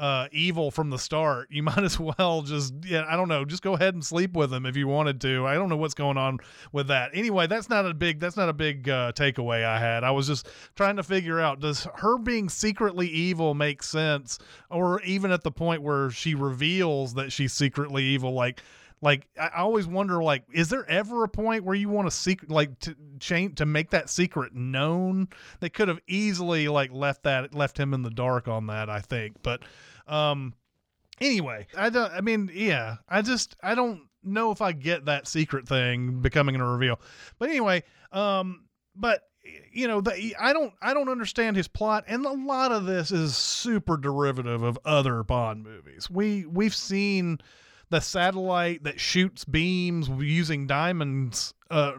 uh 0.02 0.26
evil 0.32 0.72
from 0.72 0.90
the 0.90 0.98
start 0.98 1.46
you 1.50 1.62
might 1.62 1.84
as 1.84 1.98
well 1.98 2.42
just 2.42 2.74
yeah 2.84 3.04
i 3.08 3.16
don't 3.16 3.28
know 3.28 3.44
just 3.44 3.62
go 3.62 3.74
ahead 3.74 3.94
and 3.94 4.04
sleep 4.04 4.34
with 4.34 4.52
him 4.52 4.66
if 4.66 4.76
you 4.76 4.88
wanted 4.88 5.20
to. 5.20 5.46
I 5.46 5.54
don't 5.54 5.68
know 5.68 5.76
what's 5.76 5.94
going 5.94 6.16
on 6.16 6.38
with 6.72 6.88
that. 6.88 7.10
Anyway 7.14 7.46
that's 7.46 7.68
not 7.68 7.86
a 7.86 7.94
big 7.94 8.18
that's 8.18 8.36
not 8.36 8.48
a 8.48 8.52
big 8.52 8.88
uh, 8.88 9.12
takeaway 9.12 9.64
i 9.64 9.78
had. 9.78 10.04
I 10.04 10.10
was 10.10 10.26
just 10.26 10.48
trying 10.74 10.96
to 10.96 11.02
figure 11.02 11.40
out 11.40 11.60
does 11.60 11.86
her 11.96 12.18
being 12.18 12.48
secretly 12.48 13.08
evil 13.08 13.54
make 13.54 13.82
sense? 13.82 14.38
Or 14.70 15.00
even 15.02 15.30
at 15.30 15.42
the 15.42 15.50
point 15.50 15.82
where 15.82 16.10
she 16.10 16.34
reveals 16.34 17.14
that 17.14 17.30
she's 17.30 17.52
secretly 17.52 18.04
evil 18.04 18.32
like 18.32 18.60
like 19.00 19.26
I 19.38 19.50
always 19.58 19.86
wonder 19.86 20.22
like 20.22 20.44
is 20.52 20.68
there 20.68 20.88
ever 20.88 21.24
a 21.24 21.28
point 21.28 21.64
where 21.64 21.74
you 21.74 21.88
want 21.88 22.08
to 22.08 22.16
secret 22.16 22.50
like 22.50 22.78
to 22.80 22.96
change 23.20 23.56
to 23.56 23.66
make 23.66 23.90
that 23.90 24.10
secret 24.10 24.54
known? 24.54 25.28
They 25.60 25.68
could 25.68 25.88
have 25.88 26.00
easily 26.06 26.68
like 26.68 26.92
left 26.92 27.24
that 27.24 27.54
left 27.54 27.78
him 27.78 27.94
in 27.94 28.02
the 28.02 28.10
dark 28.10 28.48
on 28.48 28.66
that 28.66 28.88
i 28.88 29.00
think 29.00 29.36
but 29.42 29.62
um 30.06 30.54
anyway. 31.20 31.66
I 31.76 31.90
don't 31.90 32.12
i 32.12 32.20
mean 32.20 32.50
yeah 32.52 32.96
i 33.08 33.22
just 33.22 33.56
i 33.62 33.74
don't 33.74 34.02
know 34.24 34.50
if 34.50 34.60
i 34.62 34.72
get 34.72 35.06
that 35.06 35.26
secret 35.26 35.66
thing 35.66 36.20
becoming 36.20 36.56
a 36.56 36.64
reveal. 36.64 37.00
But 37.38 37.50
anyway 37.50 37.82
um 38.12 38.64
but 38.94 39.22
you 39.72 39.88
know 39.88 40.00
the, 40.00 40.36
i 40.38 40.52
don't 40.52 40.72
i 40.80 40.94
don't 40.94 41.08
understand 41.08 41.56
his 41.56 41.66
plot 41.66 42.04
and 42.06 42.24
a 42.24 42.32
lot 42.32 42.70
of 42.70 42.84
this 42.84 43.10
is 43.10 43.36
super 43.36 43.96
derivative 43.96 44.62
of 44.62 44.78
other 44.84 45.22
bond 45.22 45.64
movies. 45.64 46.08
We 46.10 46.46
we've 46.46 46.74
seen 46.74 47.38
the 47.92 48.00
satellite 48.00 48.84
that 48.84 48.98
shoots 48.98 49.44
beams 49.44 50.08
using 50.08 50.66
diamonds 50.66 51.52
uh 51.70 51.92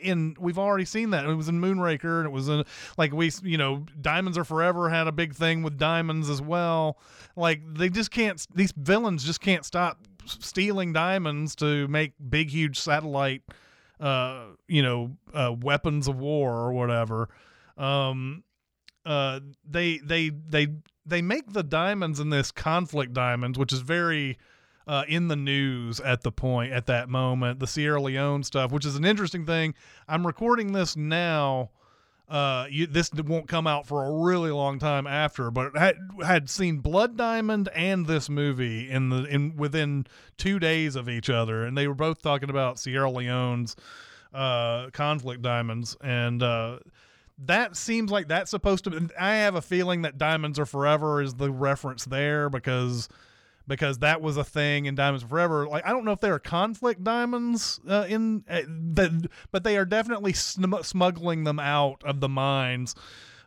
in 0.00 0.36
we've 0.38 0.60
already 0.60 0.84
seen 0.84 1.10
that. 1.10 1.26
It 1.26 1.34
was 1.34 1.48
in 1.48 1.60
moonraker 1.60 2.18
and 2.18 2.26
it 2.26 2.30
was 2.30 2.48
in 2.48 2.62
like 2.96 3.12
we 3.12 3.32
you 3.42 3.58
know 3.58 3.84
diamonds 4.00 4.38
are 4.38 4.44
forever 4.44 4.88
had 4.88 5.08
a 5.08 5.12
big 5.12 5.34
thing 5.34 5.64
with 5.64 5.76
diamonds 5.76 6.30
as 6.30 6.40
well. 6.40 7.00
Like 7.34 7.62
they 7.66 7.88
just 7.88 8.12
can't 8.12 8.46
these 8.54 8.70
villains 8.76 9.24
just 9.24 9.40
can't 9.40 9.64
stop 9.64 9.98
stealing 10.24 10.92
diamonds 10.92 11.56
to 11.56 11.88
make 11.88 12.12
big 12.28 12.48
huge 12.48 12.78
satellite 12.78 13.42
uh 13.98 14.44
you 14.68 14.82
know 14.82 15.16
uh 15.34 15.52
weapons 15.60 16.06
of 16.06 16.16
war 16.16 16.54
or 16.58 16.72
whatever. 16.72 17.28
Um 17.76 18.44
uh 19.04 19.40
they 19.68 19.98
they 19.98 20.30
they 20.30 20.68
they 21.04 21.22
make 21.22 21.52
the 21.52 21.64
diamonds 21.64 22.20
in 22.20 22.30
this 22.30 22.52
conflict 22.52 23.12
diamonds 23.12 23.58
which 23.58 23.72
is 23.72 23.80
very 23.80 24.38
uh, 24.90 25.04
in 25.08 25.28
the 25.28 25.36
news 25.36 26.00
at 26.00 26.22
the 26.22 26.32
point 26.32 26.72
at 26.72 26.86
that 26.86 27.08
moment 27.08 27.60
the 27.60 27.66
sierra 27.66 28.00
leone 28.00 28.42
stuff 28.42 28.72
which 28.72 28.84
is 28.84 28.96
an 28.96 29.04
interesting 29.04 29.46
thing 29.46 29.72
i'm 30.08 30.26
recording 30.26 30.72
this 30.72 30.96
now 30.96 31.70
uh, 32.30 32.66
you, 32.70 32.86
this 32.86 33.12
won't 33.12 33.48
come 33.48 33.66
out 33.66 33.88
for 33.88 34.04
a 34.04 34.24
really 34.24 34.52
long 34.52 34.78
time 34.78 35.04
after, 35.04 35.50
but 35.50 35.76
had 35.76 35.96
had 36.24 36.48
seen 36.48 36.78
Blood 36.78 37.16
Diamond 37.16 37.68
and 37.74 38.06
this 38.06 38.30
movie 38.30 38.88
in 38.88 39.08
the 39.08 39.24
in 39.24 39.56
within 39.56 40.06
two 40.36 40.60
days 40.60 40.94
of 40.94 41.08
each 41.08 41.28
other, 41.28 41.64
and 41.64 41.76
they 41.76 41.88
were 41.88 41.94
both 41.94 42.22
talking 42.22 42.48
about 42.48 42.78
Sierra 42.78 43.10
Leone's 43.10 43.74
uh, 44.32 44.90
conflict 44.90 45.42
diamonds, 45.42 45.96
and 46.02 46.40
uh, 46.40 46.78
that 47.46 47.76
seems 47.76 48.12
like 48.12 48.28
that's 48.28 48.52
supposed 48.52 48.84
to. 48.84 48.90
be 48.90 49.08
I 49.18 49.34
have 49.36 49.56
a 49.56 49.62
feeling 49.62 50.02
that 50.02 50.16
Diamonds 50.16 50.60
Are 50.60 50.66
Forever 50.66 51.20
is 51.20 51.34
the 51.34 51.50
reference 51.50 52.04
there 52.04 52.48
because 52.48 53.08
because 53.70 53.98
that 53.98 54.20
was 54.20 54.36
a 54.36 54.44
thing 54.44 54.86
in 54.86 54.94
Diamonds 54.96 55.24
Forever. 55.24 55.66
Like 55.66 55.86
I 55.86 55.90
don't 55.90 56.04
know 56.04 56.12
if 56.12 56.20
there 56.20 56.34
are 56.34 56.40
conflict 56.40 57.02
diamonds 57.02 57.80
uh, 57.88 58.04
in 58.08 58.44
uh, 58.50 58.62
that, 58.66 59.30
but 59.52 59.64
they 59.64 59.78
are 59.78 59.86
definitely 59.86 60.34
sm- 60.34 60.82
smuggling 60.82 61.44
them 61.44 61.58
out 61.58 62.02
of 62.04 62.20
the 62.20 62.28
mines. 62.28 62.94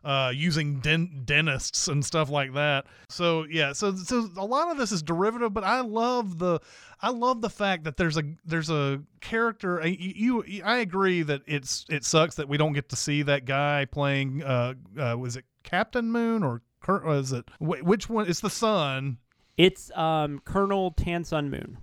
Uh, 0.05 0.33
using 0.36 0.81
den- 0.81 1.21
dentists 1.23 1.88
and 1.88 2.03
stuff 2.03 2.29
like 2.29 2.53
that. 2.55 2.86
So 3.07 3.45
yeah, 3.49 3.71
so 3.71 3.95
so 3.95 4.29
a 4.36 4.45
lot 4.45 4.69
of 4.69 4.77
this 4.77 4.91
is 4.91 5.01
derivative, 5.01 5.53
but 5.53 5.63
I 5.63 5.79
love 5.79 6.39
the 6.39 6.59
I 6.99 7.09
love 7.09 7.39
the 7.39 7.49
fact 7.49 7.86
that 7.86 7.95
there's 7.95 8.17
a 8.17 8.23
there's 8.43 8.69
a 8.69 9.01
character. 9.21 9.81
uh, 9.81 9.86
You, 9.86 10.43
I 10.62 10.79
agree 10.79 11.21
that 11.21 11.43
it's 11.47 11.86
it 11.89 12.03
sucks 12.03 12.36
that 12.36 12.49
we 12.49 12.57
don't 12.57 12.73
get 12.73 12.89
to 12.89 12.97
see 12.97 13.21
that 13.21 13.45
guy 13.45 13.86
playing. 13.86 14.43
Uh, 14.43 14.73
uh 14.99 15.15
was 15.17 15.38
it 15.38 15.45
Captain 15.63 16.12
Moon 16.12 16.43
or 16.43 16.63
Kurt? 16.81 17.05
Was 17.05 17.31
it 17.31 17.45
which 17.62 18.09
one? 18.09 18.27
It's 18.27 18.41
the 18.41 18.49
son. 18.49 19.19
It's 19.57 19.91
um, 19.95 20.41
Colonel 20.45 20.91
Tan 20.91 21.23
Sun 21.23 21.49
Moon. 21.49 21.77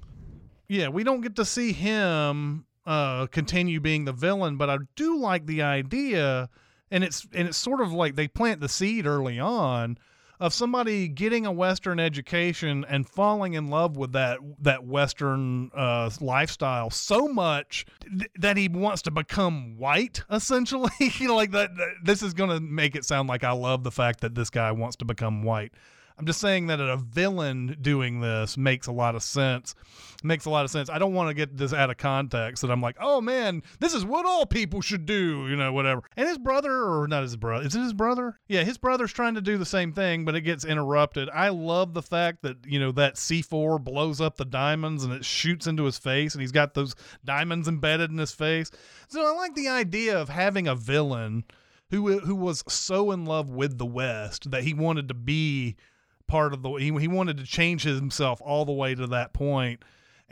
yeah, 0.68 0.88
we 0.88 1.04
don't 1.04 1.20
get 1.20 1.36
to 1.36 1.44
see 1.44 1.72
him 1.72 2.64
uh 2.86 3.26
continue 3.26 3.78
being 3.78 4.04
the 4.06 4.12
villain, 4.12 4.56
but 4.56 4.70
I 4.70 4.78
do 4.96 5.18
like 5.18 5.46
the 5.46 5.62
idea 5.62 6.48
and 6.90 7.04
it's 7.04 7.26
and 7.34 7.46
it's 7.46 7.58
sort 7.58 7.80
of 7.80 7.92
like 7.92 8.16
they 8.16 8.26
plant 8.26 8.60
the 8.60 8.68
seed 8.68 9.06
early 9.06 9.38
on 9.38 9.98
of 10.40 10.54
somebody 10.54 11.06
getting 11.06 11.44
a 11.44 11.52
western 11.52 12.00
education 12.00 12.86
and 12.88 13.06
falling 13.06 13.52
in 13.52 13.68
love 13.68 13.98
with 13.98 14.12
that 14.12 14.38
that 14.58 14.86
western 14.86 15.70
uh 15.76 16.08
lifestyle 16.22 16.88
so 16.88 17.28
much 17.28 17.84
th- 18.08 18.30
that 18.38 18.56
he 18.56 18.66
wants 18.66 19.02
to 19.02 19.10
become 19.10 19.76
white 19.76 20.22
essentially 20.30 20.90
like 21.28 21.50
that, 21.50 21.76
that 21.76 21.94
this 22.02 22.22
is 22.22 22.32
going 22.32 22.48
to 22.50 22.60
make 22.60 22.96
it 22.96 23.04
sound 23.04 23.28
like 23.28 23.44
I 23.44 23.52
love 23.52 23.84
the 23.84 23.92
fact 23.92 24.20
that 24.22 24.34
this 24.34 24.48
guy 24.48 24.72
wants 24.72 24.96
to 24.96 25.04
become 25.04 25.42
white 25.42 25.72
I'm 26.20 26.26
just 26.26 26.40
saying 26.40 26.66
that 26.66 26.80
a 26.80 26.98
villain 26.98 27.78
doing 27.80 28.20
this 28.20 28.58
makes 28.58 28.88
a 28.88 28.92
lot 28.92 29.14
of 29.14 29.22
sense. 29.22 29.74
Makes 30.22 30.44
a 30.44 30.50
lot 30.50 30.66
of 30.66 30.70
sense. 30.70 30.90
I 30.90 30.98
don't 30.98 31.14
want 31.14 31.30
to 31.30 31.34
get 31.34 31.56
this 31.56 31.72
out 31.72 31.88
of 31.88 31.96
context 31.96 32.60
that 32.60 32.70
I'm 32.70 32.82
like, 32.82 32.96
oh 33.00 33.22
man, 33.22 33.62
this 33.78 33.94
is 33.94 34.04
what 34.04 34.26
all 34.26 34.44
people 34.44 34.82
should 34.82 35.06
do, 35.06 35.48
you 35.48 35.56
know, 35.56 35.72
whatever. 35.72 36.02
And 36.18 36.28
his 36.28 36.36
brother, 36.36 36.70
or 36.70 37.08
not 37.08 37.22
his 37.22 37.36
brother, 37.36 37.64
is 37.64 37.74
it 37.74 37.80
his 37.80 37.94
brother? 37.94 38.38
Yeah, 38.48 38.64
his 38.64 38.76
brother's 38.76 39.14
trying 39.14 39.34
to 39.36 39.40
do 39.40 39.56
the 39.56 39.64
same 39.64 39.94
thing, 39.94 40.26
but 40.26 40.34
it 40.34 40.42
gets 40.42 40.66
interrupted. 40.66 41.30
I 41.30 41.48
love 41.48 41.94
the 41.94 42.02
fact 42.02 42.42
that, 42.42 42.58
you 42.66 42.78
know, 42.78 42.92
that 42.92 43.14
C4 43.14 43.82
blows 43.82 44.20
up 44.20 44.36
the 44.36 44.44
diamonds 44.44 45.04
and 45.04 45.14
it 45.14 45.24
shoots 45.24 45.66
into 45.66 45.84
his 45.84 45.96
face 45.96 46.34
and 46.34 46.42
he's 46.42 46.52
got 46.52 46.74
those 46.74 46.94
diamonds 47.24 47.66
embedded 47.66 48.10
in 48.10 48.18
his 48.18 48.32
face. 48.32 48.70
So 49.08 49.26
I 49.26 49.34
like 49.34 49.54
the 49.54 49.68
idea 49.68 50.20
of 50.20 50.28
having 50.28 50.68
a 50.68 50.74
villain 50.74 51.44
who 51.90 52.18
who 52.20 52.34
was 52.34 52.62
so 52.68 53.10
in 53.10 53.24
love 53.24 53.48
with 53.48 53.78
the 53.78 53.86
West 53.86 54.50
that 54.50 54.64
he 54.64 54.74
wanted 54.74 55.08
to 55.08 55.14
be 55.14 55.76
part 56.30 56.54
of 56.54 56.62
the 56.62 56.70
he, 56.74 56.96
he 56.96 57.08
wanted 57.08 57.36
to 57.38 57.44
change 57.44 57.82
himself 57.82 58.40
all 58.40 58.64
the 58.64 58.72
way 58.72 58.94
to 58.94 59.06
that 59.08 59.32
point. 59.32 59.82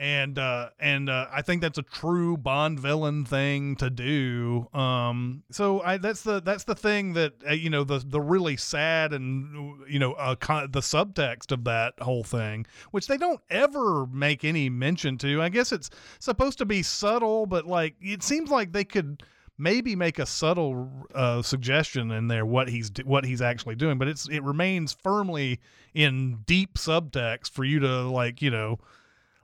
And 0.01 0.39
uh 0.39 0.69
and 0.79 1.11
uh 1.11 1.27
i 1.33 1.43
think 1.43 1.61
that's 1.61 1.77
a 1.77 1.83
true 1.83 2.37
bond 2.37 2.79
villain 2.79 3.25
thing 3.25 3.75
to 3.77 3.91
do. 3.91 4.69
Um 4.73 5.43
so 5.51 5.83
i 5.83 5.97
that's 5.97 6.23
the 6.23 6.41
that's 6.41 6.63
the 6.63 6.77
thing 6.77 7.15
that 7.15 7.33
uh, 7.45 7.53
you 7.53 7.69
know 7.69 7.83
the 7.83 7.99
the 7.99 8.21
really 8.21 8.57
sad 8.57 9.13
and 9.13 9.81
you 9.89 9.99
know 9.99 10.13
uh 10.13 10.37
con- 10.37 10.71
the 10.71 10.83
subtext 10.83 11.51
of 11.51 11.65
that 11.65 11.95
whole 12.01 12.23
thing 12.23 12.65
which 12.93 13.09
they 13.09 13.17
don't 13.17 13.41
ever 13.51 14.07
make 14.07 14.45
any 14.45 14.71
mention 14.71 15.19
to. 15.19 15.43
I 15.43 15.49
guess 15.49 15.73
it's 15.73 15.91
supposed 16.21 16.59
to 16.59 16.65
be 16.65 16.85
subtle 16.85 17.47
but 17.47 17.67
like 17.67 17.97
it 18.01 18.23
seems 18.23 18.51
like 18.51 18.73
they 18.73 18.85
could 18.85 19.25
maybe 19.59 19.97
make 19.97 20.19
a 20.19 20.27
subtle 20.27 20.89
uh, 21.15 21.43
suggestion 21.43 22.11
in 22.13 22.29
there 22.29 22.47
what 22.47 22.69
he's 22.69 22.91
what 23.05 23.25
he's 23.25 23.43
actually 23.43 23.75
doing, 23.75 23.99
but 23.99 24.09
it's 24.09 24.29
it 24.29 24.43
remains 24.43 24.93
firmly 24.93 25.61
in 25.95 26.39
deep 26.47 26.75
subtext 26.75 27.51
for 27.51 27.65
you 27.65 27.81
to 27.81 28.03
like 28.09 28.41
you 28.41 28.51
know 28.51 28.79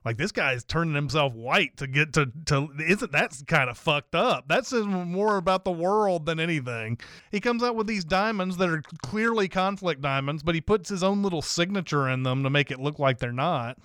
like 0.04 0.18
this 0.18 0.32
guy's 0.32 0.64
turning 0.64 0.94
himself 0.94 1.32
white 1.34 1.76
to 1.78 1.86
get 1.86 2.12
to 2.12 2.30
to 2.46 2.68
isn't 2.78 3.10
that's 3.10 3.42
kind 3.42 3.68
of 3.68 3.76
fucked 3.76 4.14
up? 4.14 4.48
That 4.48 4.66
says 4.66 4.86
more 4.86 5.36
about 5.36 5.64
the 5.64 5.72
world 5.72 6.26
than 6.26 6.38
anything. 6.38 6.98
He 7.30 7.40
comes 7.40 7.62
out 7.62 7.74
with 7.74 7.86
these 7.86 8.04
diamonds 8.04 8.56
that 8.58 8.68
are 8.68 8.82
clearly 9.02 9.48
conflict 9.48 10.00
diamonds 10.00 10.42
but 10.42 10.54
he 10.54 10.60
puts 10.60 10.88
his 10.88 11.02
own 11.02 11.22
little 11.22 11.42
signature 11.42 12.08
in 12.08 12.22
them 12.22 12.42
to 12.44 12.50
make 12.50 12.70
it 12.70 12.80
look 12.80 12.98
like 12.98 13.18
they're 13.18 13.32
not. 13.32 13.78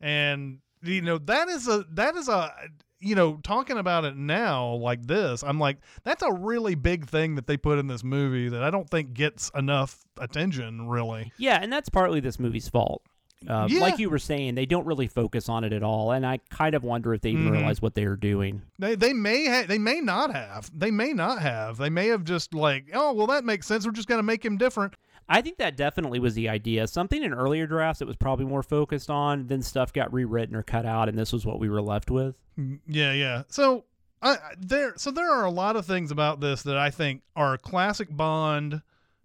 And 0.00 0.58
you 0.82 1.02
know 1.02 1.18
that 1.18 1.48
is 1.48 1.68
a 1.68 1.84
that 1.90 2.16
is 2.16 2.28
a 2.28 2.54
you 3.00 3.14
know 3.14 3.38
talking 3.42 3.76
about 3.78 4.04
it 4.04 4.16
now 4.16 4.72
like 4.74 5.06
this 5.06 5.42
i'm 5.44 5.58
like 5.60 5.76
that's 6.02 6.22
a 6.22 6.32
really 6.32 6.74
big 6.74 7.06
thing 7.06 7.34
that 7.34 7.46
they 7.46 7.56
put 7.56 7.78
in 7.78 7.86
this 7.88 8.02
movie 8.02 8.48
that 8.48 8.62
i 8.62 8.70
don't 8.70 8.88
think 8.88 9.12
gets 9.12 9.50
enough 9.54 9.98
attention 10.18 10.88
really 10.88 11.30
Yeah, 11.38 11.58
and 11.60 11.72
that's 11.72 11.88
partly 11.90 12.20
this 12.20 12.38
movie's 12.40 12.68
fault. 12.68 13.02
Uh, 13.46 13.66
Yeah. 13.70 13.80
Like 13.80 13.98
you 13.98 14.08
were 14.08 14.18
saying, 14.18 14.54
they 14.54 14.64
don't 14.64 14.86
really 14.86 15.08
focus 15.08 15.48
on 15.50 15.62
it 15.62 15.72
at 15.74 15.82
all, 15.82 16.10
and 16.12 16.24
I 16.26 16.38
kind 16.48 16.74
of 16.74 16.82
wonder 16.84 17.12
if 17.12 17.20
they 17.20 17.30
even 17.30 17.48
Mhm. 17.48 17.52
realize 17.52 17.82
what 17.82 17.94
they 17.94 18.04
are 18.04 18.16
doing. 18.16 18.62
They 18.78 18.94
they 18.94 19.12
may 19.12 19.46
ha- 19.46 19.66
they 19.68 19.76
may 19.78 20.00
not 20.00 20.34
have. 20.34 20.70
They 20.74 20.90
may 20.90 21.12
not 21.12 21.42
have. 21.42 21.76
They 21.76 21.90
may 21.90 22.06
have 22.08 22.24
just 22.24 22.54
like, 22.54 22.86
oh 22.94 23.12
well, 23.12 23.26
that 23.26 23.44
makes 23.44 23.66
sense. 23.66 23.84
We're 23.84 23.92
just 23.92 24.08
gonna 24.08 24.22
make 24.22 24.42
him 24.42 24.56
different. 24.56 24.94
I 25.28 25.42
think 25.42 25.58
that 25.58 25.76
definitely 25.76 26.20
was 26.20 26.34
the 26.34 26.48
idea. 26.48 26.86
Something 26.86 27.22
in 27.22 27.34
earlier 27.34 27.66
drafts 27.66 27.98
that 27.98 28.06
was 28.06 28.16
probably 28.16 28.44
more 28.44 28.62
focused 28.62 29.10
on, 29.10 29.48
then 29.48 29.62
stuff 29.62 29.92
got 29.92 30.12
rewritten 30.12 30.54
or 30.54 30.62
cut 30.62 30.86
out, 30.86 31.08
and 31.08 31.18
this 31.18 31.32
was 31.32 31.44
what 31.44 31.58
we 31.58 31.68
were 31.68 31.82
left 31.82 32.10
with. 32.10 32.36
Mm, 32.58 32.80
Yeah, 32.86 33.12
yeah. 33.12 33.42
So 33.48 33.84
I, 34.22 34.36
there 34.58 34.94
so 34.96 35.10
there 35.10 35.30
are 35.30 35.44
a 35.44 35.50
lot 35.50 35.76
of 35.76 35.86
things 35.86 36.10
about 36.10 36.40
this 36.40 36.62
that 36.62 36.76
I 36.76 36.90
think 36.90 37.22
are 37.34 37.58
classic 37.58 38.08
Bond 38.10 38.82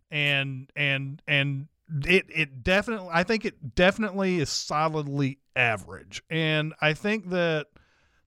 and 0.10 0.70
and 0.76 1.22
and 1.28 1.68
it 2.06 2.26
it 2.30 2.64
definitely 2.64 3.10
I 3.12 3.24
think 3.24 3.46
it 3.46 3.76
definitely 3.76 4.40
is 4.40 4.50
solidly 4.50 5.40
average. 5.56 6.24
And 6.30 6.74
I 6.82 6.94
think 6.94 7.30
that 7.30 7.68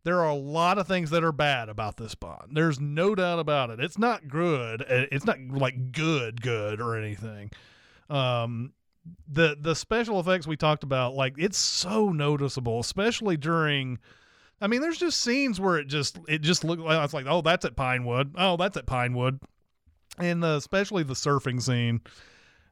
there 0.05 0.21
are 0.21 0.29
a 0.29 0.35
lot 0.35 0.79
of 0.79 0.87
things 0.87 1.11
that 1.11 1.25
are 1.25 1.33
bad 1.33 1.69
about 1.69 1.97
this 1.97 2.15
Bond. 2.15 2.51
There's 2.53 2.79
no 2.79 3.15
doubt 3.15 3.39
about 3.39 3.71
it. 3.71 3.81
It's 3.81 3.99
not 3.99 4.29
good. 4.29 4.83
Uh, 4.83 5.07
it's 5.11 5.25
not 5.25 5.39
like 5.49 5.93
good 5.93 6.41
good 6.41 6.81
or 6.81 6.97
anything. 6.97 7.51
Um 8.09 8.73
the 9.29 9.57
the 9.61 9.75
special 9.75 10.19
effects 10.19 10.47
we 10.47 10.57
talked 10.57 10.83
about 10.83 11.15
like 11.15 11.35
it's 11.37 11.59
so 11.59 12.11
noticeable 12.11 12.81
especially 12.81 13.37
during 13.37 13.99
I 14.61 14.67
mean, 14.67 14.81
there's 14.81 14.99
just 14.99 15.21
scenes 15.21 15.61
where 15.61 15.77
it 15.77 15.89
just 15.89 16.19
it 16.29 16.41
just 16.41 16.65
looked 16.65 16.81
like 16.81 17.03
it's 17.05 17.13
like, 17.13 17.27
oh, 17.29 17.43
that's 17.43 17.65
at 17.65 17.77
Pinewood. 17.77 18.35
Oh, 18.39 18.57
that's 18.57 18.77
at 18.77 18.87
Pinewood, 18.87 19.41
and 20.19 20.45
uh, 20.45 20.57
especially 20.57 21.03
the 21.03 21.15
surfing 21.15 21.61
scene 21.61 22.01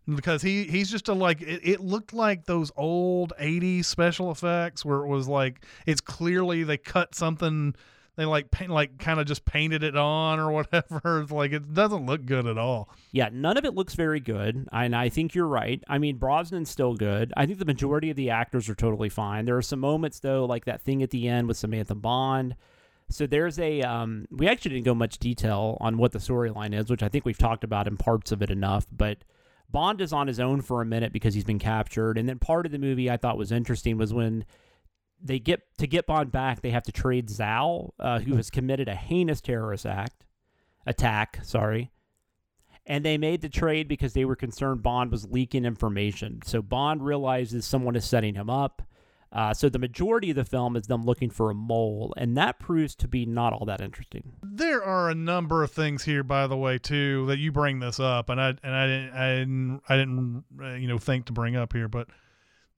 because 0.07 0.43
he 0.43 0.65
he's 0.65 0.91
just 0.91 1.09
a 1.09 1.13
like 1.13 1.41
it, 1.43 1.61
it 1.63 1.81
looked 1.81 2.13
like 2.13 2.45
those 2.45 2.73
old 2.77 3.33
80s 3.41 3.85
special 3.85 4.31
effects 4.31 4.85
where 4.85 4.99
it 4.99 5.07
was 5.07 5.29
like 5.29 5.65
it's 5.87 6.01
clearly 6.01 6.65
they 6.65 6.77
cut 6.77 7.15
something 7.15 7.75
they 8.17 8.25
like 8.27 8.51
paint 8.51 8.71
like 8.71 8.99
kind 8.99 9.21
of 9.21 9.27
just 9.27 9.45
painted 9.45 9.83
it 9.83 9.97
on 9.97 10.39
or 10.39 10.53
whatever. 10.53 11.27
Like 11.31 11.53
it 11.53 11.73
doesn't 11.73 12.07
look 12.07 12.25
good 12.27 12.47
at 12.47 12.59
all. 12.59 12.89
Yeah, 13.11 13.31
none 13.33 13.57
of 13.57 13.65
it 13.65 13.75
looks 13.75 13.95
very 13.95 14.21
good, 14.21 14.69
and 14.71 14.95
I 14.95 15.09
think 15.09 15.35
you're 15.35 15.47
right. 15.47 15.83
I 15.89 15.99
mean, 15.99 16.19
Brosnan's 16.19 16.71
still 16.71 16.95
good. 16.95 17.33
I 17.37 17.47
think 17.47 17.59
the 17.59 17.65
majority 17.65 18.11
of 18.11 18.17
the 18.17 18.31
actors 18.31 18.69
are 18.69 18.75
totally 18.75 19.09
fine. 19.09 19.45
There 19.45 19.57
are 19.57 19.63
some 19.63 19.81
moments 19.81 20.21
though, 20.21 20.45
like 20.45 20.65
that 20.67 20.83
thing 20.83 21.03
at 21.03 21.11
the 21.11 21.29
end 21.29 21.49
with 21.49 21.57
Samantha 21.57 21.95
Bond. 21.95 22.57
So 23.09 23.27
there's 23.27 23.59
a 23.59 23.83
um, 23.83 24.27
we 24.31 24.49
actually 24.49 24.73
didn't 24.73 24.87
go 24.87 24.95
much 24.95 25.19
detail 25.19 25.77
on 25.81 25.97
what 25.97 26.13
the 26.13 26.19
storyline 26.19 26.75
is, 26.75 26.91
which 26.91 27.03
I 27.03 27.09
think 27.09 27.25
we've 27.25 27.39
talked 27.39 27.65
about 27.65 27.87
in 27.87 27.97
parts 27.97 28.33
of 28.33 28.43
it 28.43 28.51
enough, 28.51 28.87
but. 28.93 29.19
Bond 29.73 30.01
is 30.01 30.13
on 30.13 30.27
his 30.27 30.39
own 30.39 30.61
for 30.61 30.83
a 30.83 30.87
minute 30.87 31.13
because 31.13 31.35
he's 31.35 31.45
been 31.45 31.59
captured. 31.59 32.19
And 32.19 32.29
then 32.29 32.39
part 32.39 32.67
of 32.67 32.73
the 32.73 32.79
movie 32.79 33.11
I 33.11 33.17
thought 33.17 33.39
was 33.39 33.51
interesting 33.51 33.97
was 33.97 34.13
when 34.13 34.45
they 35.21 35.39
get 35.39 35.63
to 35.79 35.87
get 35.87 36.07
Bond 36.07 36.31
back, 36.31 36.61
they 36.61 36.71
have 36.71 36.83
to 36.85 36.93
trade 36.93 37.29
Zao, 37.29 37.91
uh, 37.99 38.21
who 38.21 38.37
has 38.37 38.51
committed 38.51 38.89
a 38.89 38.95
heinous 38.95 39.41
terrorist 39.41 39.87
act, 39.87 40.25
attack. 40.87 41.41
Sorry, 41.43 41.91
and 42.87 43.05
they 43.05 43.17
made 43.17 43.41
the 43.41 43.49
trade 43.49 43.89
because 43.89 44.13
they 44.13 44.25
were 44.25 44.37
concerned 44.37 44.83
Bond 44.83 45.11
was 45.11 45.31
leaking 45.31 45.65
information. 45.65 46.41
So 46.45 46.61
Bond 46.63 47.05
realizes 47.05 47.65
someone 47.65 47.97
is 47.97 48.05
setting 48.05 48.35
him 48.35 48.51
up. 48.51 48.83
Uh, 49.33 49.55
so 49.55 49.69
the 49.69 49.79
majority 49.79 50.31
of 50.31 50.37
the 50.37 50.45
film 50.45 50.77
is 50.77 50.87
them 50.89 51.05
looking 51.05 51.31
for 51.31 51.51
a 51.51 51.55
mole, 51.55 52.13
and 52.19 52.37
that 52.37 52.59
proves 52.59 52.95
to 52.95 53.09
be 53.09 53.25
not 53.25 53.53
all 53.55 53.65
that 53.65 53.81
interesting. 53.81 54.33
There 54.43 54.85
are 54.85 55.09
a 55.09 55.15
number 55.15 55.63
of 55.63 55.71
things 55.71 56.05
here, 56.05 56.23
by 56.23 56.47
the 56.47 56.57
way, 56.57 56.77
too, 56.79 57.25
that 57.27 57.39
you 57.39 57.51
bring 57.51 57.81
this 57.81 57.99
up, 57.99 58.29
and 58.29 58.39
I 58.41 58.49
and 58.63 58.75
I 58.75 58.87
didn't 58.87 59.13
I 59.15 59.29
didn't, 59.39 59.81
I 59.89 59.97
didn't 59.97 60.45
uh, 60.63 60.75
you 60.75 60.87
know 60.87 60.99
think 60.99 61.27
to 61.27 61.33
bring 61.33 61.57
up 61.57 61.73
here, 61.73 61.89
but 61.89 62.09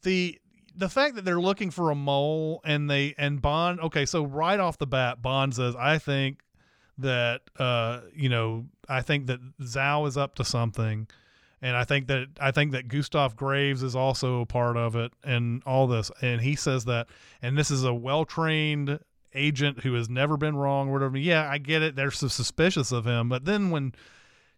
the 0.03 0.39
the 0.77 0.89
fact 0.89 1.17
that 1.17 1.25
they're 1.25 1.41
looking 1.41 1.71
for 1.71 1.91
a 1.91 1.95
mole 1.95 2.61
and 2.65 2.91
they 2.91 3.15
and 3.19 3.41
Bond 3.41 3.81
okay 3.81 4.07
so 4.07 4.25
right 4.25 4.59
off 4.59 4.79
the 4.79 4.87
bat 4.87 5.23
Bond 5.23 5.55
says 5.55 5.75
I 5.77 5.99
think 5.99 6.41
that 6.99 7.43
uh 7.59 8.01
you 8.15 8.29
know 8.29 8.67
I 8.89 9.01
think 9.01 9.27
that 9.27 9.41
Zao 9.61 10.07
is 10.09 10.17
up 10.17 10.35
to 10.37 10.45
something 10.45 11.09
and 11.63 11.77
I 11.77 11.85
think 11.85 12.09
that 12.09 12.27
I 12.41 12.51
think 12.51 12.73
that 12.73 12.89
Gustav 12.89 13.37
Graves 13.37 13.83
is 13.83 13.97
also 13.97 14.41
a 14.41 14.47
part 14.47 14.77
of 14.77 14.97
it 14.97 15.13
and 15.23 15.63
all 15.65 15.87
this. 15.87 16.11
And 16.21 16.41
he 16.41 16.57
says 16.57 16.85
that 16.87 17.09
and 17.43 17.57
this 17.57 17.71
is 17.71 17.85
a 17.85 17.95
well-trained 17.95 19.01
agent 19.35 19.81
who 19.81 19.95
has 19.95 20.09
never 20.09 20.37
been 20.37 20.57
wrong 20.57 20.89
or 20.89 20.93
whatever. 20.93 21.17
Yeah 21.17 21.49
I 21.49 21.59
get 21.59 21.83
it. 21.83 21.97
They're 21.97 22.11
so 22.11 22.29
suspicious 22.29 22.93
of 22.93 23.07
him. 23.07 23.29
But 23.29 23.45
then 23.45 23.71
when 23.71 23.95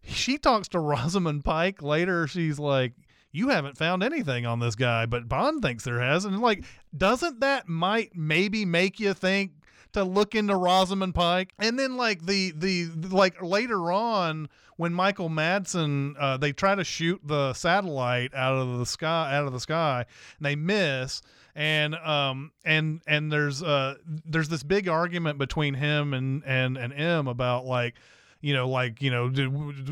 she 0.02 0.38
talks 0.38 0.68
to 0.68 0.78
Rosamund 0.80 1.44
Pike 1.44 1.82
later 1.82 2.26
she's 2.26 2.58
like 2.58 2.92
you 3.32 3.48
haven't 3.48 3.76
found 3.76 4.02
anything 4.02 4.46
on 4.46 4.60
this 4.60 4.74
guy, 4.74 5.04
but 5.04 5.28
Bond 5.28 5.60
thinks 5.60 5.84
there 5.84 6.00
has. 6.00 6.24
And 6.24 6.40
like, 6.40 6.64
doesn't 6.96 7.40
that 7.40 7.68
might 7.68 8.16
maybe 8.16 8.64
make 8.64 8.98
you 8.98 9.12
think 9.12 9.50
to 9.96 10.04
look 10.04 10.34
into 10.34 10.54
Rosamund 10.54 11.14
Pike? 11.14 11.52
And 11.58 11.78
then 11.78 11.96
like 11.96 12.24
the 12.24 12.52
the 12.52 12.88
like 13.10 13.42
later 13.42 13.90
on 13.90 14.48
when 14.76 14.92
Michael 14.92 15.28
Madsen 15.28 16.14
uh, 16.18 16.36
they 16.36 16.52
try 16.52 16.74
to 16.74 16.84
shoot 16.84 17.20
the 17.24 17.52
satellite 17.54 18.34
out 18.34 18.54
of 18.54 18.78
the 18.78 18.86
sky 18.86 19.34
out 19.34 19.46
of 19.46 19.52
the 19.52 19.60
sky 19.60 20.04
and 20.38 20.46
they 20.46 20.54
miss 20.54 21.22
and 21.54 21.94
um 21.94 22.52
and 22.64 23.00
and 23.06 23.32
there's 23.32 23.62
uh 23.62 23.94
there's 24.04 24.48
this 24.48 24.62
big 24.62 24.88
argument 24.88 25.38
between 25.38 25.74
him 25.74 26.12
and 26.12 26.42
and 26.44 26.76
and 26.76 26.92
M 26.92 27.26
about 27.26 27.64
like 27.64 27.94
you 28.42 28.54
know, 28.54 28.68
like, 28.68 29.02
you 29.02 29.10
know, 29.10 29.28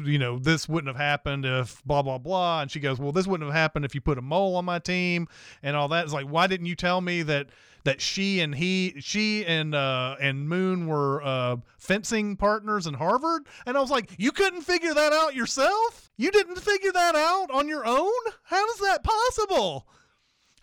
you 0.04 0.18
know, 0.18 0.38
this 0.38 0.68
wouldn't 0.68 0.86
have 0.94 1.02
happened 1.02 1.44
if 1.44 1.82
blah, 1.84 2.02
blah, 2.02 2.18
blah. 2.18 2.60
And 2.60 2.70
she 2.70 2.78
goes, 2.78 3.00
well, 3.00 3.10
this 3.10 3.26
wouldn't 3.26 3.48
have 3.48 3.56
happened 3.56 3.84
if 3.84 3.94
you 3.94 4.00
put 4.00 4.18
a 4.18 4.22
mole 4.22 4.56
on 4.56 4.64
my 4.64 4.78
team 4.78 5.26
and 5.62 5.74
all 5.74 5.88
that. 5.88 6.04
It's 6.04 6.12
like, 6.12 6.26
why 6.26 6.46
didn't 6.46 6.66
you 6.66 6.76
tell 6.76 7.00
me 7.00 7.22
that, 7.22 7.48
that 7.84 8.00
she 8.00 8.40
and 8.40 8.54
he, 8.54 8.94
she 9.00 9.44
and, 9.46 9.74
uh, 9.74 10.16
and 10.20 10.48
Moon 10.48 10.86
were, 10.86 11.22
uh, 11.22 11.56
fencing 11.78 12.36
partners 12.36 12.86
in 12.86 12.94
Harvard? 12.94 13.46
And 13.66 13.76
I 13.76 13.80
was 13.80 13.90
like, 13.90 14.10
you 14.18 14.32
couldn't 14.32 14.62
figure 14.62 14.94
that 14.94 15.12
out 15.12 15.34
yourself? 15.34 16.10
You 16.16 16.30
didn't 16.30 16.56
figure 16.60 16.92
that 16.92 17.14
out 17.14 17.50
on 17.50 17.68
your 17.68 17.86
own? 17.86 18.12
How 18.44 18.64
is 18.70 18.78
that 18.80 19.04
possible? 19.04 19.86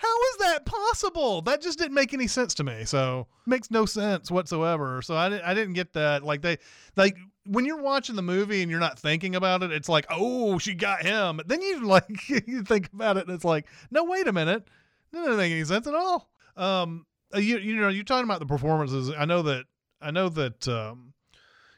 How 0.02 0.18
is 0.32 0.38
that 0.38 0.66
possible? 0.66 1.44
That 1.44 1.62
just 1.62 1.78
didn't 1.78 1.94
make 1.94 2.12
any 2.12 2.26
sense 2.26 2.56
to 2.56 2.64
me. 2.64 2.86
So 2.86 3.28
makes 3.46 3.70
no 3.70 3.86
sense 3.86 4.32
whatsoever. 4.32 5.04
So 5.04 5.16
I 5.16 5.30
didn't, 5.30 5.46
I 5.46 5.54
didn't 5.54 5.74
get 5.74 5.94
that. 5.94 6.24
Like 6.24 6.42
they, 6.42 6.58
like 6.96 7.16
when 7.46 7.66
you're 7.66 7.82
watching 7.82 8.16
the 8.16 8.24
movie 8.24 8.64
and 8.64 8.72
you're 8.72 8.80
not 8.80 8.98
thinking 8.98 9.36
about 9.36 9.62
it, 9.62 9.72
it's 9.72 9.88
like, 9.88 10.08
oh, 10.10 10.58
she 10.58 10.74
got 10.74 11.04
him. 11.04 11.38
But 11.38 11.48
then 11.50 11.62
you 11.62 11.82
like 11.86 12.30
you 12.30 12.64
think 12.64 12.90
about 12.92 13.18
it 13.18 13.28
and 13.28 13.36
it's 13.36 13.46
like, 13.46 13.68
no, 13.92 14.04
wait 14.04 14.28
a 14.28 14.34
minute, 14.34 14.68
that 15.12 15.20
doesn't 15.20 15.38
make 15.38 15.52
any 15.52 15.66
sense 15.66 15.86
at 15.86 15.94
all. 15.94 16.32
Um, 16.58 17.06
you 17.36 17.58
you 17.58 17.76
know, 17.76 17.90
you're 17.90 18.04
talking 18.04 18.26
about 18.26 18.40
the 18.40 18.46
performances. 18.46 19.12
I 19.18 19.26
know 19.26 19.42
that 19.44 19.66
I 20.02 20.12
know 20.12 20.30
that 20.30 20.68
um, 20.68 21.14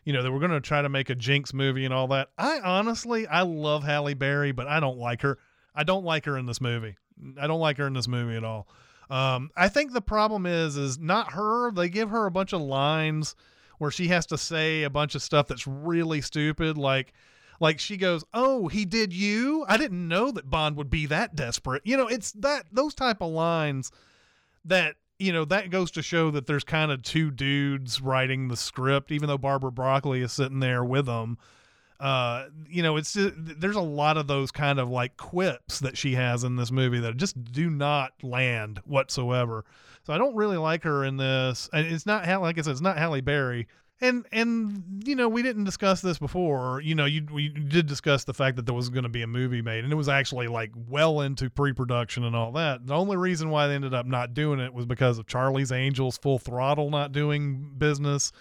you 0.05 0.13
know, 0.13 0.23
that 0.23 0.31
we're 0.31 0.39
going 0.39 0.51
to 0.51 0.61
try 0.61 0.81
to 0.81 0.89
make 0.89 1.09
a 1.09 1.15
Jinx 1.15 1.53
movie 1.53 1.85
and 1.85 1.93
all 1.93 2.07
that. 2.07 2.29
I 2.37 2.59
honestly, 2.59 3.27
I 3.27 3.41
love 3.41 3.83
Halle 3.83 4.13
Berry, 4.13 4.51
but 4.51 4.67
I 4.67 4.79
don't 4.79 4.97
like 4.97 5.21
her. 5.21 5.37
I 5.75 5.83
don't 5.83 6.03
like 6.03 6.25
her 6.25 6.37
in 6.37 6.45
this 6.45 6.61
movie. 6.61 6.97
I 7.39 7.47
don't 7.47 7.59
like 7.59 7.77
her 7.77 7.87
in 7.87 7.93
this 7.93 8.07
movie 8.07 8.35
at 8.35 8.43
all. 8.43 8.67
Um, 9.09 9.49
I 9.55 9.69
think 9.69 9.93
the 9.93 10.01
problem 10.01 10.45
is, 10.45 10.77
is 10.77 10.97
not 10.97 11.33
her. 11.33 11.71
They 11.71 11.89
give 11.89 12.09
her 12.09 12.25
a 12.25 12.31
bunch 12.31 12.53
of 12.53 12.61
lines 12.61 13.35
where 13.77 13.91
she 13.91 14.07
has 14.07 14.25
to 14.27 14.37
say 14.37 14.83
a 14.83 14.89
bunch 14.89 15.15
of 15.15 15.21
stuff 15.21 15.47
that's 15.47 15.67
really 15.67 16.21
stupid 16.21 16.77
like 16.77 17.13
like 17.59 17.79
she 17.79 17.97
goes 17.97 18.23
oh 18.33 18.67
he 18.67 18.85
did 18.85 19.11
you 19.11 19.65
i 19.67 19.77
didn't 19.77 20.07
know 20.07 20.31
that 20.31 20.49
bond 20.49 20.75
would 20.75 20.89
be 20.89 21.05
that 21.05 21.35
desperate 21.35 21.81
you 21.85 21.97
know 21.97 22.07
it's 22.07 22.31
that 22.33 22.65
those 22.71 22.93
type 22.93 23.21
of 23.21 23.31
lines 23.31 23.91
that 24.63 24.95
you 25.19 25.31
know 25.31 25.45
that 25.45 25.69
goes 25.69 25.91
to 25.91 26.01
show 26.01 26.31
that 26.31 26.47
there's 26.47 26.63
kind 26.63 26.91
of 26.91 27.01
two 27.01 27.31
dudes 27.31 28.01
writing 28.01 28.47
the 28.47 28.57
script 28.57 29.11
even 29.11 29.27
though 29.27 29.37
barbara 29.37 29.71
broccoli 29.71 30.21
is 30.21 30.31
sitting 30.31 30.59
there 30.59 30.83
with 30.83 31.05
them 31.05 31.37
uh 31.99 32.45
you 32.67 32.81
know 32.83 32.97
it's 32.97 33.15
there's 33.15 33.75
a 33.75 33.81
lot 33.81 34.17
of 34.17 34.27
those 34.27 34.51
kind 34.51 34.79
of 34.79 34.89
like 34.89 35.15
quips 35.17 35.79
that 35.79 35.97
she 35.97 36.15
has 36.15 36.43
in 36.43 36.55
this 36.55 36.71
movie 36.71 36.99
that 36.99 37.15
just 37.17 37.41
do 37.51 37.69
not 37.69 38.11
land 38.23 38.79
whatsoever 38.85 39.63
so 40.03 40.13
I 40.13 40.17
don't 40.17 40.35
really 40.35 40.57
like 40.57 40.83
her 40.83 41.05
in 41.05 41.17
this. 41.17 41.69
And 41.71 41.87
it's 41.87 42.05
not 42.05 42.27
like 42.41 42.57
I 42.57 42.61
said, 42.61 42.71
it's 42.71 42.81
not 42.81 42.97
Halle 42.97 43.21
Berry. 43.21 43.67
And 44.03 44.25
and 44.31 45.03
you 45.05 45.15
know 45.15 45.29
we 45.29 45.41
didn't 45.41 45.63
discuss 45.63 46.01
this 46.01 46.19
before. 46.19 46.81
You 46.81 46.93
know 46.93 47.05
you 47.05 47.25
we 47.31 47.49
did 47.49 47.87
discuss 47.87 48.25
the 48.25 48.33
fact 48.33 48.57
that 48.57 48.65
there 48.65 48.75
was 48.75 48.89
going 48.89 49.03
to 49.03 49.09
be 49.09 49.21
a 49.21 49.27
movie 49.27 49.61
made, 49.61 49.83
and 49.83 49.93
it 49.93 49.95
was 49.95 50.09
actually 50.09 50.47
like 50.47 50.71
well 50.89 51.21
into 51.21 51.49
pre-production 51.49 52.25
and 52.25 52.35
all 52.35 52.51
that. 52.51 52.85
The 52.85 52.93
only 52.93 53.15
reason 53.15 53.49
why 53.49 53.67
they 53.67 53.75
ended 53.75 53.93
up 53.93 54.05
not 54.05 54.33
doing 54.33 54.59
it 54.59 54.73
was 54.73 54.85
because 54.85 55.19
of 55.19 55.27
Charlie's 55.27 55.71
Angels 55.71 56.17
Full 56.17 56.37
Throttle 56.37 56.89
not 56.89 57.13
doing 57.13 57.75
business, 57.77 58.33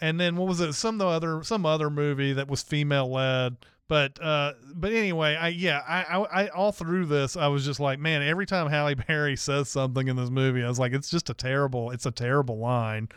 and 0.00 0.18
then 0.18 0.36
what 0.36 0.48
was 0.48 0.60
it? 0.60 0.72
Some 0.72 1.00
other 1.00 1.44
some 1.44 1.64
other 1.64 1.88
movie 1.88 2.32
that 2.32 2.48
was 2.48 2.62
female 2.62 3.10
led 3.10 3.56
but 3.86 4.20
uh, 4.22 4.54
but 4.74 4.92
anyway, 4.92 5.36
I 5.36 5.48
yeah, 5.48 5.82
I, 5.86 6.02
I, 6.02 6.42
I 6.44 6.48
all 6.48 6.72
through 6.72 7.06
this, 7.06 7.36
I 7.36 7.48
was 7.48 7.64
just 7.64 7.80
like, 7.80 7.98
man, 7.98 8.22
every 8.22 8.46
time 8.46 8.68
Halle 8.68 8.94
Berry 8.94 9.36
says 9.36 9.68
something 9.68 10.08
in 10.08 10.16
this 10.16 10.30
movie, 10.30 10.64
I 10.64 10.68
was 10.68 10.78
like, 10.78 10.92
it's 10.92 11.10
just 11.10 11.28
a 11.28 11.34
terrible, 11.34 11.90
it's 11.90 12.06
a 12.06 12.10
terrible 12.10 12.58
line. 12.58 13.08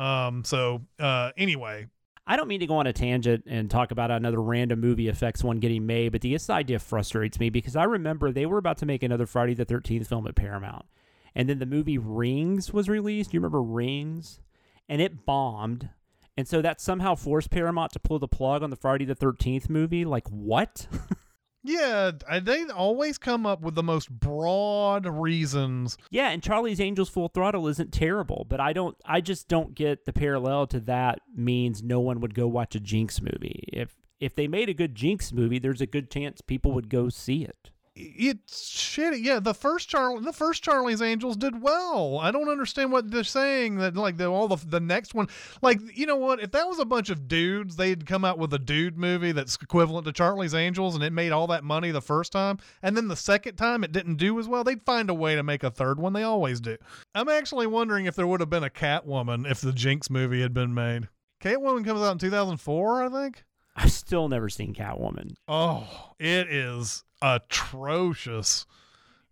Um, 0.00 0.44
so 0.44 0.80
uh, 0.98 1.32
anyway, 1.36 1.86
I 2.26 2.36
don't 2.36 2.48
mean 2.48 2.60
to 2.60 2.66
go 2.66 2.78
on 2.78 2.86
a 2.86 2.92
tangent 2.92 3.44
and 3.46 3.70
talk 3.70 3.90
about 3.90 4.10
another 4.10 4.40
random 4.40 4.80
movie 4.80 5.08
effects 5.08 5.44
one 5.44 5.58
getting 5.58 5.84
made, 5.84 6.12
but 6.12 6.22
this 6.22 6.48
idea 6.48 6.78
frustrates 6.78 7.38
me 7.38 7.50
because 7.50 7.76
I 7.76 7.84
remember 7.84 8.32
they 8.32 8.46
were 8.46 8.58
about 8.58 8.78
to 8.78 8.86
make 8.86 9.02
another 9.02 9.26
Friday 9.26 9.52
the 9.52 9.66
13th 9.66 10.06
film 10.06 10.26
at 10.26 10.36
Paramount. 10.36 10.86
And 11.34 11.48
then 11.48 11.58
the 11.58 11.66
movie 11.66 11.98
Rings 11.98 12.72
was 12.72 12.88
released. 12.88 13.34
You 13.34 13.40
remember 13.40 13.62
Rings? 13.62 14.40
And 14.88 15.02
it 15.02 15.26
bombed. 15.26 15.90
And 16.36 16.48
so 16.48 16.62
that 16.62 16.80
somehow 16.80 17.14
forced 17.14 17.50
Paramount 17.50 17.92
to 17.92 18.00
pull 18.00 18.18
the 18.18 18.26
plug 18.26 18.62
on 18.62 18.70
the 18.70 18.76
Friday 18.76 19.04
the 19.04 19.14
13th 19.14 19.68
movie. 19.68 20.04
Like, 20.06 20.26
what? 20.28 20.86
Yeah, 21.62 22.12
uh, 22.28 22.40
they 22.40 22.64
always 22.66 23.18
come 23.18 23.44
up 23.44 23.60
with 23.60 23.74
the 23.74 23.82
most 23.82 24.10
broad 24.10 25.06
reasons. 25.06 25.98
Yeah, 26.10 26.30
and 26.30 26.42
Charlie's 26.42 26.80
Angels 26.80 27.10
Full 27.10 27.28
Throttle 27.28 27.68
isn't 27.68 27.92
terrible, 27.92 28.46
but 28.48 28.60
I 28.60 28.72
don't 28.72 28.96
I 29.04 29.20
just 29.20 29.48
don't 29.48 29.74
get 29.74 30.06
the 30.06 30.12
parallel 30.12 30.66
to 30.68 30.80
that 30.80 31.20
means 31.34 31.82
no 31.82 32.00
one 32.00 32.20
would 32.20 32.34
go 32.34 32.46
watch 32.46 32.74
a 32.74 32.80
Jinx 32.80 33.20
movie. 33.20 33.68
If 33.72 33.94
if 34.20 34.34
they 34.34 34.48
made 34.48 34.68
a 34.68 34.74
good 34.74 34.94
Jinx 34.94 35.32
movie, 35.32 35.58
there's 35.58 35.80
a 35.80 35.86
good 35.86 36.10
chance 36.10 36.40
people 36.40 36.72
would 36.72 36.88
go 36.88 37.08
see 37.08 37.44
it. 37.44 37.70
It's 37.96 38.70
shitty. 38.72 39.22
Yeah, 39.22 39.40
the 39.40 39.52
first 39.52 39.88
Charlie, 39.88 40.22
the 40.22 40.32
first 40.32 40.62
Charlie's 40.62 41.02
Angels 41.02 41.36
did 41.36 41.60
well. 41.60 42.18
I 42.18 42.30
don't 42.30 42.48
understand 42.48 42.92
what 42.92 43.10
they're 43.10 43.24
saying 43.24 43.76
that 43.76 43.96
like 43.96 44.16
the 44.16 44.26
all 44.26 44.46
the 44.46 44.56
the 44.64 44.78
next 44.80 45.12
one, 45.12 45.26
like 45.60 45.80
you 45.96 46.06
know 46.06 46.16
what? 46.16 46.40
If 46.40 46.52
that 46.52 46.68
was 46.68 46.78
a 46.78 46.84
bunch 46.84 47.10
of 47.10 47.26
dudes, 47.26 47.74
they'd 47.74 48.06
come 48.06 48.24
out 48.24 48.38
with 48.38 48.54
a 48.54 48.60
dude 48.60 48.96
movie 48.96 49.32
that's 49.32 49.56
equivalent 49.60 50.06
to 50.06 50.12
Charlie's 50.12 50.54
Angels, 50.54 50.94
and 50.94 51.02
it 51.02 51.12
made 51.12 51.32
all 51.32 51.48
that 51.48 51.64
money 51.64 51.90
the 51.90 52.00
first 52.00 52.30
time, 52.30 52.58
and 52.80 52.96
then 52.96 53.08
the 53.08 53.16
second 53.16 53.56
time 53.56 53.82
it 53.82 53.92
didn't 53.92 54.16
do 54.16 54.38
as 54.38 54.46
well. 54.46 54.62
They'd 54.62 54.82
find 54.82 55.10
a 55.10 55.14
way 55.14 55.34
to 55.34 55.42
make 55.42 55.64
a 55.64 55.70
third 55.70 55.98
one. 55.98 56.12
They 56.12 56.22
always 56.22 56.60
do. 56.60 56.76
I'm 57.14 57.28
actually 57.28 57.66
wondering 57.66 58.06
if 58.06 58.14
there 58.14 58.26
would 58.26 58.40
have 58.40 58.50
been 58.50 58.64
a 58.64 58.70
Catwoman 58.70 59.50
if 59.50 59.60
the 59.60 59.72
Jinx 59.72 60.08
movie 60.08 60.42
had 60.42 60.54
been 60.54 60.74
made. 60.74 61.08
Catwoman 61.42 61.84
comes 61.84 62.02
out 62.02 62.12
in 62.12 62.18
2004, 62.18 63.02
I 63.02 63.08
think. 63.08 63.44
I've 63.74 63.92
still 63.92 64.28
never 64.28 64.48
seen 64.48 64.74
Catwoman. 64.74 65.34
Oh, 65.48 66.12
it 66.18 66.48
is 66.48 67.04
atrocious. 67.22 68.66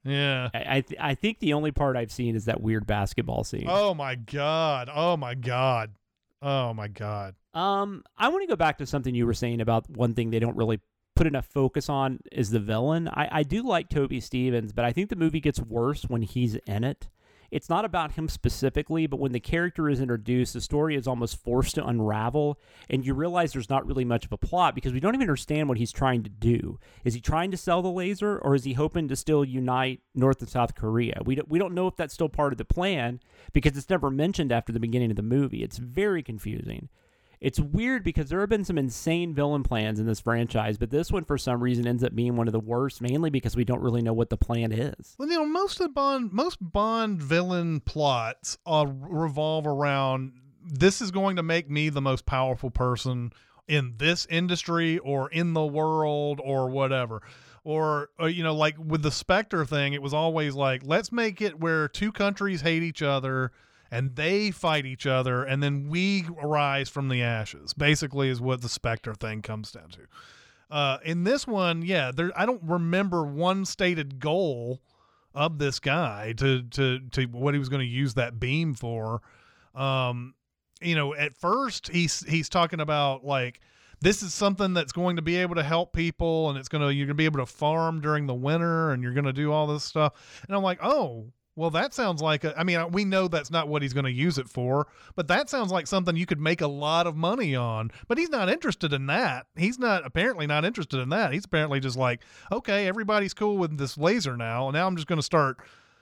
Yeah. 0.05 0.49
I 0.55 0.76
I, 0.76 0.80
th- 0.80 1.01
I 1.01 1.14
think 1.14 1.39
the 1.39 1.53
only 1.53 1.70
part 1.72 1.97
I've 1.97 2.12
seen 2.12 2.36
is 2.36 2.47
that 2.47 2.61
weird 2.61 2.86
basketball 2.86 3.45
scene. 3.45 3.66
Oh 3.68 3.95
my 3.95 4.14
god. 4.14 4.91
Oh 4.95 5.16
my 5.16 5.34
god. 5.34 5.93
Oh 6.41 6.72
my 6.72 6.89
god. 6.89 7.34
Um, 7.55 8.05
I 8.16 8.28
want 8.28 8.43
to 8.43 8.49
go 8.49 8.57
back 8.57 8.78
to 8.78 8.86
something 8.86 9.14
you 9.14 9.26
were 9.26 9.34
saying 9.34 9.61
about 9.61 9.91
one 9.91 10.14
thing 10.14 10.30
they 10.30 10.39
don't 10.39 10.57
really 10.57 10.80
put 11.16 11.26
enough 11.26 11.47
focus 11.47 11.89
on 11.89 12.20
is 12.30 12.51
the 12.51 12.61
villain. 12.61 13.09
I, 13.09 13.28
I 13.32 13.43
do 13.43 13.62
like 13.62 13.89
Toby 13.89 14.20
Stephens, 14.20 14.72
but 14.72 14.84
I 14.84 14.93
think 14.93 15.11
the 15.11 15.16
movie 15.16 15.41
gets 15.41 15.59
worse 15.61 16.05
when 16.05 16.22
he's 16.22 16.55
in 16.66 16.84
it. 16.84 17.09
It's 17.51 17.70
not 17.70 17.84
about 17.84 18.12
him 18.12 18.28
specifically, 18.28 19.07
but 19.07 19.20
when 19.20 19.32
the 19.32 19.40
character 19.40 19.88
is 19.88 20.01
introduced, 20.01 20.53
the 20.53 20.61
story 20.61 20.96
is 20.96 21.07
almost 21.07 21.42
forced 21.42 21.76
to 21.76 21.86
unravel, 21.86 22.59
and 22.90 23.05
you 23.07 23.14
realize 23.14 23.53
there's 23.53 23.70
not 23.70 23.86
really 23.86 24.05
much 24.05 24.26
of 24.26 24.32
a 24.32 24.36
plot 24.36 24.74
because 24.74 24.92
we 24.92 25.01
don't 25.01 25.14
even 25.14 25.24
understand 25.24 25.68
what 25.68 25.78
he's 25.78 25.92
trying 25.92 26.22
to 26.22 26.30
do. 26.30 26.78
Is 27.05 27.14
he 27.14 27.20
trying 27.20 27.51
to 27.51 27.57
sell 27.57 27.80
the 27.80 27.90
laser, 27.90 28.38
or 28.38 28.55
is 28.55 28.64
he 28.64 28.74
hoping 28.74 29.09
to 29.09 29.16
still 29.16 29.44
unite 29.44 30.01
North 30.14 30.40
and 30.40 30.49
South 30.49 30.74
Korea? 30.74 31.22
We 31.24 31.36
don't, 31.36 31.49
we 31.49 31.59
don't 31.59 31.74
know 31.74 31.86
if 31.86 31.96
that's 31.96 32.14
still 32.14 32.28
part 32.28 32.53
of 32.53 32.59
the 32.59 32.64
plan 32.64 33.20
because 33.53 33.76
it's 33.76 33.90
never 33.90 34.11
mentioned 34.11 34.53
after 34.53 34.72
the 34.72 34.80
beginning 34.80 35.11
of 35.11 35.16
the 35.16 35.22
movie. 35.22 35.62
It's 35.62 35.78
very 35.78 36.22
confusing. 36.22 36.88
It's 37.41 37.61
weird 37.61 38.03
because 38.03 38.28
there 38.28 38.41
have 38.41 38.49
been 38.49 38.64
some 38.64 38.78
insane 38.78 39.34
villain 39.34 39.62
plans 39.62 40.01
in 40.01 40.07
this 40.07 40.20
franchise, 40.20 40.76
but 40.76 40.91
this 40.91 41.12
one 41.12 41.24
for 41.24 41.39
some 41.39 41.62
reason 41.62 41.86
ends 41.86 42.03
up 42.03 42.14
being 42.14 42.36
one 42.36 42.49
of 42.49 42.53
the 42.53 42.61
worst, 42.61 43.01
mainly 43.01 43.30
because 43.30 43.55
we 43.55 43.64
don't 43.64 43.80
really 43.80 44.03
know 44.03 44.12
what 44.12 44.30
the 44.30 44.36
plan 44.36 44.72
is. 44.72 45.14
Well, 45.18 45.28
you 45.28 45.36
know, 45.36 45.47
most 45.47 45.80
of 45.80 45.95
Bond, 45.95 46.32
most 46.32 46.59
Bond 46.61 47.22
villain 47.22 47.80
plots 47.80 48.59
uh, 48.66 48.86
revolve 48.89 49.66
around 49.66 50.32
this 50.64 51.01
is 51.01 51.11
going 51.11 51.36
to 51.36 51.43
make 51.43 51.70
me 51.70 51.89
the 51.89 52.01
most 52.01 52.26
powerful 52.26 52.70
person 52.70 53.32
in 53.66 53.95
this 53.99 54.26
industry 54.26 54.99
or 54.99 55.30
in 55.30 55.53
the 55.53 55.64
world 55.64 56.41
or 56.43 56.68
whatever. 56.68 57.22
Or, 57.64 58.11
uh, 58.20 58.26
you 58.26 58.43
know, 58.43 58.55
like 58.55 58.76
with 58.78 59.03
the 59.03 59.11
Spectre 59.11 59.64
thing, 59.64 59.93
it 59.93 60.03
was 60.03 60.14
always 60.14 60.55
like, 60.55 60.82
let's 60.84 61.12
make 61.12 61.41
it 61.41 61.61
where 61.61 61.89
two 61.89 62.12
countries 62.12 62.62
hate 62.62 62.82
each 62.82 63.03
other 63.03 63.53
and 63.91 64.16
they 64.16 64.51
fight 64.51 64.86
each 64.86 65.07
other 65.07 65.45
and 65.45 65.62
then 65.62 65.89
we 65.89 66.24
rise 66.43 66.89
from 66.89 67.09
the 67.09 67.22
ashes 67.22 67.72
basically 67.74 68.28
is 68.28 68.41
what 68.41 68.61
the 68.61 68.68
spectre 68.68 69.14
thing 69.14 69.43
comes 69.43 69.72
down 69.72 69.89
to. 69.91 70.01
Uh, 70.70 70.99
in 71.05 71.24
this 71.24 71.47
one 71.47 71.82
yeah 71.82 72.11
there 72.14 72.30
i 72.36 72.45
don't 72.45 72.62
remember 72.62 73.24
one 73.24 73.64
stated 73.64 74.18
goal 74.20 74.82
of 75.34 75.59
this 75.59 75.78
guy 75.78 76.32
to 76.36 76.62
to 76.64 77.01
to 77.11 77.26
what 77.26 77.55
he 77.55 77.59
was 77.59 77.68
going 77.68 77.80
to 77.80 77.86
use 77.86 78.14
that 78.14 78.41
beam 78.41 78.74
for. 78.74 79.22
Um 79.74 80.34
you 80.80 80.95
know 80.95 81.14
at 81.14 81.36
first 81.36 81.89
he's 81.89 82.24
he's 82.28 82.49
talking 82.49 82.80
about 82.80 83.24
like 83.24 83.61
this 84.01 84.22
is 84.22 84.32
something 84.32 84.74
that's 84.74 84.93
going 84.93 85.16
to 85.16 85.22
be 85.22 85.36
able 85.36 85.57
to 85.57 85.62
help 85.62 85.93
people 85.93 86.51
and 86.51 86.59
it's 86.59 86.68
going 86.68 86.82
to 86.82 86.93
you're 86.93 87.07
going 87.07 87.16
to 87.16 87.20
be 87.20 87.24
able 87.24 87.39
to 87.39 87.47
farm 87.47 88.01
during 88.01 88.26
the 88.26 88.34
winter 88.34 88.91
and 88.91 89.03
you're 89.03 89.12
going 89.12 89.24
to 89.24 89.32
do 89.32 89.53
all 89.53 89.66
this 89.66 89.84
stuff. 89.84 90.12
And 90.47 90.57
i'm 90.57 90.62
like 90.62 90.78
oh 90.82 91.32
well, 91.59 91.70
that 91.70 91.92
sounds 91.92 92.22
like 92.22 92.44
a, 92.44 92.56
I 92.59 92.62
mean, 92.62 92.92
we 92.92 93.04
know 93.04 93.26
that's 93.26 93.50
not 93.50 93.66
what 93.66 93.82
he's 93.82 93.92
going 93.92 94.04
to 94.04 94.12
use 94.12 94.38
it 94.38 94.48
for, 94.48 94.86
but 95.16 95.26
that 95.26 95.50
sounds 95.50 95.72
like 95.72 95.88
something 95.88 96.16
you 96.16 96.24
could 96.24 96.40
make 96.40 96.61
a 96.61 96.68
lot 96.68 97.09
of 97.09 97.16
money 97.16 97.56
on. 97.56 97.90
But 98.06 98.16
he's 98.16 98.30
not 98.30 98.48
interested 98.48 98.92
in 98.92 99.06
that. 99.06 99.46
He's 99.56 99.78
not 99.78 100.06
apparently 100.06 100.46
not 100.46 100.64
interested 100.64 101.00
in 101.00 101.09
that. 101.09 101.32
He's 101.32 101.44
apparently 101.44 101.80
just 101.80 101.96
like, 101.96 102.20
okay, 102.52 102.86
everybody's 102.86 103.34
cool 103.34 103.59
with 103.59 103.76
this 103.76 103.98
laser 103.98 104.36
now. 104.36 104.70
Now 104.70 104.86
I'm 104.86 104.94
just 104.94 105.09
going 105.09 105.18
to 105.18 105.22
start 105.22 105.59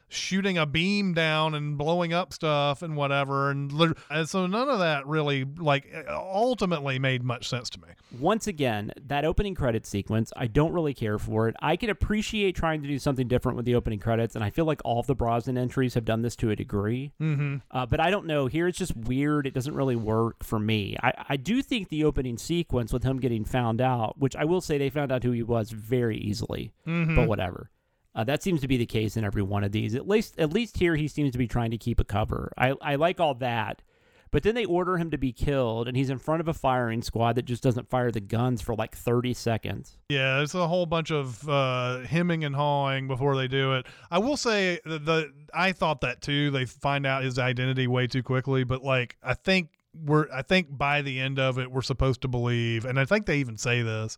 shooting 0.09 0.57
a 0.57 0.65
beam 0.67 1.13
down 1.15 1.55
and 1.55 1.77
blowing 1.77 2.13
up 2.13 2.33
stuff 2.33 2.83
and 2.83 2.97
whatever 2.97 3.51
and, 3.51 3.73
and 4.11 4.29
so 4.29 4.47
none 4.47 4.69
of 4.69 4.79
that 4.79 5.07
really 5.07 5.45
like 5.59 5.93
ultimately 6.09 6.99
made 6.99 7.23
much 7.23 7.49
sense 7.49 7.69
to 7.71 7.81
me 7.81 7.89
Once 8.21 8.47
again, 8.47 8.93
that 9.07 9.25
opening 9.25 9.55
credit 9.55 9.85
sequence, 9.87 10.33
I 10.37 10.47
don't 10.47 10.73
really 10.73 10.95
care 10.95 11.19
for 11.19 11.49
it. 11.49 11.57
I 11.61 11.77
can 11.77 11.91
appreciate 11.91 12.55
trying 12.55 12.83
to 12.83 12.89
do 12.89 12.99
something 12.99 13.27
different 13.29 13.57
with 13.57 13.67
the 13.67 13.75
opening 13.75 13.99
credits, 13.99 14.35
and 14.37 14.45
I 14.45 14.51
feel 14.51 14.65
like 14.65 14.81
all 14.85 15.01
of 15.01 15.07
the 15.07 15.15
Brosnan 15.15 15.59
entries 15.59 15.95
have 15.95 16.05
done 16.05 16.23
this 16.23 16.37
to 16.37 16.51
a 16.51 16.57
degree. 16.57 17.13
mm-hmm. 17.21 17.57
Uh, 17.71 17.85
but 17.85 18.01
I 18.01 18.11
don't 18.11 18.27
know. 18.27 18.47
Here 18.47 18.69
it's 18.69 18.79
just 18.79 18.97
weird. 18.97 19.47
It 19.47 19.55
doesn't 19.55 19.75
really 19.75 19.97
work 19.97 20.43
for 20.45 20.59
me. 20.59 20.97
I, 21.03 21.13
I 21.31 21.37
do 21.37 21.63
think 21.63 21.89
the 21.89 22.05
opening 22.05 22.39
sequence 22.39 22.93
with 22.93 23.03
him 23.03 23.19
getting 23.19 23.45
found 23.45 23.81
out, 23.81 24.15
which 24.19 24.37
I 24.37 24.45
will 24.45 24.61
say 24.61 24.79
they 24.79 24.89
found 24.91 25.11
out 25.13 25.23
who 25.25 25.33
he 25.33 25.43
was 25.43 25.71
very 25.71 26.17
easily, 26.19 26.73
Mm-hmm. 26.87 27.17
but 27.17 27.29
whatever. 27.29 27.71
Uh, 28.17 28.25
that 28.25 28.43
seems 28.43 28.63
to 28.63 28.69
be 28.69 28.79
the 28.79 28.87
case 28.87 29.19
in 29.19 29.25
every 29.25 29.43
one 29.43 29.63
of 29.63 29.73
these. 29.73 29.95
At 29.95 30.09
least, 30.09 30.39
at 30.39 30.51
least 30.51 30.79
here, 30.79 30.97
he 30.97 31.07
seems 31.07 31.33
to 31.33 31.39
be 31.39 31.47
trying 31.47 31.71
to 31.71 31.77
keep 31.77 32.01
a 32.01 32.05
cover. 32.05 32.51
I, 32.57 32.75
I 32.81 32.95
like 32.95 33.21
all 33.21 33.35
that, 33.35 33.83
but 34.31 34.43
then 34.43 34.55
they 34.55 34.65
order 34.65 34.97
him 34.97 35.11
to 35.11 35.19
be 35.19 35.33
killed, 35.33 35.87
and 35.87 35.95
he's 35.95 36.09
in 36.09 36.19
front 36.19 36.41
of 36.41 36.49
a 36.49 36.55
firing 36.55 37.03
squad 37.03 37.35
that 37.35 37.45
just 37.45 37.63
doesn't 37.63 37.91
fire 37.91 38.11
the 38.11 38.21
guns 38.21 38.63
for 38.63 38.75
like 38.75 38.97
thirty 38.97 39.35
seconds. 39.35 39.99
Yeah, 40.09 40.41
it's 40.41 40.55
a 40.55 40.67
whole 40.67 40.87
bunch 40.87 41.11
of 41.11 41.47
uh, 41.47 42.01
hemming 42.01 42.43
and 42.43 42.57
hawing 42.57 43.07
before 43.07 43.37
they 43.37 43.49
do 43.49 43.75
it. 43.75 43.87
I 44.11 44.19
will 44.19 44.39
say 44.39 44.81
the, 44.87 44.99
the 44.99 45.33
I 45.53 45.73
thought 45.73 46.01
that 46.01 46.23
too. 46.23 46.51
They 46.51 46.65
find 46.65 47.05
out 47.05 47.23
his 47.23 47.39
identity 47.39 47.87
way 47.87 48.07
too 48.07 48.23
quickly, 48.23 48.65
but 48.65 48.83
like 48.83 49.17
I 49.23 49.35
think 49.35 49.69
we're 49.95 50.27
I 50.33 50.41
think 50.41 50.69
by 50.71 51.03
the 51.03 51.21
end 51.21 51.39
of 51.39 51.59
it 51.59 51.71
we're 51.71 51.83
supposed 51.83 52.23
to 52.23 52.29
believe, 52.29 52.87
and 52.87 52.99
I 52.99 53.05
think 53.05 53.27
they 53.27 53.39
even 53.39 53.59
say 53.59 53.83
this 53.83 54.17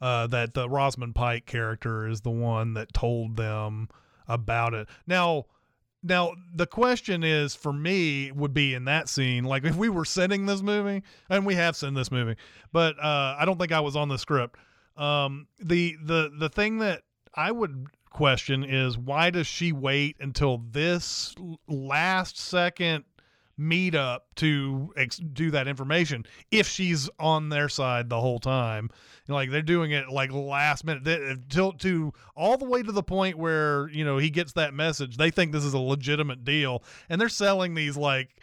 uh, 0.00 0.26
that 0.28 0.54
the 0.54 0.68
Rosamund 0.68 1.14
Pike 1.14 1.46
character 1.46 2.06
is 2.06 2.20
the 2.20 2.30
one 2.30 2.74
that 2.74 2.92
told 2.92 3.36
them 3.36 3.88
about 4.28 4.74
it. 4.74 4.88
Now. 5.06 5.46
Now 6.02 6.34
the 6.54 6.66
question 6.68 7.24
is 7.24 7.56
for 7.56 7.72
me 7.72 8.30
would 8.30 8.54
be 8.54 8.74
in 8.74 8.84
that 8.84 9.08
scene 9.08 9.42
like 9.42 9.64
if 9.64 9.74
we 9.74 9.88
were 9.88 10.04
sending 10.04 10.46
this 10.46 10.62
movie 10.62 11.02
and 11.28 11.44
we 11.44 11.56
have 11.56 11.74
sent 11.74 11.96
this 11.96 12.12
movie 12.12 12.36
but 12.70 12.96
uh, 13.02 13.34
I 13.36 13.44
don't 13.44 13.58
think 13.58 13.72
I 13.72 13.80
was 13.80 13.96
on 13.96 14.08
the 14.08 14.18
script 14.18 14.56
um, 14.96 15.48
the 15.58 15.96
the 16.00 16.30
the 16.38 16.48
thing 16.48 16.78
that 16.78 17.02
I 17.34 17.50
would 17.50 17.86
question 18.10 18.62
is 18.62 18.96
why 18.96 19.30
does 19.30 19.48
she 19.48 19.72
wait 19.72 20.16
until 20.20 20.58
this 20.70 21.34
last 21.66 22.38
second 22.38 23.04
meetup 23.58 24.20
to 24.34 24.92
ex- 24.96 25.16
do 25.16 25.50
that 25.50 25.66
information 25.66 26.24
if 26.50 26.68
she's 26.68 27.08
on 27.18 27.48
their 27.48 27.68
side 27.68 28.08
the 28.08 28.20
whole 28.20 28.38
time 28.38 28.90
You 29.26 29.32
know, 29.32 29.34
like 29.34 29.50
they're 29.50 29.62
doing 29.62 29.92
it 29.92 30.10
like 30.10 30.30
last 30.30 30.84
minute 30.84 31.04
they, 31.04 31.36
till 31.48 31.72
to 31.72 32.12
all 32.34 32.58
the 32.58 32.66
way 32.66 32.82
to 32.82 32.92
the 32.92 33.02
point 33.02 33.38
where 33.38 33.88
you 33.88 34.04
know 34.04 34.18
he 34.18 34.28
gets 34.28 34.52
that 34.52 34.74
message 34.74 35.16
they 35.16 35.30
think 35.30 35.52
this 35.52 35.64
is 35.64 35.74
a 35.74 35.78
legitimate 35.78 36.44
deal 36.44 36.82
and 37.08 37.20
they're 37.20 37.28
selling 37.30 37.74
these 37.74 37.96
like 37.96 38.36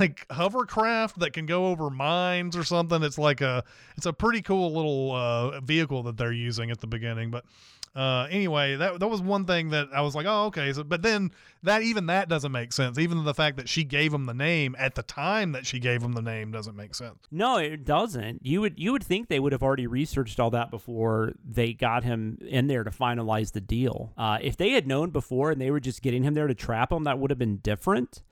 like 0.00 0.26
hovercraft 0.30 1.18
that 1.18 1.32
can 1.32 1.46
go 1.46 1.66
over 1.66 1.90
mines 1.90 2.56
or 2.56 2.64
something. 2.64 3.02
It's 3.02 3.18
like 3.18 3.40
a 3.40 3.64
it's 3.96 4.06
a 4.06 4.12
pretty 4.12 4.42
cool 4.42 4.72
little 4.72 5.12
uh, 5.12 5.60
vehicle 5.60 6.02
that 6.04 6.16
they're 6.16 6.32
using 6.32 6.70
at 6.70 6.80
the 6.80 6.86
beginning. 6.86 7.30
But 7.30 7.44
uh, 7.94 8.26
anyway, 8.28 8.74
that 8.76 8.98
that 8.98 9.08
was 9.08 9.22
one 9.22 9.44
thing 9.44 9.70
that 9.70 9.88
I 9.94 10.00
was 10.00 10.14
like, 10.14 10.26
oh 10.26 10.46
okay. 10.46 10.72
So, 10.72 10.82
but 10.82 11.02
then 11.02 11.30
that 11.62 11.82
even 11.82 12.06
that 12.06 12.28
doesn't 12.28 12.50
make 12.50 12.72
sense. 12.72 12.98
Even 12.98 13.24
the 13.24 13.34
fact 13.34 13.56
that 13.56 13.68
she 13.68 13.84
gave 13.84 14.12
him 14.12 14.26
the 14.26 14.34
name 14.34 14.74
at 14.78 14.96
the 14.96 15.02
time 15.02 15.52
that 15.52 15.64
she 15.64 15.78
gave 15.78 16.02
him 16.02 16.12
the 16.12 16.22
name 16.22 16.50
doesn't 16.50 16.74
make 16.74 16.94
sense. 16.94 17.18
No, 17.30 17.58
it 17.58 17.84
doesn't. 17.84 18.44
You 18.44 18.60
would 18.62 18.78
you 18.78 18.90
would 18.92 19.04
think 19.04 19.28
they 19.28 19.38
would 19.38 19.52
have 19.52 19.62
already 19.62 19.86
researched 19.86 20.40
all 20.40 20.50
that 20.50 20.70
before 20.70 21.34
they 21.48 21.72
got 21.72 22.02
him 22.02 22.38
in 22.40 22.66
there 22.66 22.82
to 22.82 22.90
finalize 22.90 23.52
the 23.52 23.60
deal. 23.60 24.12
Uh, 24.16 24.38
if 24.42 24.56
they 24.56 24.70
had 24.70 24.88
known 24.88 25.10
before 25.10 25.52
and 25.52 25.60
they 25.60 25.70
were 25.70 25.80
just 25.80 26.02
getting 26.02 26.24
him 26.24 26.34
there 26.34 26.48
to 26.48 26.54
trap 26.54 26.90
him, 26.90 27.04
that 27.04 27.18
would 27.20 27.30
have 27.30 27.38
been 27.38 27.58
different. 27.58 28.22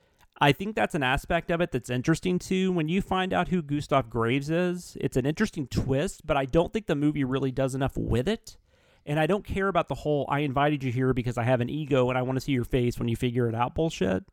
I 0.41 0.51
think 0.51 0.75
that's 0.75 0.95
an 0.95 1.03
aspect 1.03 1.51
of 1.51 1.61
it 1.61 1.71
that's 1.71 1.89
interesting 1.89 2.37
too. 2.37 2.71
When 2.71 2.89
you 2.89 3.01
find 3.01 3.33
out 3.33 3.47
who 3.47 3.61
Gustav 3.61 4.09
Graves 4.09 4.49
is, 4.49 4.97
it's 4.99 5.15
an 5.15 5.25
interesting 5.25 5.67
twist, 5.67 6.25
but 6.25 6.35
I 6.35 6.43
don't 6.45 6.73
think 6.73 6.87
the 6.87 6.95
movie 6.95 7.23
really 7.23 7.51
does 7.51 7.75
enough 7.75 7.95
with 7.95 8.27
it. 8.27 8.57
And 9.05 9.19
I 9.19 9.27
don't 9.27 9.43
care 9.43 9.67
about 9.67 9.89
the 9.89 9.95
whole 9.95 10.25
I 10.29 10.39
invited 10.39 10.83
you 10.83 10.91
here 10.91 11.13
because 11.13 11.37
I 11.37 11.43
have 11.43 11.61
an 11.61 11.69
ego 11.69 12.09
and 12.09 12.17
I 12.17 12.21
want 12.21 12.37
to 12.37 12.41
see 12.41 12.53
your 12.53 12.63
face 12.63 12.97
when 12.97 13.07
you 13.07 13.15
figure 13.15 13.49
it 13.49 13.55
out 13.55 13.75
bullshit. 13.75 14.23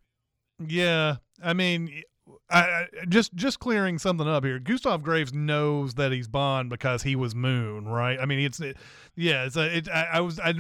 Yeah, 0.65 1.17
I 1.43 1.55
mean, 1.55 2.03
I, 2.51 2.87
just 3.09 3.35
just 3.35 3.61
clearing 3.61 3.99
something 3.99 4.27
up 4.27 4.45
here. 4.45 4.59
Gustav 4.59 5.03
Graves 5.03 5.33
knows 5.33 5.95
that 5.95 6.11
he's 6.11 6.27
Bond 6.27 6.69
because 6.69 7.03
he 7.03 7.15
was 7.15 7.35
Moon, 7.35 7.87
right? 7.87 8.19
I 8.19 8.27
mean, 8.27 8.41
it's 8.41 8.61
it, 8.61 8.77
yeah. 9.15 9.45
It's 9.45 9.57
a, 9.57 9.77
it, 9.77 9.89
I, 9.89 10.09
I 10.15 10.21
was 10.21 10.41
I, 10.41 10.53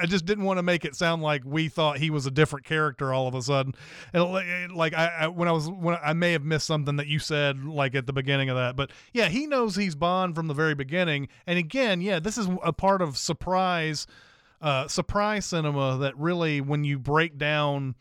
I 0.00 0.06
just 0.06 0.24
didn't 0.24 0.44
want 0.44 0.58
to 0.58 0.62
make 0.62 0.84
it 0.84 0.94
sound 0.96 1.22
like 1.22 1.42
we 1.44 1.68
thought 1.68 1.98
he 1.98 2.10
was 2.10 2.26
a 2.26 2.30
different 2.30 2.64
character 2.64 3.12
all 3.12 3.28
of 3.28 3.34
a 3.34 3.42
sudden. 3.42 3.74
Like 4.14 4.94
I, 4.94 5.06
I 5.20 5.26
when 5.28 5.48
I 5.48 5.52
was 5.52 5.68
when 5.68 5.98
I 6.02 6.14
may 6.14 6.32
have 6.32 6.44
missed 6.44 6.66
something 6.66 6.96
that 6.96 7.06
you 7.06 7.18
said 7.18 7.64
like 7.64 7.94
at 7.94 8.06
the 8.06 8.12
beginning 8.12 8.48
of 8.48 8.56
that, 8.56 8.76
but 8.76 8.90
yeah, 9.12 9.28
he 9.28 9.46
knows 9.46 9.76
he's 9.76 9.94
Bond 9.94 10.34
from 10.34 10.46
the 10.46 10.54
very 10.54 10.74
beginning. 10.74 11.28
And 11.46 11.58
again, 11.58 12.00
yeah, 12.00 12.18
this 12.18 12.38
is 12.38 12.48
a 12.62 12.72
part 12.72 13.02
of 13.02 13.18
surprise 13.18 14.06
uh, 14.62 14.88
surprise 14.88 15.44
cinema 15.44 15.98
that 15.98 16.16
really 16.16 16.60
when 16.60 16.84
you 16.84 16.98
break 16.98 17.36
down 17.36 17.94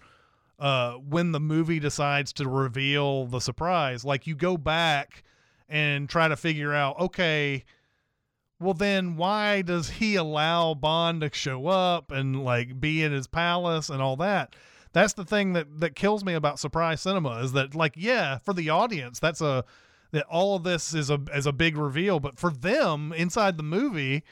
uh, 0.60 0.94
when 0.94 1.32
the 1.32 1.40
movie 1.40 1.80
decides 1.80 2.34
to 2.34 2.48
reveal 2.48 3.26
the 3.26 3.40
surprise. 3.40 4.06
Like 4.06 4.28
you 4.28 4.36
go 4.36 4.58
back 4.58 5.24
and 5.68 6.08
try 6.10 6.28
to 6.28 6.36
figure 6.36 6.74
out, 6.74 7.00
okay, 7.00 7.64
well 8.60 8.74
then 8.74 9.18
why 9.18 9.62
does 9.62 9.90
he 9.90 10.16
allow 10.16 10.74
Bond 10.74 11.22
to 11.22 11.30
show 11.34 11.68
up 11.68 12.12
and 12.12 12.44
like 12.44 12.80
be 12.80 13.04
in 13.04 13.12
his 13.12 13.28
palace 13.28 13.90
and 13.90 14.02
all 14.02 14.16
that? 14.18 14.56
That's 14.94 15.14
the 15.14 15.26
thing 15.26 15.54
that 15.54 15.82
that 15.82 15.96
kills 15.96 16.24
me 16.24 16.36
about 16.36 16.60
surprise 16.60 17.02
cinema 17.02 17.42
is 17.42 17.52
that 17.52 17.76
like 17.76 17.96
yeah, 17.98 18.38
for 18.38 18.54
the 18.54 18.70
audience 18.70 19.20
that's 19.20 19.42
a 19.42 19.66
that 20.12 20.26
all 20.28 20.56
of 20.56 20.64
this 20.64 20.94
is 20.94 21.10
a 21.10 21.20
is 21.34 21.46
a 21.46 21.52
big 21.52 21.76
reveal, 21.76 22.22
but 22.22 22.40
for 22.40 22.50
them 22.50 23.12
inside 23.12 23.58
the 23.58 23.64
movie, 23.64 24.24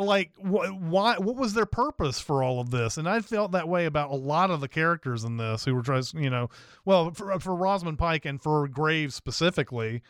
like 0.00 0.32
wh- 0.36 0.70
why 0.80 1.16
what 1.18 1.36
was 1.36 1.54
their 1.54 1.66
purpose 1.66 2.20
for 2.20 2.42
all 2.42 2.60
of 2.60 2.70
this 2.70 2.96
and 2.96 3.08
i 3.08 3.20
felt 3.20 3.52
that 3.52 3.68
way 3.68 3.84
about 3.86 4.10
a 4.10 4.14
lot 4.16 4.50
of 4.50 4.60
the 4.60 4.68
characters 4.68 5.24
in 5.24 5.36
this 5.36 5.64
who 5.64 5.74
were 5.74 5.82
trying 5.82 6.02
you 6.14 6.30
know 6.30 6.48
well 6.84 7.10
for, 7.12 7.38
for 7.40 7.54
rosamund 7.54 7.98
pike 7.98 8.24
and 8.24 8.42
for 8.42 8.66
graves 8.68 9.14
specifically 9.14 10.02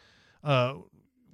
uh 0.44 0.74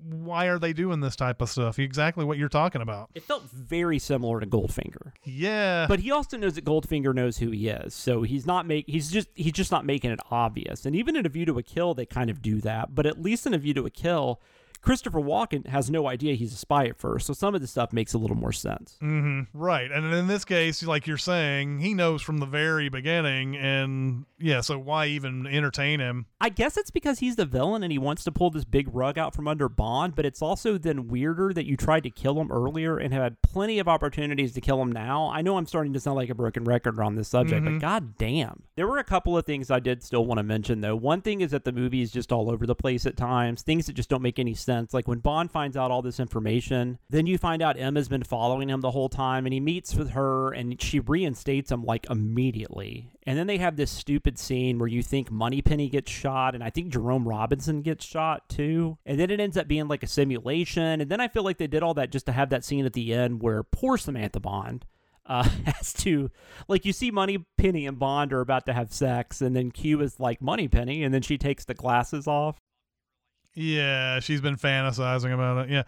why 0.07 0.47
are 0.49 0.59
they 0.59 0.75
doing 0.75 1.01
this 1.01 1.17
type 1.17 1.41
of 1.41 1.49
stuff 1.49 1.79
exactly 1.79 2.27
what 2.27 2.37
you're 2.37 2.51
talking 2.51 2.83
about 2.83 3.09
It 3.15 3.23
felt 3.23 3.45
very 3.45 3.99
similar 3.99 4.39
to 4.39 4.47
Goldfinger. 4.47 5.13
yeah 5.25 5.87
But 5.89 6.01
he 6.01 6.11
also 6.11 6.37
knows 6.37 6.57
that 6.57 6.65
Goldfinger 6.67 7.15
knows 7.15 7.39
who 7.39 7.51
he 7.51 7.69
is, 7.69 7.95
so 7.95 8.21
he's 8.23 8.45
not 8.45 8.67
make 8.67 8.85
he's 8.87 9.11
just 9.11 9.29
he's 9.35 9.53
just 9.53 9.73
not 9.73 9.87
making 9.87 10.11
it 10.11 10.21
obvious. 10.31 10.85
And 10.85 10.95
even 10.95 11.17
in 11.17 11.25
A 11.25 11.31
View 11.31 11.47
to 11.47 11.59
a 11.59 11.63
Kill, 11.63 11.95
they 11.95 12.05
kind 12.05 12.29
of 12.29 12.43
do 12.43 12.61
that. 12.61 12.95
But 12.95 13.07
at 13.07 13.23
least 13.23 13.47
in 13.47 13.55
A 13.55 13.59
View 13.59 13.73
to 13.75 13.87
a 13.87 13.91
Kill, 13.91 14.43
Christopher 14.85 15.21
Walken 15.21 15.67
has 15.67 15.91
no 15.91 16.07
idea 16.07 16.35
he's 16.35 16.53
a 16.53 16.57
spy 16.57 16.87
at 16.87 16.99
first, 16.99 17.27
so 17.27 17.33
some 17.33 17.55
of 17.55 17.61
the 17.61 17.67
stuff 17.67 17.93
makes 17.93 18.13
a 18.13 18.19
little 18.19 18.37
more 18.37 18.53
sense. 18.53 18.99
Mm-hmm. 19.03 19.57
right 19.59 19.91
and 19.91 20.13
in 20.13 20.27
this 20.27 20.45
case 20.45 20.83
like 20.83 21.07
you're 21.07 21.17
saying 21.17 21.81
he 21.81 21.95
knows 21.95 22.23
from 22.23 22.39
the 22.39 22.47
very 22.47 22.89
beginning 22.89 23.57
and 23.57 24.25
yeah 24.39 24.61
so 24.61 24.79
why 24.79 25.07
even 25.07 25.47
entertain 25.47 26.01
him 26.01 26.27
I 26.45 26.51
guess 26.51 26.77
it's 26.77 26.91
because 26.91 27.21
he's 27.21 27.37
the 27.37 27.47
villain 27.47 27.83
and 27.83 27.91
he 27.91 27.97
wants 27.97 28.23
to 28.25 28.31
pull 28.31 28.51
this 28.51 28.67
big 28.67 28.95
rug 28.95 29.19
out 29.19 29.35
from 29.35 29.49
under 29.49 29.67
Bond, 29.67 30.15
but 30.15 30.27
it's 30.27 30.43
also 30.43 30.77
then 30.77 31.09
weirder 31.09 31.55
that 31.55 31.65
you 31.65 31.75
tried 31.75 32.03
to 32.03 32.11
kill 32.11 32.39
him 32.39 32.53
earlier 32.53 32.99
and 32.99 33.15
had 33.15 33.41
plenty 33.41 33.79
of 33.79 33.89
opportunities 33.89 34.53
to 34.53 34.61
kill 34.61 34.83
him 34.83 34.93
now. 34.93 35.31
I 35.31 35.41
know 35.41 35.57
I'm 35.57 35.65
starting 35.65 35.95
to 35.95 36.01
sound 36.01 36.17
like 36.17 36.29
a 36.29 36.35
broken 36.35 36.65
record 36.65 37.01
on 37.01 37.15
this 37.15 37.29
subject, 37.29 37.65
but 37.65 37.71
mm-hmm. 37.71 37.79
god 37.79 38.19
damn. 38.19 38.65
There 38.77 38.87
were 38.87 38.99
a 38.99 39.05
couple 39.05 39.39
of 39.39 39.47
things 39.47 39.71
I 39.71 39.81
did 39.81 40.03
still 40.03 40.27
want 40.27 40.37
to 40.37 40.43
mention 40.43 40.83
though. 40.83 40.97
One 40.97 41.23
thing 41.23 41.41
is 41.41 41.53
that 41.53 41.65
the 41.65 41.73
movie 41.73 42.03
is 42.03 42.11
just 42.11 42.31
all 42.31 42.51
over 42.51 42.67
the 42.67 42.75
place 42.75 43.07
at 43.07 43.17
times, 43.17 43.63
things 43.63 43.87
that 43.87 43.95
just 43.95 44.11
don't 44.11 44.21
make 44.21 44.39
any 44.39 44.53
sense. 44.53 44.74
Like 44.93 45.09
when 45.09 45.19
Bond 45.19 45.51
finds 45.51 45.77
out 45.77 45.91
all 45.91 46.03
this 46.03 46.21
information, 46.21 46.99
then 47.09 47.27
you 47.27 47.39
find 47.39 47.63
out 47.63 47.79
Emma's 47.79 48.09
been 48.09 48.23
following 48.23 48.69
him 48.71 48.81
the 48.81 48.91
whole 48.91 49.09
time 49.09 49.47
and 49.47 49.53
he 49.53 49.61
meets 49.61 49.95
with 49.95 50.11
her 50.11 50.53
and 50.53 50.81
she 50.81 51.01
reinstates 51.01 51.71
him 51.71 51.85
like 51.85 52.07
immediately. 52.11 53.11
And 53.27 53.39
then 53.39 53.47
they 53.47 53.59
have 53.59 53.77
this 53.77 53.91
stupid 53.91 54.39
scene 54.39 54.79
where 54.79 54.89
you 54.89 55.03
think 55.03 55.31
Moneypenny 55.31 55.89
gets 55.89 56.11
shot, 56.11 56.55
and 56.55 56.63
I 56.63 56.71
think 56.71 56.93
Jerome 56.93 57.27
Robinson 57.27 57.81
gets 57.81 58.05
shot 58.05 58.49
too. 58.49 58.99
And 59.07 59.19
then 59.19 59.31
it 59.31 59.41
ends 59.41 59.57
up 59.57 59.67
being 59.67 59.89
like 59.89 60.03
a 60.03 60.07
simulation. 60.07 61.01
And 61.01 61.11
then 61.11 61.21
I 61.21 61.29
feel 61.29 61.43
like 61.43 61.59
they 61.59 61.67
did 61.67 61.83
all 61.83 61.95
that 61.95 62.13
just 62.13 62.27
to 62.27 62.33
have 62.33 62.51
that 62.51 62.65
scene 62.65 62.85
at 62.85 62.93
the 62.93 63.15
end 63.15 63.43
where 63.43 63.63
poor 63.63 63.97
Samantha 63.97 64.41
Bond 64.41 64.85
uh, 65.27 65.49
has 65.65 65.95
to, 65.95 66.31
like, 66.69 66.85
you 66.85 66.93
see 66.93 67.11
Moneypenny 67.11 67.87
and 67.87 67.99
Bond 67.99 68.33
are 68.35 68.43
about 68.43 68.67
to 68.67 68.75
have 68.75 68.93
sex, 68.93 69.41
and 69.41 69.57
then 69.57 69.71
Q 69.71 70.03
is 70.03 70.21
like 70.21 70.43
Moneypenny, 70.43 71.03
and 71.03 71.15
then 71.15 71.23
she 71.23 71.39
takes 71.39 71.65
the 71.65 71.73
glasses 71.73 72.27
off. 72.27 72.61
Yeah, 73.55 74.21
she's 74.21 74.41
been 74.41 74.57
fantasizing 74.57 75.33
about 75.33 75.67
it. 75.67 75.71
Yeah. 75.71 75.83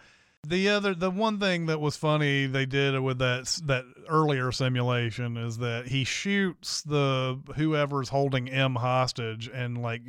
The 0.45 0.69
other, 0.69 0.93
the 0.93 1.11
one 1.11 1.39
thing 1.39 1.65
that 1.65 1.81
was 1.81 1.97
funny 1.97 2.45
they 2.45 2.65
did 2.65 2.97
with 3.01 3.19
that 3.19 3.59
that 3.65 3.83
earlier 4.07 4.51
simulation 4.53 5.35
is 5.35 5.57
that 5.57 5.87
he 5.87 6.05
shoots 6.05 6.83
the 6.83 7.37
whoever's 7.55 8.07
holding 8.07 8.47
M 8.47 8.75
hostage, 8.75 9.49
and 9.53 9.81
like 9.81 10.03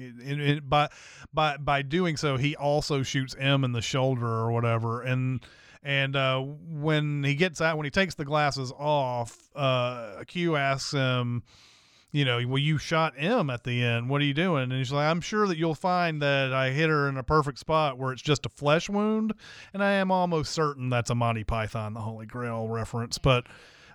by 0.68 0.90
by 1.32 1.56
by 1.56 1.82
doing 1.82 2.16
so, 2.16 2.36
he 2.36 2.54
also 2.54 3.02
shoots 3.02 3.34
M 3.36 3.64
in 3.64 3.72
the 3.72 3.82
shoulder 3.82 4.26
or 4.26 4.52
whatever, 4.52 5.02
and 5.02 5.44
and 5.82 6.14
uh, 6.14 6.38
when 6.40 7.24
he 7.24 7.34
gets 7.34 7.60
out, 7.60 7.76
when 7.76 7.84
he 7.84 7.90
takes 7.90 8.14
the 8.14 8.24
glasses 8.24 8.72
off, 8.78 9.36
uh, 9.56 10.22
Q 10.26 10.54
asks 10.54 10.92
him 10.92 11.42
you 12.10 12.24
know, 12.24 12.40
well, 12.46 12.58
you 12.58 12.78
shot 12.78 13.14
M 13.18 13.50
at 13.50 13.64
the 13.64 13.82
end. 13.82 14.08
What 14.08 14.22
are 14.22 14.24
you 14.24 14.34
doing? 14.34 14.64
And 14.64 14.72
he's 14.72 14.92
like, 14.92 15.06
I'm 15.06 15.20
sure 15.20 15.46
that 15.46 15.58
you'll 15.58 15.74
find 15.74 16.22
that 16.22 16.54
I 16.54 16.70
hit 16.70 16.88
her 16.88 17.08
in 17.08 17.18
a 17.18 17.22
perfect 17.22 17.58
spot 17.58 17.98
where 17.98 18.12
it's 18.12 18.22
just 18.22 18.46
a 18.46 18.48
flesh 18.48 18.88
wound. 18.88 19.34
And 19.74 19.82
I 19.84 19.92
am 19.92 20.10
almost 20.10 20.52
certain 20.52 20.88
that's 20.88 21.10
a 21.10 21.14
Monty 21.14 21.44
Python, 21.44 21.92
the 21.92 22.00
Holy 22.00 22.24
Grail 22.24 22.66
reference. 22.66 23.18
But, 23.18 23.44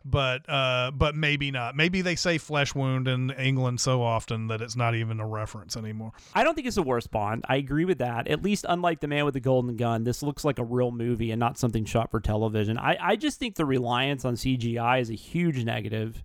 but, 0.05 0.47
uh, 0.47 0.91
but 0.91 1.15
maybe 1.15 1.49
not. 1.49 1.75
Maybe 1.75 2.01
they 2.01 2.15
say 2.15 2.37
flesh 2.37 2.75
wound 2.75 3.07
in 3.07 3.31
England 3.31 3.81
so 3.81 4.03
often 4.03 4.45
that 4.47 4.61
it's 4.61 4.75
not 4.75 4.93
even 4.93 5.19
a 5.19 5.25
reference 5.25 5.75
anymore. 5.75 6.11
I 6.35 6.43
don't 6.43 6.53
think 6.53 6.67
it's 6.67 6.75
the 6.75 6.83
worst 6.83 7.09
Bond. 7.09 7.43
I 7.49 7.55
agree 7.55 7.85
with 7.85 7.97
that. 7.97 8.27
At 8.27 8.43
least, 8.43 8.63
unlike 8.69 8.99
The 8.99 9.07
Man 9.07 9.25
with 9.25 9.33
the 9.33 9.39
Golden 9.39 9.75
Gun, 9.75 10.03
this 10.03 10.21
looks 10.21 10.45
like 10.45 10.59
a 10.59 10.63
real 10.63 10.91
movie 10.91 11.31
and 11.31 11.39
not 11.39 11.57
something 11.57 11.83
shot 11.85 12.11
for 12.11 12.19
television. 12.19 12.77
I, 12.77 12.95
I 13.01 13.15
just 13.15 13.39
think 13.39 13.55
the 13.55 13.65
reliance 13.65 14.23
on 14.23 14.35
CGI 14.35 15.01
is 15.01 15.09
a 15.09 15.15
huge 15.15 15.65
negative. 15.65 16.23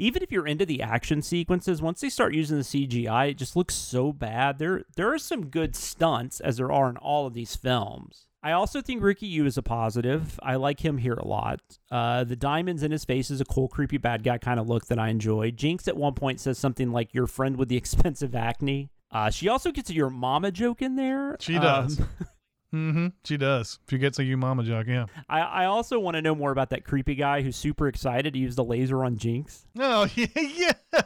Even 0.00 0.22
if 0.22 0.32
you're 0.32 0.46
into 0.46 0.64
the 0.64 0.80
action 0.80 1.20
sequences, 1.20 1.82
once 1.82 2.00
they 2.00 2.08
start 2.08 2.32
using 2.34 2.56
the 2.56 2.64
CGI, 2.64 3.32
it 3.32 3.34
just 3.34 3.54
looks 3.54 3.74
so 3.74 4.14
bad. 4.14 4.58
There, 4.58 4.84
there 4.96 5.12
are 5.12 5.18
some 5.18 5.48
good 5.48 5.76
stunts, 5.76 6.40
as 6.40 6.56
there 6.56 6.72
are 6.72 6.88
in 6.88 6.96
all 6.96 7.26
of 7.26 7.34
these 7.34 7.54
films. 7.54 8.24
I 8.42 8.52
also 8.52 8.80
think 8.80 9.02
Rick 9.02 9.20
Yune 9.20 9.46
is 9.46 9.58
a 9.58 9.62
positive. 9.62 10.40
I 10.42 10.56
like 10.56 10.80
him 10.80 10.96
here 10.96 11.12
a 11.12 11.28
lot. 11.28 11.60
Uh, 11.90 12.24
the 12.24 12.34
diamonds 12.34 12.82
in 12.82 12.90
his 12.90 13.04
face 13.04 13.30
is 13.30 13.42
a 13.42 13.44
cool, 13.44 13.68
creepy 13.68 13.98
bad 13.98 14.22
guy 14.22 14.38
kind 14.38 14.58
of 14.58 14.66
look 14.66 14.86
that 14.86 14.98
I 14.98 15.08
enjoy. 15.08 15.50
Jinx 15.50 15.86
at 15.86 15.98
one 15.98 16.14
point 16.14 16.40
says 16.40 16.56
something 16.56 16.90
like 16.92 17.12
"Your 17.12 17.26
friend 17.26 17.58
with 17.58 17.68
the 17.68 17.76
expensive 17.76 18.34
acne." 18.34 18.88
Uh, 19.10 19.28
she 19.28 19.48
also 19.48 19.70
gets 19.70 19.90
a 19.90 19.94
"your 19.94 20.08
mama" 20.08 20.50
joke 20.50 20.80
in 20.80 20.96
there. 20.96 21.36
She 21.40 21.58
does. 21.58 22.00
Um, 22.00 22.08
Mm-hmm. 22.74 23.08
She 23.24 23.36
does. 23.36 23.78
If 23.84 23.90
she 23.90 23.98
gets 23.98 24.18
a 24.18 24.24
you 24.24 24.36
mama 24.36 24.62
jock, 24.62 24.86
Yeah. 24.86 25.06
I, 25.28 25.40
I 25.40 25.64
also 25.66 25.98
want 25.98 26.14
to 26.14 26.22
know 26.22 26.34
more 26.34 26.52
about 26.52 26.70
that 26.70 26.84
creepy 26.84 27.16
guy 27.16 27.42
who's 27.42 27.56
super 27.56 27.88
excited 27.88 28.34
to 28.34 28.38
use 28.38 28.54
the 28.54 28.64
laser 28.64 29.04
on 29.04 29.16
Jinx. 29.16 29.66
Oh 29.78 30.08
yeah, 30.14 30.26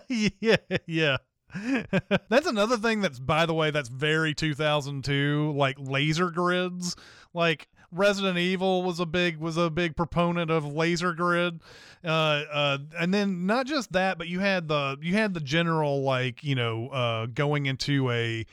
yeah, 0.09 0.29
yeah, 0.39 0.57
yeah. 0.87 1.17
that's 2.29 2.47
another 2.49 2.77
thing 2.77 3.01
that's 3.01 3.19
by 3.21 3.47
the 3.47 3.55
way 3.55 3.71
that's 3.71 3.89
very 3.89 4.35
2002 4.35 5.53
like 5.57 5.77
laser 5.79 6.31
grids 6.31 6.97
like 7.33 7.69
Resident 7.93 8.39
Evil 8.39 8.83
was 8.83 8.99
a 8.99 9.07
big 9.07 9.37
was 9.37 9.57
a 9.57 9.71
big 9.71 9.97
proponent 9.97 10.51
of 10.51 10.65
laser 10.67 11.13
grid 11.13 11.61
uh 12.05 12.09
uh 12.09 12.79
and 12.99 13.15
then 13.15 13.47
not 13.47 13.67
just 13.67 13.93
that 13.93 14.19
but 14.19 14.27
you 14.27 14.41
had 14.41 14.67
the 14.67 14.99
you 15.01 15.15
had 15.15 15.33
the 15.33 15.39
general 15.41 16.03
like 16.03 16.43
you 16.43 16.57
know 16.57 16.89
uh 16.89 17.27
going 17.27 17.67
into 17.67 18.11
a 18.11 18.45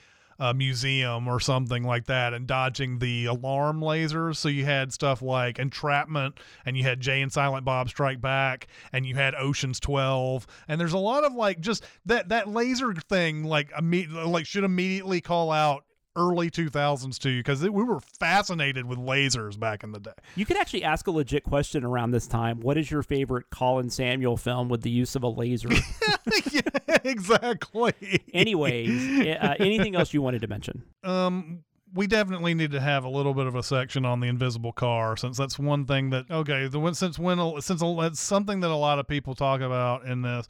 a 0.41 0.55
museum 0.55 1.27
or 1.27 1.39
something 1.39 1.83
like 1.83 2.07
that 2.07 2.33
and 2.33 2.47
dodging 2.47 2.97
the 2.97 3.25
alarm 3.25 3.79
lasers. 3.79 4.37
So 4.37 4.49
you 4.49 4.65
had 4.65 4.91
stuff 4.91 5.21
like 5.21 5.59
Entrapment 5.59 6.39
and 6.65 6.75
you 6.75 6.81
had 6.81 6.99
Jay 6.99 7.21
and 7.21 7.31
Silent 7.31 7.63
Bob 7.63 7.89
Strike 7.89 8.19
Back 8.19 8.67
and 8.91 9.05
you 9.05 9.13
had 9.13 9.35
Ocean's 9.35 9.79
12 9.79 10.47
and 10.67 10.81
there's 10.81 10.93
a 10.93 10.97
lot 10.97 11.23
of 11.23 11.35
like 11.35 11.59
just 11.59 11.85
that 12.07 12.29
that 12.29 12.47
laser 12.47 12.91
thing 12.95 13.43
like 13.43 13.71
like 13.79 14.47
should 14.47 14.63
immediately 14.63 15.21
call 15.21 15.51
out 15.51 15.85
early 16.15 16.49
2000s 16.49 17.17
too 17.17 17.39
because 17.39 17.61
we 17.61 17.83
were 17.83 17.99
fascinated 18.19 18.85
with 18.85 18.99
lasers 18.99 19.59
back 19.59 19.83
in 19.83 19.91
the 19.91 19.99
day. 19.99 20.11
You 20.35 20.45
could 20.45 20.57
actually 20.57 20.83
ask 20.83 21.07
a 21.07 21.11
legit 21.11 21.43
question 21.43 21.83
around 21.83 22.11
this 22.11 22.27
time. 22.27 22.59
What 22.59 22.77
is 22.77 22.91
your 22.91 23.03
favorite 23.03 23.49
Colin 23.49 23.89
Salmon 23.89 24.37
film 24.37 24.69
with 24.69 24.81
the 24.81 24.91
use 24.91 25.15
of 25.15 25.23
a 25.23 25.29
laser? 25.29 25.69
yeah, 26.51 26.61
exactly. 27.03 27.93
Anyways, 28.33 29.27
uh, 29.41 29.55
anything 29.59 29.95
else 29.95 30.13
you 30.13 30.21
wanted 30.21 30.41
to 30.41 30.47
mention? 30.47 30.83
um 31.03 31.63
we 31.93 32.07
definitely 32.07 32.53
need 32.53 32.71
to 32.71 32.79
have 32.79 33.03
a 33.03 33.09
little 33.09 33.33
bit 33.33 33.47
of 33.47 33.55
a 33.55 33.63
section 33.63 34.05
on 34.05 34.19
the 34.19 34.27
invisible 34.27 34.71
car 34.71 35.17
since 35.17 35.37
that's 35.37 35.59
one 35.59 35.85
thing 35.85 36.09
that 36.09 36.29
okay 36.31 36.67
the 36.67 36.79
one 36.79 36.93
since 36.93 37.19
when 37.19 37.37
since 37.61 37.81
it's 37.83 38.19
something 38.19 38.61
that 38.61 38.71
a 38.71 38.75
lot 38.75 38.99
of 38.99 39.07
people 39.07 39.35
talk 39.35 39.61
about 39.61 40.05
in 40.05 40.21
this 40.21 40.47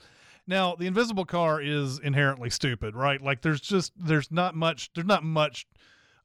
now 0.48 0.76
the 0.76 0.88
invisible 0.88 1.26
car 1.26 1.62
is 1.62 2.00
inherently 2.00 2.50
stupid 2.50 2.96
right 2.96 3.22
like 3.22 3.42
there's 3.42 3.62
just 3.62 3.94
there's 3.98 4.32
not 4.32 4.56
much 4.56 4.92
there's 4.94 5.08
not 5.08 5.24
much 5.24 5.66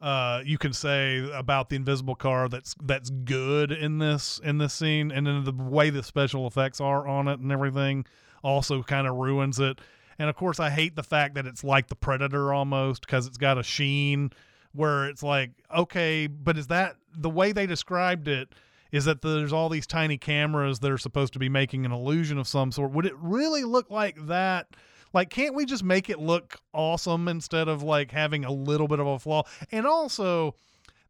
uh 0.00 0.42
you 0.44 0.58
can 0.58 0.72
say 0.72 1.28
about 1.32 1.68
the 1.68 1.76
invisible 1.76 2.14
car 2.14 2.48
that's 2.48 2.74
that's 2.82 3.10
good 3.10 3.72
in 3.72 3.98
this 3.98 4.40
in 4.44 4.58
this 4.58 4.74
scene 4.74 5.10
and 5.10 5.26
then 5.26 5.44
the 5.44 5.52
way 5.52 5.90
the 5.90 6.02
special 6.02 6.46
effects 6.46 6.80
are 6.80 7.06
on 7.06 7.28
it 7.28 7.40
and 7.40 7.50
everything 7.50 8.04
also 8.42 8.82
kind 8.82 9.06
of 9.06 9.14
ruins 9.16 9.58
it 9.58 9.80
And 10.18 10.30
of 10.30 10.36
course, 10.36 10.60
I 10.60 10.70
hate 10.70 10.96
the 10.96 11.02
fact 11.02 11.34
that 11.34 11.46
it's 11.46 11.62
like 11.62 11.88
the 11.88 11.94
Predator 11.94 12.52
almost 12.52 13.02
because 13.02 13.26
it's 13.26 13.36
got 13.36 13.58
a 13.58 13.62
sheen 13.62 14.30
where 14.72 15.06
it's 15.08 15.22
like, 15.22 15.50
okay, 15.74 16.26
but 16.26 16.56
is 16.56 16.68
that 16.68 16.96
the 17.14 17.28
way 17.30 17.52
they 17.52 17.66
described 17.66 18.28
it? 18.28 18.48
Is 18.92 19.04
that 19.04 19.22
there's 19.22 19.52
all 19.52 19.68
these 19.68 19.86
tiny 19.86 20.18
cameras 20.18 20.78
that 20.80 20.90
are 20.90 20.98
supposed 20.98 21.32
to 21.34 21.38
be 21.38 21.48
making 21.48 21.84
an 21.84 21.92
illusion 21.92 22.38
of 22.38 22.48
some 22.48 22.72
sort? 22.72 22.92
Would 22.92 23.06
it 23.06 23.14
really 23.18 23.64
look 23.64 23.90
like 23.90 24.26
that? 24.26 24.68
Like, 25.12 25.30
can't 25.30 25.54
we 25.54 25.64
just 25.64 25.84
make 25.84 26.10
it 26.10 26.18
look 26.18 26.56
awesome 26.72 27.28
instead 27.28 27.68
of 27.68 27.82
like 27.82 28.10
having 28.10 28.44
a 28.44 28.52
little 28.52 28.88
bit 28.88 29.00
of 29.00 29.06
a 29.06 29.18
flaw? 29.18 29.44
And 29.72 29.86
also, 29.86 30.54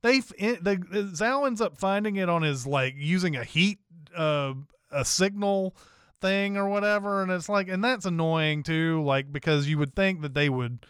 they 0.03 0.21
the 0.21 1.11
Zao 1.15 1.47
ends 1.47 1.61
up 1.61 1.79
finding 1.79 2.17
it 2.17 2.29
on 2.29 2.43
his 2.43 2.67
like 2.67 2.95
using 2.97 3.37
a 3.37 3.45
heat 3.45 3.79
uh 4.17 4.55
a 4.91 5.05
signal 5.05 5.77
thing 6.21 6.57
or 6.57 6.69
whatever 6.69 7.23
and 7.23 7.31
it's 7.31 7.49
like 7.49 7.69
and 7.69 7.85
that's 7.85 8.07
annoying 8.07 8.63
too 8.63 9.03
like 9.03 9.31
because 9.31 9.69
you 9.69 9.77
would 9.77 9.95
think 9.95 10.23
that 10.23 10.33
they 10.33 10.49
would 10.49 10.87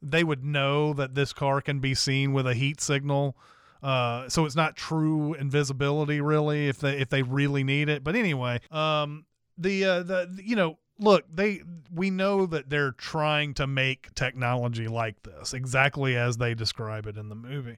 they 0.00 0.22
would 0.22 0.44
know 0.44 0.92
that 0.92 1.14
this 1.14 1.32
car 1.32 1.60
can 1.60 1.80
be 1.80 1.94
seen 1.94 2.32
with 2.32 2.46
a 2.46 2.54
heat 2.54 2.80
signal 2.80 3.36
uh 3.82 4.28
so 4.28 4.44
it's 4.44 4.56
not 4.56 4.76
true 4.76 5.34
invisibility 5.34 6.20
really 6.20 6.68
if 6.68 6.78
they 6.78 6.98
if 6.98 7.08
they 7.08 7.22
really 7.22 7.64
need 7.64 7.88
it. 7.88 8.02
But 8.04 8.16
anyway 8.16 8.60
um 8.70 9.24
the 9.56 9.84
uh 9.84 10.02
the 10.02 10.40
you 10.42 10.56
know 10.56 10.78
look 10.98 11.24
they 11.32 11.62
we 11.94 12.10
know 12.10 12.46
that 12.46 12.70
they're 12.70 12.92
trying 12.92 13.54
to 13.54 13.66
make 13.66 14.14
technology 14.14 14.88
like 14.88 15.22
this 15.22 15.54
exactly 15.54 16.16
as 16.16 16.36
they 16.36 16.54
describe 16.54 17.06
it 17.06 17.16
in 17.16 17.28
the 17.28 17.34
movie. 17.34 17.76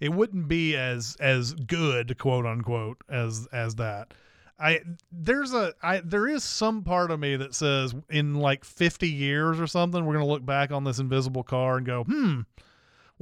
It 0.00 0.12
wouldn't 0.12 0.48
be 0.48 0.76
as 0.76 1.16
as 1.20 1.54
good 1.54 2.18
quote 2.18 2.46
unquote 2.46 2.98
as 3.08 3.46
as 3.52 3.76
that. 3.76 4.14
I 4.58 4.80
there's 5.10 5.52
a 5.52 5.74
I 5.82 6.00
there 6.00 6.28
is 6.28 6.44
some 6.44 6.82
part 6.82 7.10
of 7.10 7.20
me 7.20 7.36
that 7.36 7.54
says 7.54 7.94
in 8.08 8.36
like 8.36 8.64
50 8.64 9.08
years 9.08 9.60
or 9.60 9.66
something 9.66 10.04
we're 10.04 10.14
to 10.24 10.30
look 10.30 10.44
back 10.46 10.70
on 10.70 10.84
this 10.84 10.98
invisible 10.98 11.42
car 11.42 11.76
and 11.78 11.86
go, 11.86 12.04
"Hmm, 12.04 12.40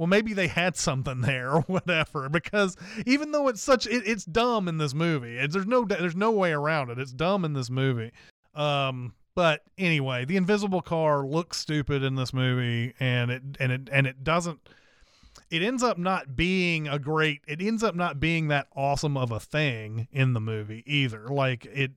well 0.01 0.07
maybe 0.07 0.33
they 0.33 0.47
had 0.47 0.75
something 0.75 1.21
there 1.21 1.51
or 1.51 1.61
whatever 1.67 2.27
because 2.27 2.75
even 3.05 3.31
though 3.31 3.47
it's 3.47 3.61
such 3.61 3.85
it, 3.85 4.01
it's 4.07 4.25
dumb 4.25 4.67
in 4.67 4.79
this 4.79 4.95
movie. 4.95 5.37
It's, 5.37 5.53
there's 5.53 5.67
no 5.67 5.85
there's 5.85 6.15
no 6.15 6.31
way 6.31 6.53
around 6.53 6.89
it. 6.89 6.97
It's 6.97 7.11
dumb 7.11 7.45
in 7.45 7.53
this 7.53 7.69
movie. 7.69 8.11
Um 8.55 9.13
but 9.35 9.61
anyway, 9.77 10.25
the 10.25 10.37
invisible 10.37 10.81
car 10.81 11.23
looks 11.23 11.59
stupid 11.59 12.01
in 12.01 12.15
this 12.15 12.33
movie 12.33 12.95
and 12.99 13.29
it 13.29 13.43
and 13.59 13.71
it 13.71 13.89
and 13.91 14.07
it 14.07 14.23
doesn't 14.23 14.67
it 15.51 15.61
ends 15.61 15.83
up 15.83 15.99
not 15.99 16.35
being 16.35 16.87
a 16.87 16.97
great 16.97 17.41
it 17.47 17.61
ends 17.61 17.83
up 17.83 17.93
not 17.93 18.19
being 18.19 18.47
that 18.47 18.69
awesome 18.75 19.15
of 19.15 19.31
a 19.31 19.39
thing 19.39 20.07
in 20.11 20.33
the 20.33 20.41
movie 20.41 20.81
either 20.87 21.27
like 21.27 21.65
it 21.65 21.91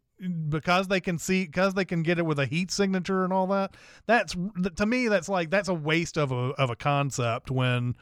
because 0.48 0.88
they 0.88 1.00
can 1.00 1.18
see 1.18 1.44
because 1.44 1.74
they 1.74 1.84
can 1.84 2.02
get 2.02 2.18
it 2.18 2.26
with 2.26 2.38
a 2.38 2.46
heat 2.46 2.70
signature 2.70 3.24
and 3.24 3.32
all 3.32 3.48
that 3.48 3.74
that's 4.06 4.36
to 4.76 4.86
me 4.86 5.08
that's 5.08 5.28
like 5.28 5.50
that's 5.50 5.68
a 5.68 5.74
waste 5.74 6.16
of 6.16 6.30
a 6.30 6.50
of 6.56 6.70
a 6.70 6.76
concept 6.76 7.50
when 7.50 7.94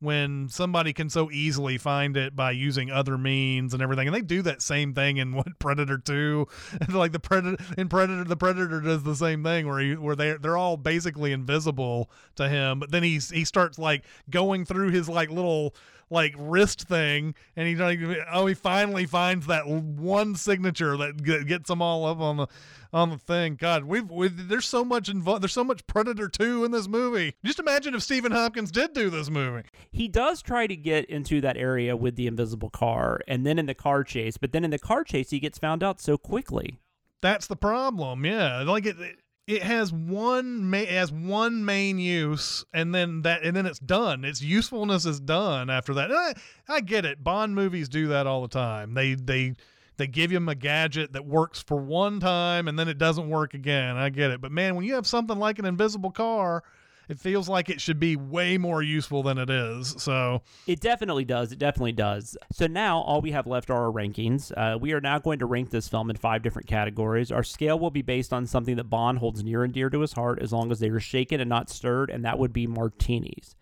when 0.00 0.48
somebody 0.48 0.94
can 0.94 1.10
so 1.10 1.30
easily 1.30 1.76
find 1.76 2.16
it 2.16 2.34
by 2.34 2.50
using 2.50 2.90
other 2.90 3.18
means 3.18 3.74
and 3.74 3.82
everything. 3.82 4.08
And 4.08 4.16
they 4.16 4.22
do 4.22 4.42
that 4.42 4.62
same 4.62 4.94
thing 4.94 5.18
in 5.18 5.32
what 5.36 5.58
Predator 5.58 5.98
2. 5.98 6.46
like 6.88 7.12
the 7.12 7.20
Predator 7.20 7.62
in 7.78 7.88
Predator 7.88 8.24
the 8.24 8.36
Predator 8.36 8.80
does 8.80 9.02
the 9.02 9.14
same 9.14 9.44
thing 9.44 9.68
where 9.68 9.78
he 9.78 9.94
where 9.94 10.16
they 10.16 10.32
they're 10.32 10.56
all 10.56 10.76
basically 10.76 11.32
invisible 11.32 12.10
to 12.36 12.48
him, 12.48 12.80
but 12.80 12.90
then 12.90 13.02
he's 13.02 13.30
he 13.30 13.44
starts 13.44 13.78
like 13.78 14.04
going 14.30 14.64
through 14.64 14.90
his 14.90 15.08
like 15.08 15.30
little 15.30 15.74
like 16.10 16.34
wrist 16.36 16.82
thing, 16.82 17.34
and 17.56 17.68
he 17.68 17.76
like 17.76 18.00
oh 18.32 18.46
he 18.46 18.54
finally 18.54 19.06
finds 19.06 19.46
that 19.46 19.66
one 19.66 20.34
signature 20.34 20.96
that 20.96 21.22
gets 21.46 21.68
them 21.68 21.80
all 21.80 22.04
up 22.04 22.20
on 22.20 22.36
the 22.36 22.46
on 22.92 23.10
the 23.10 23.18
thing. 23.18 23.54
God, 23.54 23.84
we've, 23.84 24.10
we've 24.10 24.48
there's 24.48 24.66
so 24.66 24.84
much 24.84 25.08
involved. 25.08 25.42
There's 25.42 25.52
so 25.52 25.64
much 25.64 25.86
Predator 25.86 26.28
Two 26.28 26.64
in 26.64 26.72
this 26.72 26.88
movie. 26.88 27.34
Just 27.44 27.60
imagine 27.60 27.94
if 27.94 28.02
Stephen 28.02 28.32
Hopkins 28.32 28.70
did 28.70 28.92
do 28.92 29.10
this 29.10 29.30
movie. 29.30 29.68
He 29.92 30.08
does 30.08 30.42
try 30.42 30.66
to 30.66 30.76
get 30.76 31.04
into 31.06 31.40
that 31.40 31.56
area 31.56 31.96
with 31.96 32.16
the 32.16 32.26
invisible 32.26 32.70
car, 32.70 33.20
and 33.28 33.46
then 33.46 33.58
in 33.58 33.66
the 33.66 33.74
car 33.74 34.04
chase. 34.04 34.36
But 34.36 34.52
then 34.52 34.64
in 34.64 34.70
the 34.70 34.78
car 34.78 35.04
chase, 35.04 35.30
he 35.30 35.40
gets 35.40 35.58
found 35.58 35.82
out 35.82 36.00
so 36.00 36.18
quickly. 36.18 36.80
That's 37.22 37.46
the 37.46 37.56
problem. 37.56 38.24
Yeah, 38.24 38.62
like 38.62 38.86
it, 38.86 38.98
it 38.98 39.18
it 39.50 39.64
has 39.64 39.92
one 39.92 40.70
ma- 40.70 40.78
it 40.78 40.90
has 40.90 41.10
one 41.10 41.64
main 41.64 41.98
use 41.98 42.64
and 42.72 42.94
then 42.94 43.22
that 43.22 43.42
and 43.42 43.56
then 43.56 43.66
it's 43.66 43.80
done. 43.80 44.24
Its 44.24 44.40
usefulness 44.40 45.04
is 45.04 45.18
done 45.18 45.68
after 45.68 45.92
that. 45.94 46.12
I, 46.12 46.34
I, 46.68 46.80
get 46.80 47.04
it. 47.04 47.24
Bond 47.24 47.56
movies 47.56 47.88
do 47.88 48.06
that 48.08 48.28
all 48.28 48.42
the 48.42 48.48
time. 48.48 48.94
They 48.94 49.14
they 49.14 49.56
they 49.96 50.06
give 50.06 50.30
him 50.30 50.48
a 50.48 50.54
gadget 50.54 51.14
that 51.14 51.26
works 51.26 51.60
for 51.60 51.76
one 51.76 52.20
time 52.20 52.68
and 52.68 52.78
then 52.78 52.86
it 52.86 52.96
doesn't 52.96 53.28
work 53.28 53.52
again. 53.52 53.96
I 53.96 54.08
get 54.10 54.30
it. 54.30 54.40
But 54.40 54.52
man 54.52 54.76
when 54.76 54.84
you 54.84 54.94
have 54.94 55.06
something 55.06 55.38
like 55.38 55.58
an 55.58 55.64
invisible 55.64 56.12
car 56.12 56.62
it 57.10 57.18
feels 57.18 57.48
like 57.48 57.68
it 57.68 57.80
should 57.80 57.98
be 57.98 58.16
way 58.16 58.56
more 58.58 58.82
useful 58.82 59.22
than 59.22 59.38
it 59.38 59.50
is. 59.50 59.94
So 59.98 60.42
it 60.66 60.80
definitely 60.80 61.24
does. 61.24 61.52
It 61.52 61.58
definitely 61.58 61.92
does. 61.92 62.36
So 62.52 62.66
now 62.66 63.00
all 63.00 63.20
we 63.20 63.32
have 63.32 63.46
left 63.46 63.70
are 63.70 63.86
our 63.86 63.92
rankings. 63.92 64.52
Uh, 64.56 64.78
we 64.78 64.92
are 64.92 65.00
now 65.00 65.18
going 65.18 65.40
to 65.40 65.46
rank 65.46 65.70
this 65.70 65.88
film 65.88 66.10
in 66.10 66.16
five 66.16 66.42
different 66.42 66.68
categories. 66.68 67.32
Our 67.32 67.42
scale 67.42 67.78
will 67.78 67.90
be 67.90 68.02
based 68.02 68.32
on 68.32 68.46
something 68.46 68.76
that 68.76 68.84
Bond 68.84 69.18
holds 69.18 69.42
near 69.42 69.64
and 69.64 69.72
dear 69.72 69.90
to 69.90 70.00
his 70.00 70.12
heart, 70.12 70.40
as 70.40 70.52
long 70.52 70.70
as 70.70 70.78
they 70.78 70.88
are 70.88 71.00
shaken 71.00 71.40
and 71.40 71.48
not 71.48 71.68
stirred, 71.68 72.10
and 72.10 72.24
that 72.24 72.38
would 72.38 72.52
be 72.52 72.66
martinis. 72.66 73.56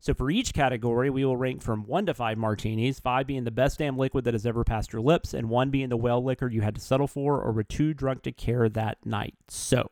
So 0.00 0.12
for 0.14 0.30
each 0.30 0.52
category, 0.52 1.10
we 1.10 1.24
will 1.24 1.36
rank 1.36 1.62
from 1.62 1.86
one 1.86 2.06
to 2.06 2.14
five 2.14 2.36
martinis, 2.36 2.98
five 2.98 3.26
being 3.26 3.44
the 3.44 3.52
best 3.52 3.78
damn 3.78 3.96
liquid 3.96 4.24
that 4.24 4.34
has 4.34 4.44
ever 4.44 4.64
passed 4.64 4.92
your 4.92 5.00
lips, 5.00 5.32
and 5.32 5.48
one 5.48 5.70
being 5.70 5.90
the 5.90 5.96
well 5.96 6.22
liquor 6.22 6.48
you 6.48 6.60
had 6.60 6.74
to 6.74 6.80
settle 6.80 7.06
for 7.06 7.40
or 7.40 7.52
were 7.52 7.62
too 7.62 7.94
drunk 7.94 8.22
to 8.22 8.32
care 8.32 8.68
that 8.68 8.98
night. 9.06 9.34
So 9.46 9.90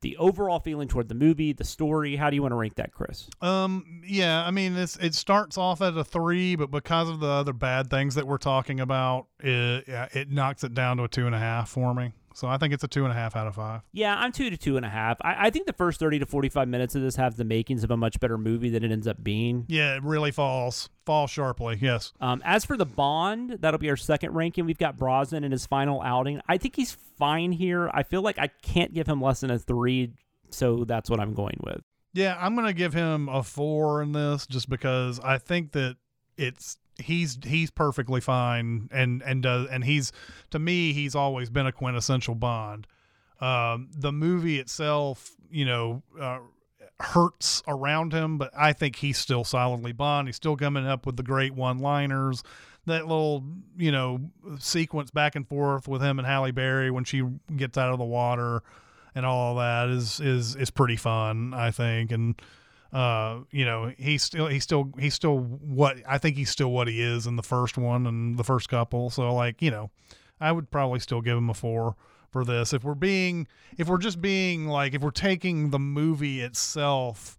the 0.00 0.16
overall 0.16 0.60
feeling 0.60 0.88
toward 0.88 1.08
the 1.08 1.14
movie, 1.14 1.52
the 1.52 1.64
story. 1.64 2.16
How 2.16 2.30
do 2.30 2.36
you 2.36 2.42
want 2.42 2.52
to 2.52 2.56
rank 2.56 2.76
that, 2.76 2.92
Chris? 2.92 3.28
Um, 3.40 4.02
yeah, 4.04 4.44
I 4.44 4.50
mean, 4.50 4.76
it's 4.76 4.96
it 4.96 5.14
starts 5.14 5.58
off 5.58 5.80
at 5.80 5.96
a 5.96 6.04
three, 6.04 6.56
but 6.56 6.70
because 6.70 7.08
of 7.08 7.20
the 7.20 7.28
other 7.28 7.52
bad 7.52 7.90
things 7.90 8.14
that 8.14 8.26
we're 8.26 8.38
talking 8.38 8.80
about, 8.80 9.26
it 9.40 9.84
it 9.88 10.30
knocks 10.30 10.64
it 10.64 10.74
down 10.74 10.98
to 10.98 11.04
a 11.04 11.08
two 11.08 11.26
and 11.26 11.34
a 11.34 11.38
half 11.38 11.68
for 11.68 11.94
me. 11.94 12.12
So 12.38 12.46
I 12.46 12.56
think 12.56 12.72
it's 12.72 12.84
a 12.84 12.88
two 12.88 13.02
and 13.02 13.10
a 13.10 13.16
half 13.16 13.34
out 13.34 13.48
of 13.48 13.56
five. 13.56 13.80
Yeah, 13.90 14.14
I'm 14.14 14.30
two 14.30 14.48
to 14.48 14.56
two 14.56 14.76
and 14.76 14.86
a 14.86 14.88
half. 14.88 15.18
I, 15.22 15.46
I 15.46 15.50
think 15.50 15.66
the 15.66 15.72
first 15.72 15.98
30 15.98 16.20
to 16.20 16.26
45 16.26 16.68
minutes 16.68 16.94
of 16.94 17.02
this 17.02 17.16
have 17.16 17.36
the 17.36 17.42
makings 17.42 17.82
of 17.82 17.90
a 17.90 17.96
much 17.96 18.20
better 18.20 18.38
movie 18.38 18.70
than 18.70 18.84
it 18.84 18.92
ends 18.92 19.08
up 19.08 19.24
being. 19.24 19.64
Yeah, 19.66 19.96
it 19.96 20.04
really 20.04 20.30
falls. 20.30 20.88
Falls 21.04 21.32
sharply, 21.32 21.78
yes. 21.80 22.12
Um, 22.20 22.40
as 22.44 22.64
for 22.64 22.76
the 22.76 22.86
Bond, 22.86 23.56
that'll 23.58 23.80
be 23.80 23.90
our 23.90 23.96
second 23.96 24.34
ranking. 24.34 24.66
We've 24.66 24.78
got 24.78 24.96
Brosnan 24.96 25.42
in 25.42 25.50
his 25.50 25.66
final 25.66 26.00
outing. 26.00 26.40
I 26.48 26.58
think 26.58 26.76
he's 26.76 26.92
fine 26.92 27.50
here. 27.50 27.90
I 27.92 28.04
feel 28.04 28.22
like 28.22 28.38
I 28.38 28.46
can't 28.62 28.94
give 28.94 29.08
him 29.08 29.20
less 29.20 29.40
than 29.40 29.50
a 29.50 29.58
three, 29.58 30.12
so 30.50 30.84
that's 30.84 31.10
what 31.10 31.18
I'm 31.18 31.34
going 31.34 31.58
with. 31.64 31.80
Yeah, 32.14 32.38
I'm 32.40 32.54
going 32.54 32.68
to 32.68 32.72
give 32.72 32.94
him 32.94 33.28
a 33.28 33.42
four 33.42 34.00
in 34.00 34.12
this 34.12 34.46
just 34.46 34.70
because 34.70 35.18
I 35.18 35.38
think 35.38 35.72
that 35.72 35.96
it's 36.36 36.78
he's 36.98 37.38
he's 37.44 37.70
perfectly 37.70 38.20
fine 38.20 38.88
and 38.92 39.22
and 39.22 39.42
does 39.42 39.68
and 39.68 39.84
he's 39.84 40.12
to 40.50 40.58
me 40.58 40.92
he's 40.92 41.14
always 41.14 41.50
been 41.50 41.66
a 41.66 41.72
quintessential 41.72 42.34
Bond. 42.34 42.86
Um, 43.40 43.88
the 43.94 44.10
movie 44.10 44.58
itself, 44.58 45.36
you 45.50 45.64
know, 45.64 46.02
uh, 46.20 46.40
hurts 46.98 47.62
around 47.68 48.12
him, 48.12 48.36
but 48.36 48.50
I 48.56 48.72
think 48.72 48.96
he's 48.96 49.16
still 49.16 49.44
solidly 49.44 49.92
Bond. 49.92 50.26
He's 50.26 50.36
still 50.36 50.56
coming 50.56 50.86
up 50.86 51.06
with 51.06 51.16
the 51.16 51.22
great 51.22 51.54
one-liners. 51.54 52.42
That 52.86 53.06
little, 53.06 53.44
you 53.76 53.92
know, 53.92 54.30
sequence 54.58 55.12
back 55.12 55.36
and 55.36 55.46
forth 55.46 55.86
with 55.86 56.02
him 56.02 56.18
and 56.18 56.26
Halle 56.26 56.50
Berry 56.50 56.90
when 56.90 57.04
she 57.04 57.22
gets 57.56 57.78
out 57.78 57.92
of 57.92 57.98
the 57.98 58.04
water 58.04 58.62
and 59.14 59.26
all 59.26 59.56
that 59.56 59.88
is 59.88 60.20
is 60.20 60.56
is 60.56 60.70
pretty 60.70 60.96
fun, 60.96 61.52
I 61.54 61.70
think. 61.70 62.12
And 62.12 62.40
uh, 62.92 63.40
you 63.50 63.64
know, 63.64 63.92
he's 63.98 64.22
still 64.22 64.46
he's 64.46 64.64
still 64.64 64.90
he's 64.98 65.14
still 65.14 65.38
what 65.38 65.98
I 66.06 66.18
think 66.18 66.36
he's 66.36 66.50
still 66.50 66.70
what 66.70 66.88
he 66.88 67.02
is 67.02 67.26
in 67.26 67.36
the 67.36 67.42
first 67.42 67.76
one 67.76 68.06
and 68.06 68.38
the 68.38 68.44
first 68.44 68.68
couple. 68.68 69.10
So 69.10 69.34
like, 69.34 69.60
you 69.60 69.70
know, 69.70 69.90
I 70.40 70.52
would 70.52 70.70
probably 70.70 71.00
still 71.00 71.20
give 71.20 71.36
him 71.36 71.50
a 71.50 71.54
four 71.54 71.96
for 72.30 72.44
this. 72.44 72.72
If 72.72 72.84
we're 72.84 72.94
being 72.94 73.46
if 73.76 73.88
we're 73.88 73.98
just 73.98 74.20
being 74.20 74.68
like 74.68 74.94
if 74.94 75.02
we're 75.02 75.10
taking 75.10 75.70
the 75.70 75.78
movie 75.78 76.40
itself 76.40 77.38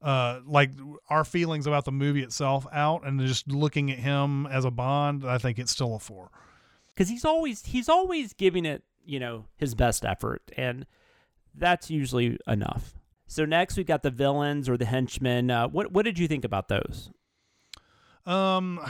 uh 0.00 0.38
like 0.46 0.70
our 1.10 1.24
feelings 1.24 1.66
about 1.66 1.84
the 1.84 1.92
movie 1.92 2.22
itself 2.22 2.66
out 2.72 3.04
and 3.04 3.20
just 3.20 3.50
looking 3.50 3.90
at 3.90 3.98
him 3.98 4.46
as 4.46 4.64
a 4.64 4.70
bond, 4.70 5.24
I 5.26 5.36
think 5.38 5.58
it's 5.58 5.72
still 5.72 5.94
a 5.96 5.98
4. 5.98 6.30
Cuz 6.96 7.10
he's 7.10 7.26
always 7.26 7.66
he's 7.66 7.90
always 7.90 8.32
giving 8.32 8.64
it, 8.64 8.84
you 9.04 9.20
know, 9.20 9.44
his 9.56 9.74
best 9.74 10.04
effort 10.06 10.42
and 10.56 10.86
that's 11.54 11.90
usually 11.90 12.38
enough. 12.46 12.97
So 13.28 13.44
next 13.44 13.76
we've 13.76 13.86
got 13.86 14.02
the 14.02 14.10
villains 14.10 14.68
or 14.68 14.78
the 14.78 14.86
henchmen. 14.86 15.50
Uh, 15.50 15.68
what 15.68 15.92
what 15.92 16.04
did 16.04 16.18
you 16.18 16.26
think 16.26 16.44
about 16.44 16.68
those? 16.68 17.10
Um, 18.24 18.80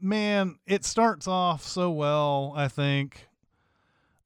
man, 0.00 0.58
it 0.66 0.84
starts 0.84 1.26
off 1.26 1.64
so 1.64 1.90
well. 1.90 2.52
I 2.56 2.68
think, 2.68 3.26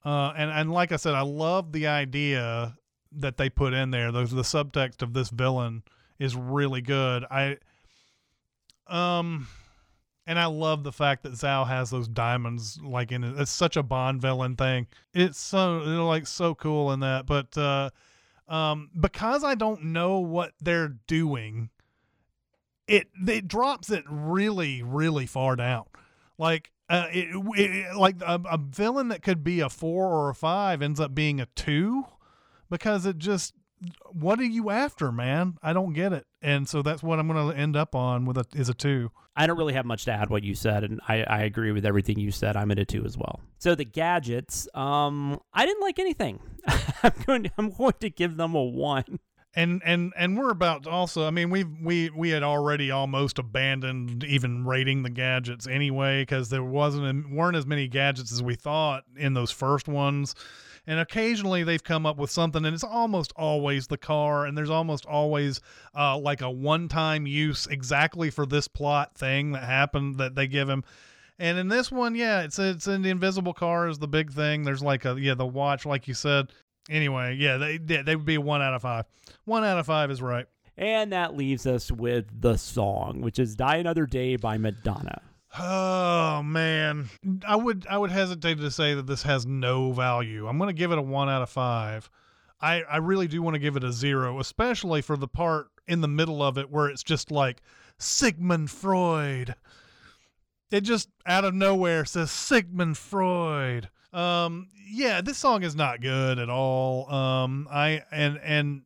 uh, 0.04 0.34
and 0.36 0.50
and 0.50 0.70
like 0.70 0.92
I 0.92 0.96
said, 0.96 1.14
I 1.14 1.22
love 1.22 1.72
the 1.72 1.86
idea 1.86 2.76
that 3.12 3.38
they 3.38 3.48
put 3.48 3.72
in 3.72 3.90
there. 3.90 4.12
The 4.12 4.24
the 4.26 4.42
subtext 4.42 5.00
of 5.00 5.14
this 5.14 5.30
villain 5.30 5.82
is 6.18 6.36
really 6.36 6.82
good. 6.82 7.24
I, 7.30 7.56
um, 8.86 9.48
and 10.26 10.38
I 10.38 10.44
love 10.44 10.84
the 10.84 10.92
fact 10.92 11.22
that 11.22 11.32
Zao 11.32 11.66
has 11.66 11.88
those 11.88 12.06
diamonds 12.06 12.78
like 12.82 13.12
in 13.12 13.24
it. 13.24 13.40
It's 13.40 13.50
such 13.50 13.78
a 13.78 13.82
Bond 13.82 14.20
villain 14.20 14.56
thing. 14.56 14.88
It's 15.14 15.38
so 15.38 15.78
like 15.78 16.26
so 16.26 16.54
cool 16.54 16.92
in 16.92 17.00
that, 17.00 17.24
but 17.24 17.56
uh 17.56 17.88
um, 18.48 18.90
because 18.98 19.44
I 19.44 19.54
don't 19.54 19.84
know 19.84 20.18
what 20.18 20.52
they're 20.60 20.96
doing, 21.06 21.70
it 22.86 23.08
it 23.26 23.46
drops 23.48 23.90
it 23.90 24.04
really 24.08 24.82
really 24.82 25.26
far 25.26 25.56
down. 25.56 25.84
Like 26.38 26.72
uh, 26.88 27.06
it, 27.12 27.28
it 27.56 27.96
like 27.96 28.16
a, 28.22 28.40
a 28.50 28.58
villain 28.58 29.08
that 29.08 29.22
could 29.22 29.44
be 29.44 29.60
a 29.60 29.68
four 29.68 30.06
or 30.06 30.30
a 30.30 30.34
five 30.34 30.80
ends 30.80 31.00
up 31.00 31.14
being 31.14 31.40
a 31.40 31.46
two 31.54 32.04
because 32.70 33.04
it 33.06 33.18
just 33.18 33.54
what 34.10 34.40
are 34.40 34.44
you 34.44 34.70
after, 34.70 35.12
man? 35.12 35.58
I 35.62 35.72
don't 35.72 35.92
get 35.92 36.12
it, 36.12 36.26
and 36.42 36.68
so 36.68 36.82
that's 36.82 37.02
what 37.02 37.18
I'm 37.18 37.28
going 37.28 37.50
to 37.50 37.56
end 37.56 37.76
up 37.76 37.94
on 37.94 38.24
with 38.24 38.38
a 38.38 38.44
is 38.54 38.68
a 38.68 38.74
two. 38.74 39.12
I 39.38 39.46
don't 39.46 39.56
really 39.56 39.74
have 39.74 39.86
much 39.86 40.04
to 40.06 40.12
add 40.12 40.30
what 40.30 40.42
you 40.42 40.56
said, 40.56 40.82
and 40.82 41.00
I, 41.06 41.22
I 41.22 41.42
agree 41.42 41.70
with 41.70 41.86
everything 41.86 42.18
you 42.18 42.32
said. 42.32 42.56
I'm 42.56 42.72
a 42.72 42.84
two 42.84 43.04
as 43.04 43.16
well. 43.16 43.38
So 43.58 43.76
the 43.76 43.84
gadgets, 43.84 44.66
um, 44.74 45.40
I 45.54 45.64
didn't 45.64 45.80
like 45.80 46.00
anything. 46.00 46.40
I'm 47.04 47.12
going 47.24 47.44
to, 47.44 47.50
I'm 47.56 47.70
going 47.70 47.94
to 48.00 48.10
give 48.10 48.36
them 48.36 48.56
a 48.56 48.62
one. 48.64 49.20
And 49.54 49.82
and 49.84 50.12
and 50.16 50.36
we're 50.36 50.50
about 50.50 50.84
to 50.84 50.90
also. 50.90 51.26
I 51.26 51.30
mean, 51.30 51.50
we 51.50 51.64
we 51.64 52.10
we 52.10 52.30
had 52.30 52.42
already 52.42 52.90
almost 52.90 53.38
abandoned 53.38 54.22
even 54.24 54.66
rating 54.66 55.02
the 55.02 55.10
gadgets 55.10 55.66
anyway 55.66 56.22
because 56.22 56.50
there 56.50 56.62
wasn't 56.62 57.30
weren't 57.30 57.56
as 57.56 57.66
many 57.66 57.88
gadgets 57.88 58.30
as 58.30 58.42
we 58.42 58.54
thought 58.54 59.04
in 59.16 59.34
those 59.34 59.50
first 59.50 59.88
ones. 59.88 60.34
And 60.86 61.00
occasionally 61.00 61.64
they've 61.64 61.82
come 61.82 62.06
up 62.06 62.16
with 62.16 62.30
something, 62.30 62.64
and 62.64 62.74
it's 62.74 62.84
almost 62.84 63.32
always 63.36 63.86
the 63.86 63.98
car, 63.98 64.46
and 64.46 64.56
there's 64.56 64.70
almost 64.70 65.04
always 65.04 65.60
uh, 65.94 66.16
like 66.16 66.40
a 66.40 66.50
one-time 66.50 67.26
use 67.26 67.66
exactly 67.66 68.30
for 68.30 68.46
this 68.46 68.68
plot 68.68 69.14
thing 69.14 69.52
that 69.52 69.64
happened 69.64 70.16
that 70.16 70.34
they 70.34 70.46
give 70.46 70.66
him. 70.68 70.84
And 71.38 71.58
in 71.58 71.68
this 71.68 71.92
one, 71.92 72.14
yeah, 72.14 72.42
it's 72.42 72.58
it's 72.58 72.86
in 72.86 73.02
the 73.02 73.10
invisible 73.10 73.52
car 73.54 73.88
is 73.88 73.98
the 73.98 74.08
big 74.08 74.32
thing. 74.32 74.64
There's 74.64 74.82
like 74.82 75.04
a 75.04 75.16
yeah 75.20 75.34
the 75.34 75.46
watch, 75.46 75.86
like 75.86 76.08
you 76.08 76.14
said. 76.14 76.52
Anyway, 76.88 77.36
yeah, 77.38 77.56
they 77.56 77.78
they, 77.78 78.02
they 78.02 78.16
would 78.16 78.24
be 78.24 78.38
one 78.38 78.62
out 78.62 78.74
of 78.74 78.82
five. 78.82 79.04
One 79.44 79.64
out 79.64 79.78
of 79.78 79.86
five 79.86 80.10
is 80.10 80.22
right. 80.22 80.46
And 80.76 81.12
that 81.12 81.36
leaves 81.36 81.66
us 81.66 81.90
with 81.90 82.26
the 82.40 82.56
song, 82.56 83.20
which 83.20 83.40
is 83.40 83.56
Die 83.56 83.76
Another 83.76 84.06
Day 84.06 84.36
by 84.36 84.58
Madonna. 84.58 85.22
Oh 85.58 86.42
man, 86.44 87.08
I 87.46 87.56
would 87.56 87.86
I 87.88 87.98
would 87.98 88.10
hesitate 88.10 88.58
to 88.58 88.70
say 88.70 88.94
that 88.94 89.06
this 89.06 89.22
has 89.22 89.46
no 89.46 89.92
value. 89.92 90.46
I'm 90.46 90.58
going 90.58 90.68
to 90.68 90.74
give 90.74 90.92
it 90.92 90.98
a 90.98 91.02
one 91.02 91.28
out 91.28 91.42
of 91.42 91.50
five. 91.50 92.08
I 92.60 92.82
I 92.82 92.98
really 92.98 93.26
do 93.28 93.42
want 93.42 93.54
to 93.54 93.60
give 93.60 93.76
it 93.76 93.84
a 93.84 93.92
zero, 93.92 94.38
especially 94.40 95.02
for 95.02 95.16
the 95.16 95.28
part 95.28 95.68
in 95.86 96.00
the 96.00 96.08
middle 96.08 96.42
of 96.42 96.58
it 96.58 96.70
where 96.70 96.88
it's 96.88 97.02
just 97.02 97.30
like 97.30 97.62
Sigmund 97.98 98.70
Freud. 98.70 99.54
It 100.70 100.82
just 100.82 101.08
out 101.26 101.44
of 101.44 101.54
nowhere 101.54 102.04
says 102.04 102.30
Sigmund 102.30 102.98
Freud. 102.98 103.88
Um, 104.12 104.68
yeah, 104.90 105.20
this 105.20 105.38
song 105.38 105.62
is 105.62 105.74
not 105.74 106.00
good 106.00 106.38
at 106.38 106.48
all. 106.48 107.10
Um, 107.12 107.68
I 107.70 108.02
and 108.10 108.38
and 108.42 108.82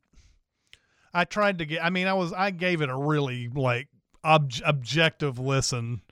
I 1.15 1.25
tried 1.25 1.59
to 1.59 1.67
get. 1.67 1.85
I 1.85 1.91
mean, 1.91 2.07
I 2.07 2.15
was 2.15 2.33
I 2.33 2.51
gave 2.51 2.83
it 2.83 2.89
a 2.89 2.97
really 2.97 3.49
like 3.49 3.89
ob- 4.25 4.53
objective 4.65 5.39
listen 5.39 6.03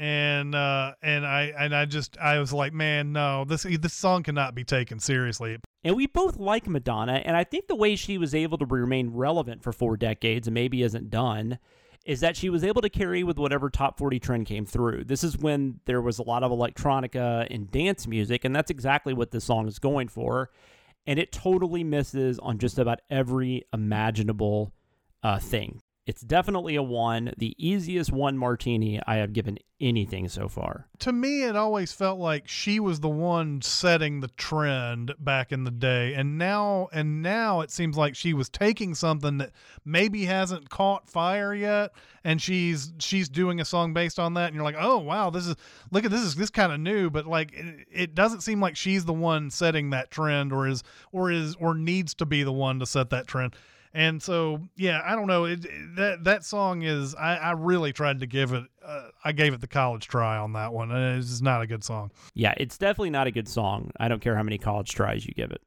and 0.00 0.54
uh 0.54 0.94
and 1.02 1.26
I 1.26 1.52
and 1.58 1.76
I 1.76 1.84
just 1.84 2.16
I 2.18 2.38
was 2.38 2.54
like, 2.54 2.72
man, 2.72 3.12
no, 3.12 3.44
this 3.44 3.64
this 3.64 3.92
song 3.92 4.22
cannot 4.22 4.54
be 4.54 4.64
taken 4.64 4.98
seriously. 4.98 5.58
And 5.84 5.94
we 5.94 6.06
both 6.06 6.38
like 6.38 6.66
Madonna, 6.66 7.22
and 7.24 7.36
I 7.36 7.44
think 7.44 7.68
the 7.68 7.76
way 7.76 7.96
she 7.96 8.16
was 8.16 8.34
able 8.34 8.56
to 8.58 8.64
remain 8.64 9.10
relevant 9.10 9.62
for 9.62 9.72
four 9.72 9.98
decades 9.98 10.48
and 10.48 10.54
maybe 10.54 10.82
isn't 10.82 11.10
done 11.10 11.58
is 12.04 12.20
that 12.20 12.36
she 12.36 12.48
was 12.48 12.64
able 12.64 12.80
to 12.82 12.88
carry 12.88 13.22
with 13.22 13.38
whatever 13.38 13.68
top 13.68 13.98
40 13.98 14.18
trend 14.18 14.46
came 14.46 14.64
through. 14.64 15.04
This 15.04 15.22
is 15.22 15.36
when 15.36 15.80
there 15.84 16.00
was 16.00 16.18
a 16.18 16.22
lot 16.22 16.42
of 16.42 16.50
electronica 16.50 17.46
and 17.50 17.70
dance 17.70 18.06
music, 18.06 18.44
and 18.44 18.56
that's 18.56 18.70
exactly 18.70 19.12
what 19.12 19.30
this 19.30 19.44
song 19.44 19.68
is 19.68 19.78
going 19.78 20.08
for. 20.08 20.50
And 21.06 21.18
it 21.18 21.32
totally 21.32 21.84
misses 21.84 22.38
on 22.38 22.58
just 22.58 22.78
about 22.78 23.00
every 23.10 23.64
imaginable 23.72 24.72
uh, 25.22 25.38
thing. 25.38 25.82
It's 26.10 26.22
definitely 26.22 26.74
a 26.74 26.82
one, 26.82 27.32
the 27.36 27.54
easiest 27.56 28.10
one 28.10 28.36
martini 28.36 29.00
I 29.06 29.18
have 29.18 29.32
given 29.32 29.58
anything 29.80 30.28
so 30.28 30.48
far. 30.48 30.88
To 30.98 31.12
me, 31.12 31.44
it 31.44 31.54
always 31.54 31.92
felt 31.92 32.18
like 32.18 32.48
she 32.48 32.80
was 32.80 32.98
the 32.98 33.08
one 33.08 33.62
setting 33.62 34.18
the 34.18 34.26
trend 34.26 35.14
back 35.20 35.52
in 35.52 35.62
the 35.62 35.70
day, 35.70 36.14
and 36.14 36.36
now 36.36 36.88
and 36.92 37.22
now 37.22 37.60
it 37.60 37.70
seems 37.70 37.96
like 37.96 38.16
she 38.16 38.34
was 38.34 38.48
taking 38.48 38.96
something 38.96 39.38
that 39.38 39.52
maybe 39.84 40.24
hasn't 40.24 40.68
caught 40.68 41.08
fire 41.08 41.54
yet, 41.54 41.92
and 42.24 42.42
she's 42.42 42.92
she's 42.98 43.28
doing 43.28 43.60
a 43.60 43.64
song 43.64 43.94
based 43.94 44.18
on 44.18 44.34
that, 44.34 44.46
and 44.46 44.56
you're 44.56 44.64
like, 44.64 44.74
oh 44.76 44.98
wow, 44.98 45.30
this 45.30 45.46
is 45.46 45.54
look 45.92 46.04
at 46.04 46.10
this 46.10 46.22
is 46.22 46.34
this 46.34 46.50
kind 46.50 46.72
of 46.72 46.80
new, 46.80 47.08
but 47.08 47.24
like 47.24 47.52
it, 47.52 47.86
it 47.88 48.14
doesn't 48.16 48.40
seem 48.40 48.60
like 48.60 48.76
she's 48.76 49.04
the 49.04 49.12
one 49.12 49.48
setting 49.48 49.90
that 49.90 50.10
trend, 50.10 50.52
or 50.52 50.66
is 50.66 50.82
or 51.12 51.30
is 51.30 51.54
or 51.60 51.72
needs 51.72 52.14
to 52.14 52.26
be 52.26 52.42
the 52.42 52.52
one 52.52 52.80
to 52.80 52.84
set 52.84 53.10
that 53.10 53.28
trend. 53.28 53.54
And 53.92 54.22
so, 54.22 54.68
yeah, 54.76 55.02
I 55.04 55.16
don't 55.16 55.26
know. 55.26 55.46
It, 55.46 55.66
that 55.96 56.22
that 56.24 56.44
song 56.44 56.82
is. 56.82 57.14
I, 57.16 57.36
I 57.36 57.50
really 57.52 57.92
tried 57.92 58.20
to 58.20 58.26
give 58.26 58.52
it. 58.52 58.64
Uh, 58.84 59.08
I 59.24 59.32
gave 59.32 59.52
it 59.52 59.60
the 59.60 59.66
college 59.66 60.06
try 60.06 60.38
on 60.38 60.52
that 60.52 60.72
one. 60.72 60.92
It's 60.92 61.28
just 61.28 61.42
not 61.42 61.60
a 61.60 61.66
good 61.66 61.82
song. 61.82 62.12
Yeah, 62.34 62.54
it's 62.56 62.78
definitely 62.78 63.10
not 63.10 63.26
a 63.26 63.32
good 63.32 63.48
song. 63.48 63.90
I 63.98 64.08
don't 64.08 64.20
care 64.20 64.36
how 64.36 64.44
many 64.44 64.58
college 64.58 64.90
tries 64.90 65.26
you 65.26 65.32
give 65.34 65.50
it. 65.50 65.60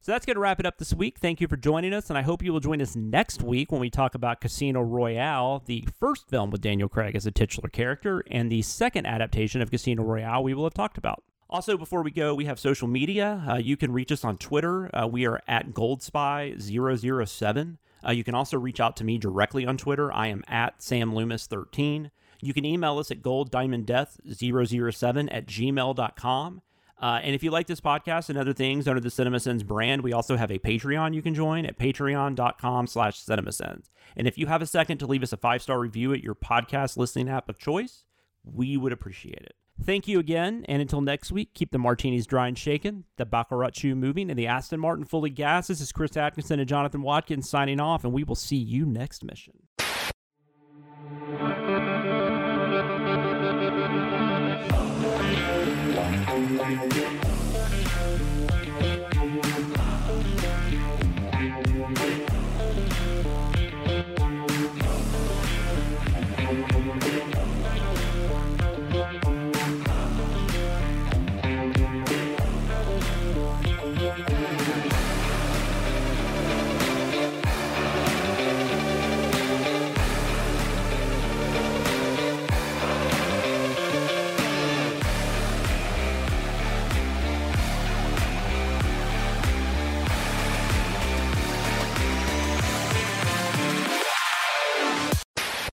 So 0.00 0.12
that's 0.12 0.24
going 0.24 0.36
to 0.36 0.40
wrap 0.40 0.60
it 0.60 0.66
up 0.66 0.78
this 0.78 0.94
week. 0.94 1.18
Thank 1.18 1.40
you 1.40 1.48
for 1.48 1.56
joining 1.56 1.92
us, 1.92 2.08
and 2.08 2.16
I 2.16 2.22
hope 2.22 2.42
you 2.42 2.52
will 2.52 2.60
join 2.60 2.80
us 2.80 2.94
next 2.94 3.42
week 3.42 3.72
when 3.72 3.80
we 3.80 3.90
talk 3.90 4.14
about 4.14 4.40
Casino 4.40 4.80
Royale, 4.80 5.62
the 5.66 5.86
first 5.98 6.28
film 6.28 6.50
with 6.50 6.60
Daniel 6.60 6.88
Craig 6.88 7.16
as 7.16 7.26
a 7.26 7.32
titular 7.32 7.68
character, 7.68 8.22
and 8.30 8.50
the 8.50 8.62
second 8.62 9.06
adaptation 9.06 9.60
of 9.60 9.70
Casino 9.70 10.04
Royale 10.04 10.42
we 10.42 10.54
will 10.54 10.64
have 10.64 10.74
talked 10.74 10.98
about. 10.98 11.24
Also, 11.50 11.78
before 11.78 12.02
we 12.02 12.10
go, 12.10 12.34
we 12.34 12.44
have 12.44 12.58
social 12.58 12.86
media. 12.86 13.42
Uh, 13.48 13.56
you 13.56 13.74
can 13.76 13.90
reach 13.90 14.12
us 14.12 14.22
on 14.22 14.36
Twitter. 14.36 14.90
Uh, 14.94 15.06
we 15.06 15.26
are 15.26 15.40
at 15.48 15.70
GoldSpy007. 15.70 17.78
Uh, 18.06 18.10
you 18.10 18.22
can 18.22 18.34
also 18.34 18.58
reach 18.58 18.80
out 18.80 18.96
to 18.96 19.04
me 19.04 19.16
directly 19.16 19.64
on 19.66 19.78
Twitter. 19.78 20.12
I 20.12 20.26
am 20.26 20.44
at 20.46 20.80
SamLoomis13. 20.80 22.10
You 22.40 22.54
can 22.54 22.66
email 22.66 22.98
us 22.98 23.10
at 23.10 23.22
golddiamonddeath007 23.22 25.28
at 25.32 25.46
gmail.com. 25.46 26.62
Uh, 27.00 27.20
and 27.22 27.34
if 27.34 27.42
you 27.42 27.50
like 27.50 27.66
this 27.66 27.80
podcast 27.80 28.28
and 28.28 28.36
other 28.36 28.52
things 28.52 28.86
under 28.88 29.00
the 29.00 29.08
CinemaSins 29.08 29.64
brand, 29.64 30.02
we 30.02 30.12
also 30.12 30.36
have 30.36 30.50
a 30.50 30.58
Patreon 30.58 31.14
you 31.14 31.22
can 31.22 31.34
join 31.34 31.64
at 31.64 31.78
patreon.com 31.78 32.86
slash 32.88 33.24
cinemasins. 33.24 33.88
And 34.16 34.26
if 34.26 34.36
you 34.36 34.46
have 34.46 34.60
a 34.62 34.66
second 34.66 34.98
to 34.98 35.06
leave 35.06 35.22
us 35.22 35.32
a 35.32 35.36
five-star 35.36 35.78
review 35.78 36.12
at 36.12 36.24
your 36.24 36.34
podcast 36.34 36.96
listening 36.96 37.28
app 37.28 37.48
of 37.48 37.56
choice, 37.58 38.02
we 38.44 38.76
would 38.76 38.92
appreciate 38.92 39.42
it. 39.42 39.54
Thank 39.80 40.06
you 40.06 40.18
again, 40.18 40.66
and 40.68 40.82
until 40.82 41.00
next 41.00 41.32
week, 41.32 41.54
keep 41.54 41.70
the 41.70 41.78
martinis 41.78 42.26
dry 42.26 42.48
and 42.48 42.58
shaken, 42.58 43.04
the 43.16 43.24
Baccarat 43.24 43.76
shoe 43.76 43.94
moving, 43.94 44.28
and 44.28 44.38
the 44.38 44.46
Aston 44.46 44.80
Martin 44.80 45.04
fully 45.04 45.30
gassed. 45.30 45.68
This 45.68 45.80
is 45.80 45.92
Chris 45.92 46.16
Atkinson 46.16 46.60
and 46.60 46.68
Jonathan 46.68 47.00
Watkins 47.00 47.48
signing 47.48 47.80
off, 47.80 48.04
and 48.04 48.12
we 48.12 48.24
will 48.24 48.34
see 48.34 48.56
you 48.56 48.84
next 48.84 49.24
mission. 49.24 49.54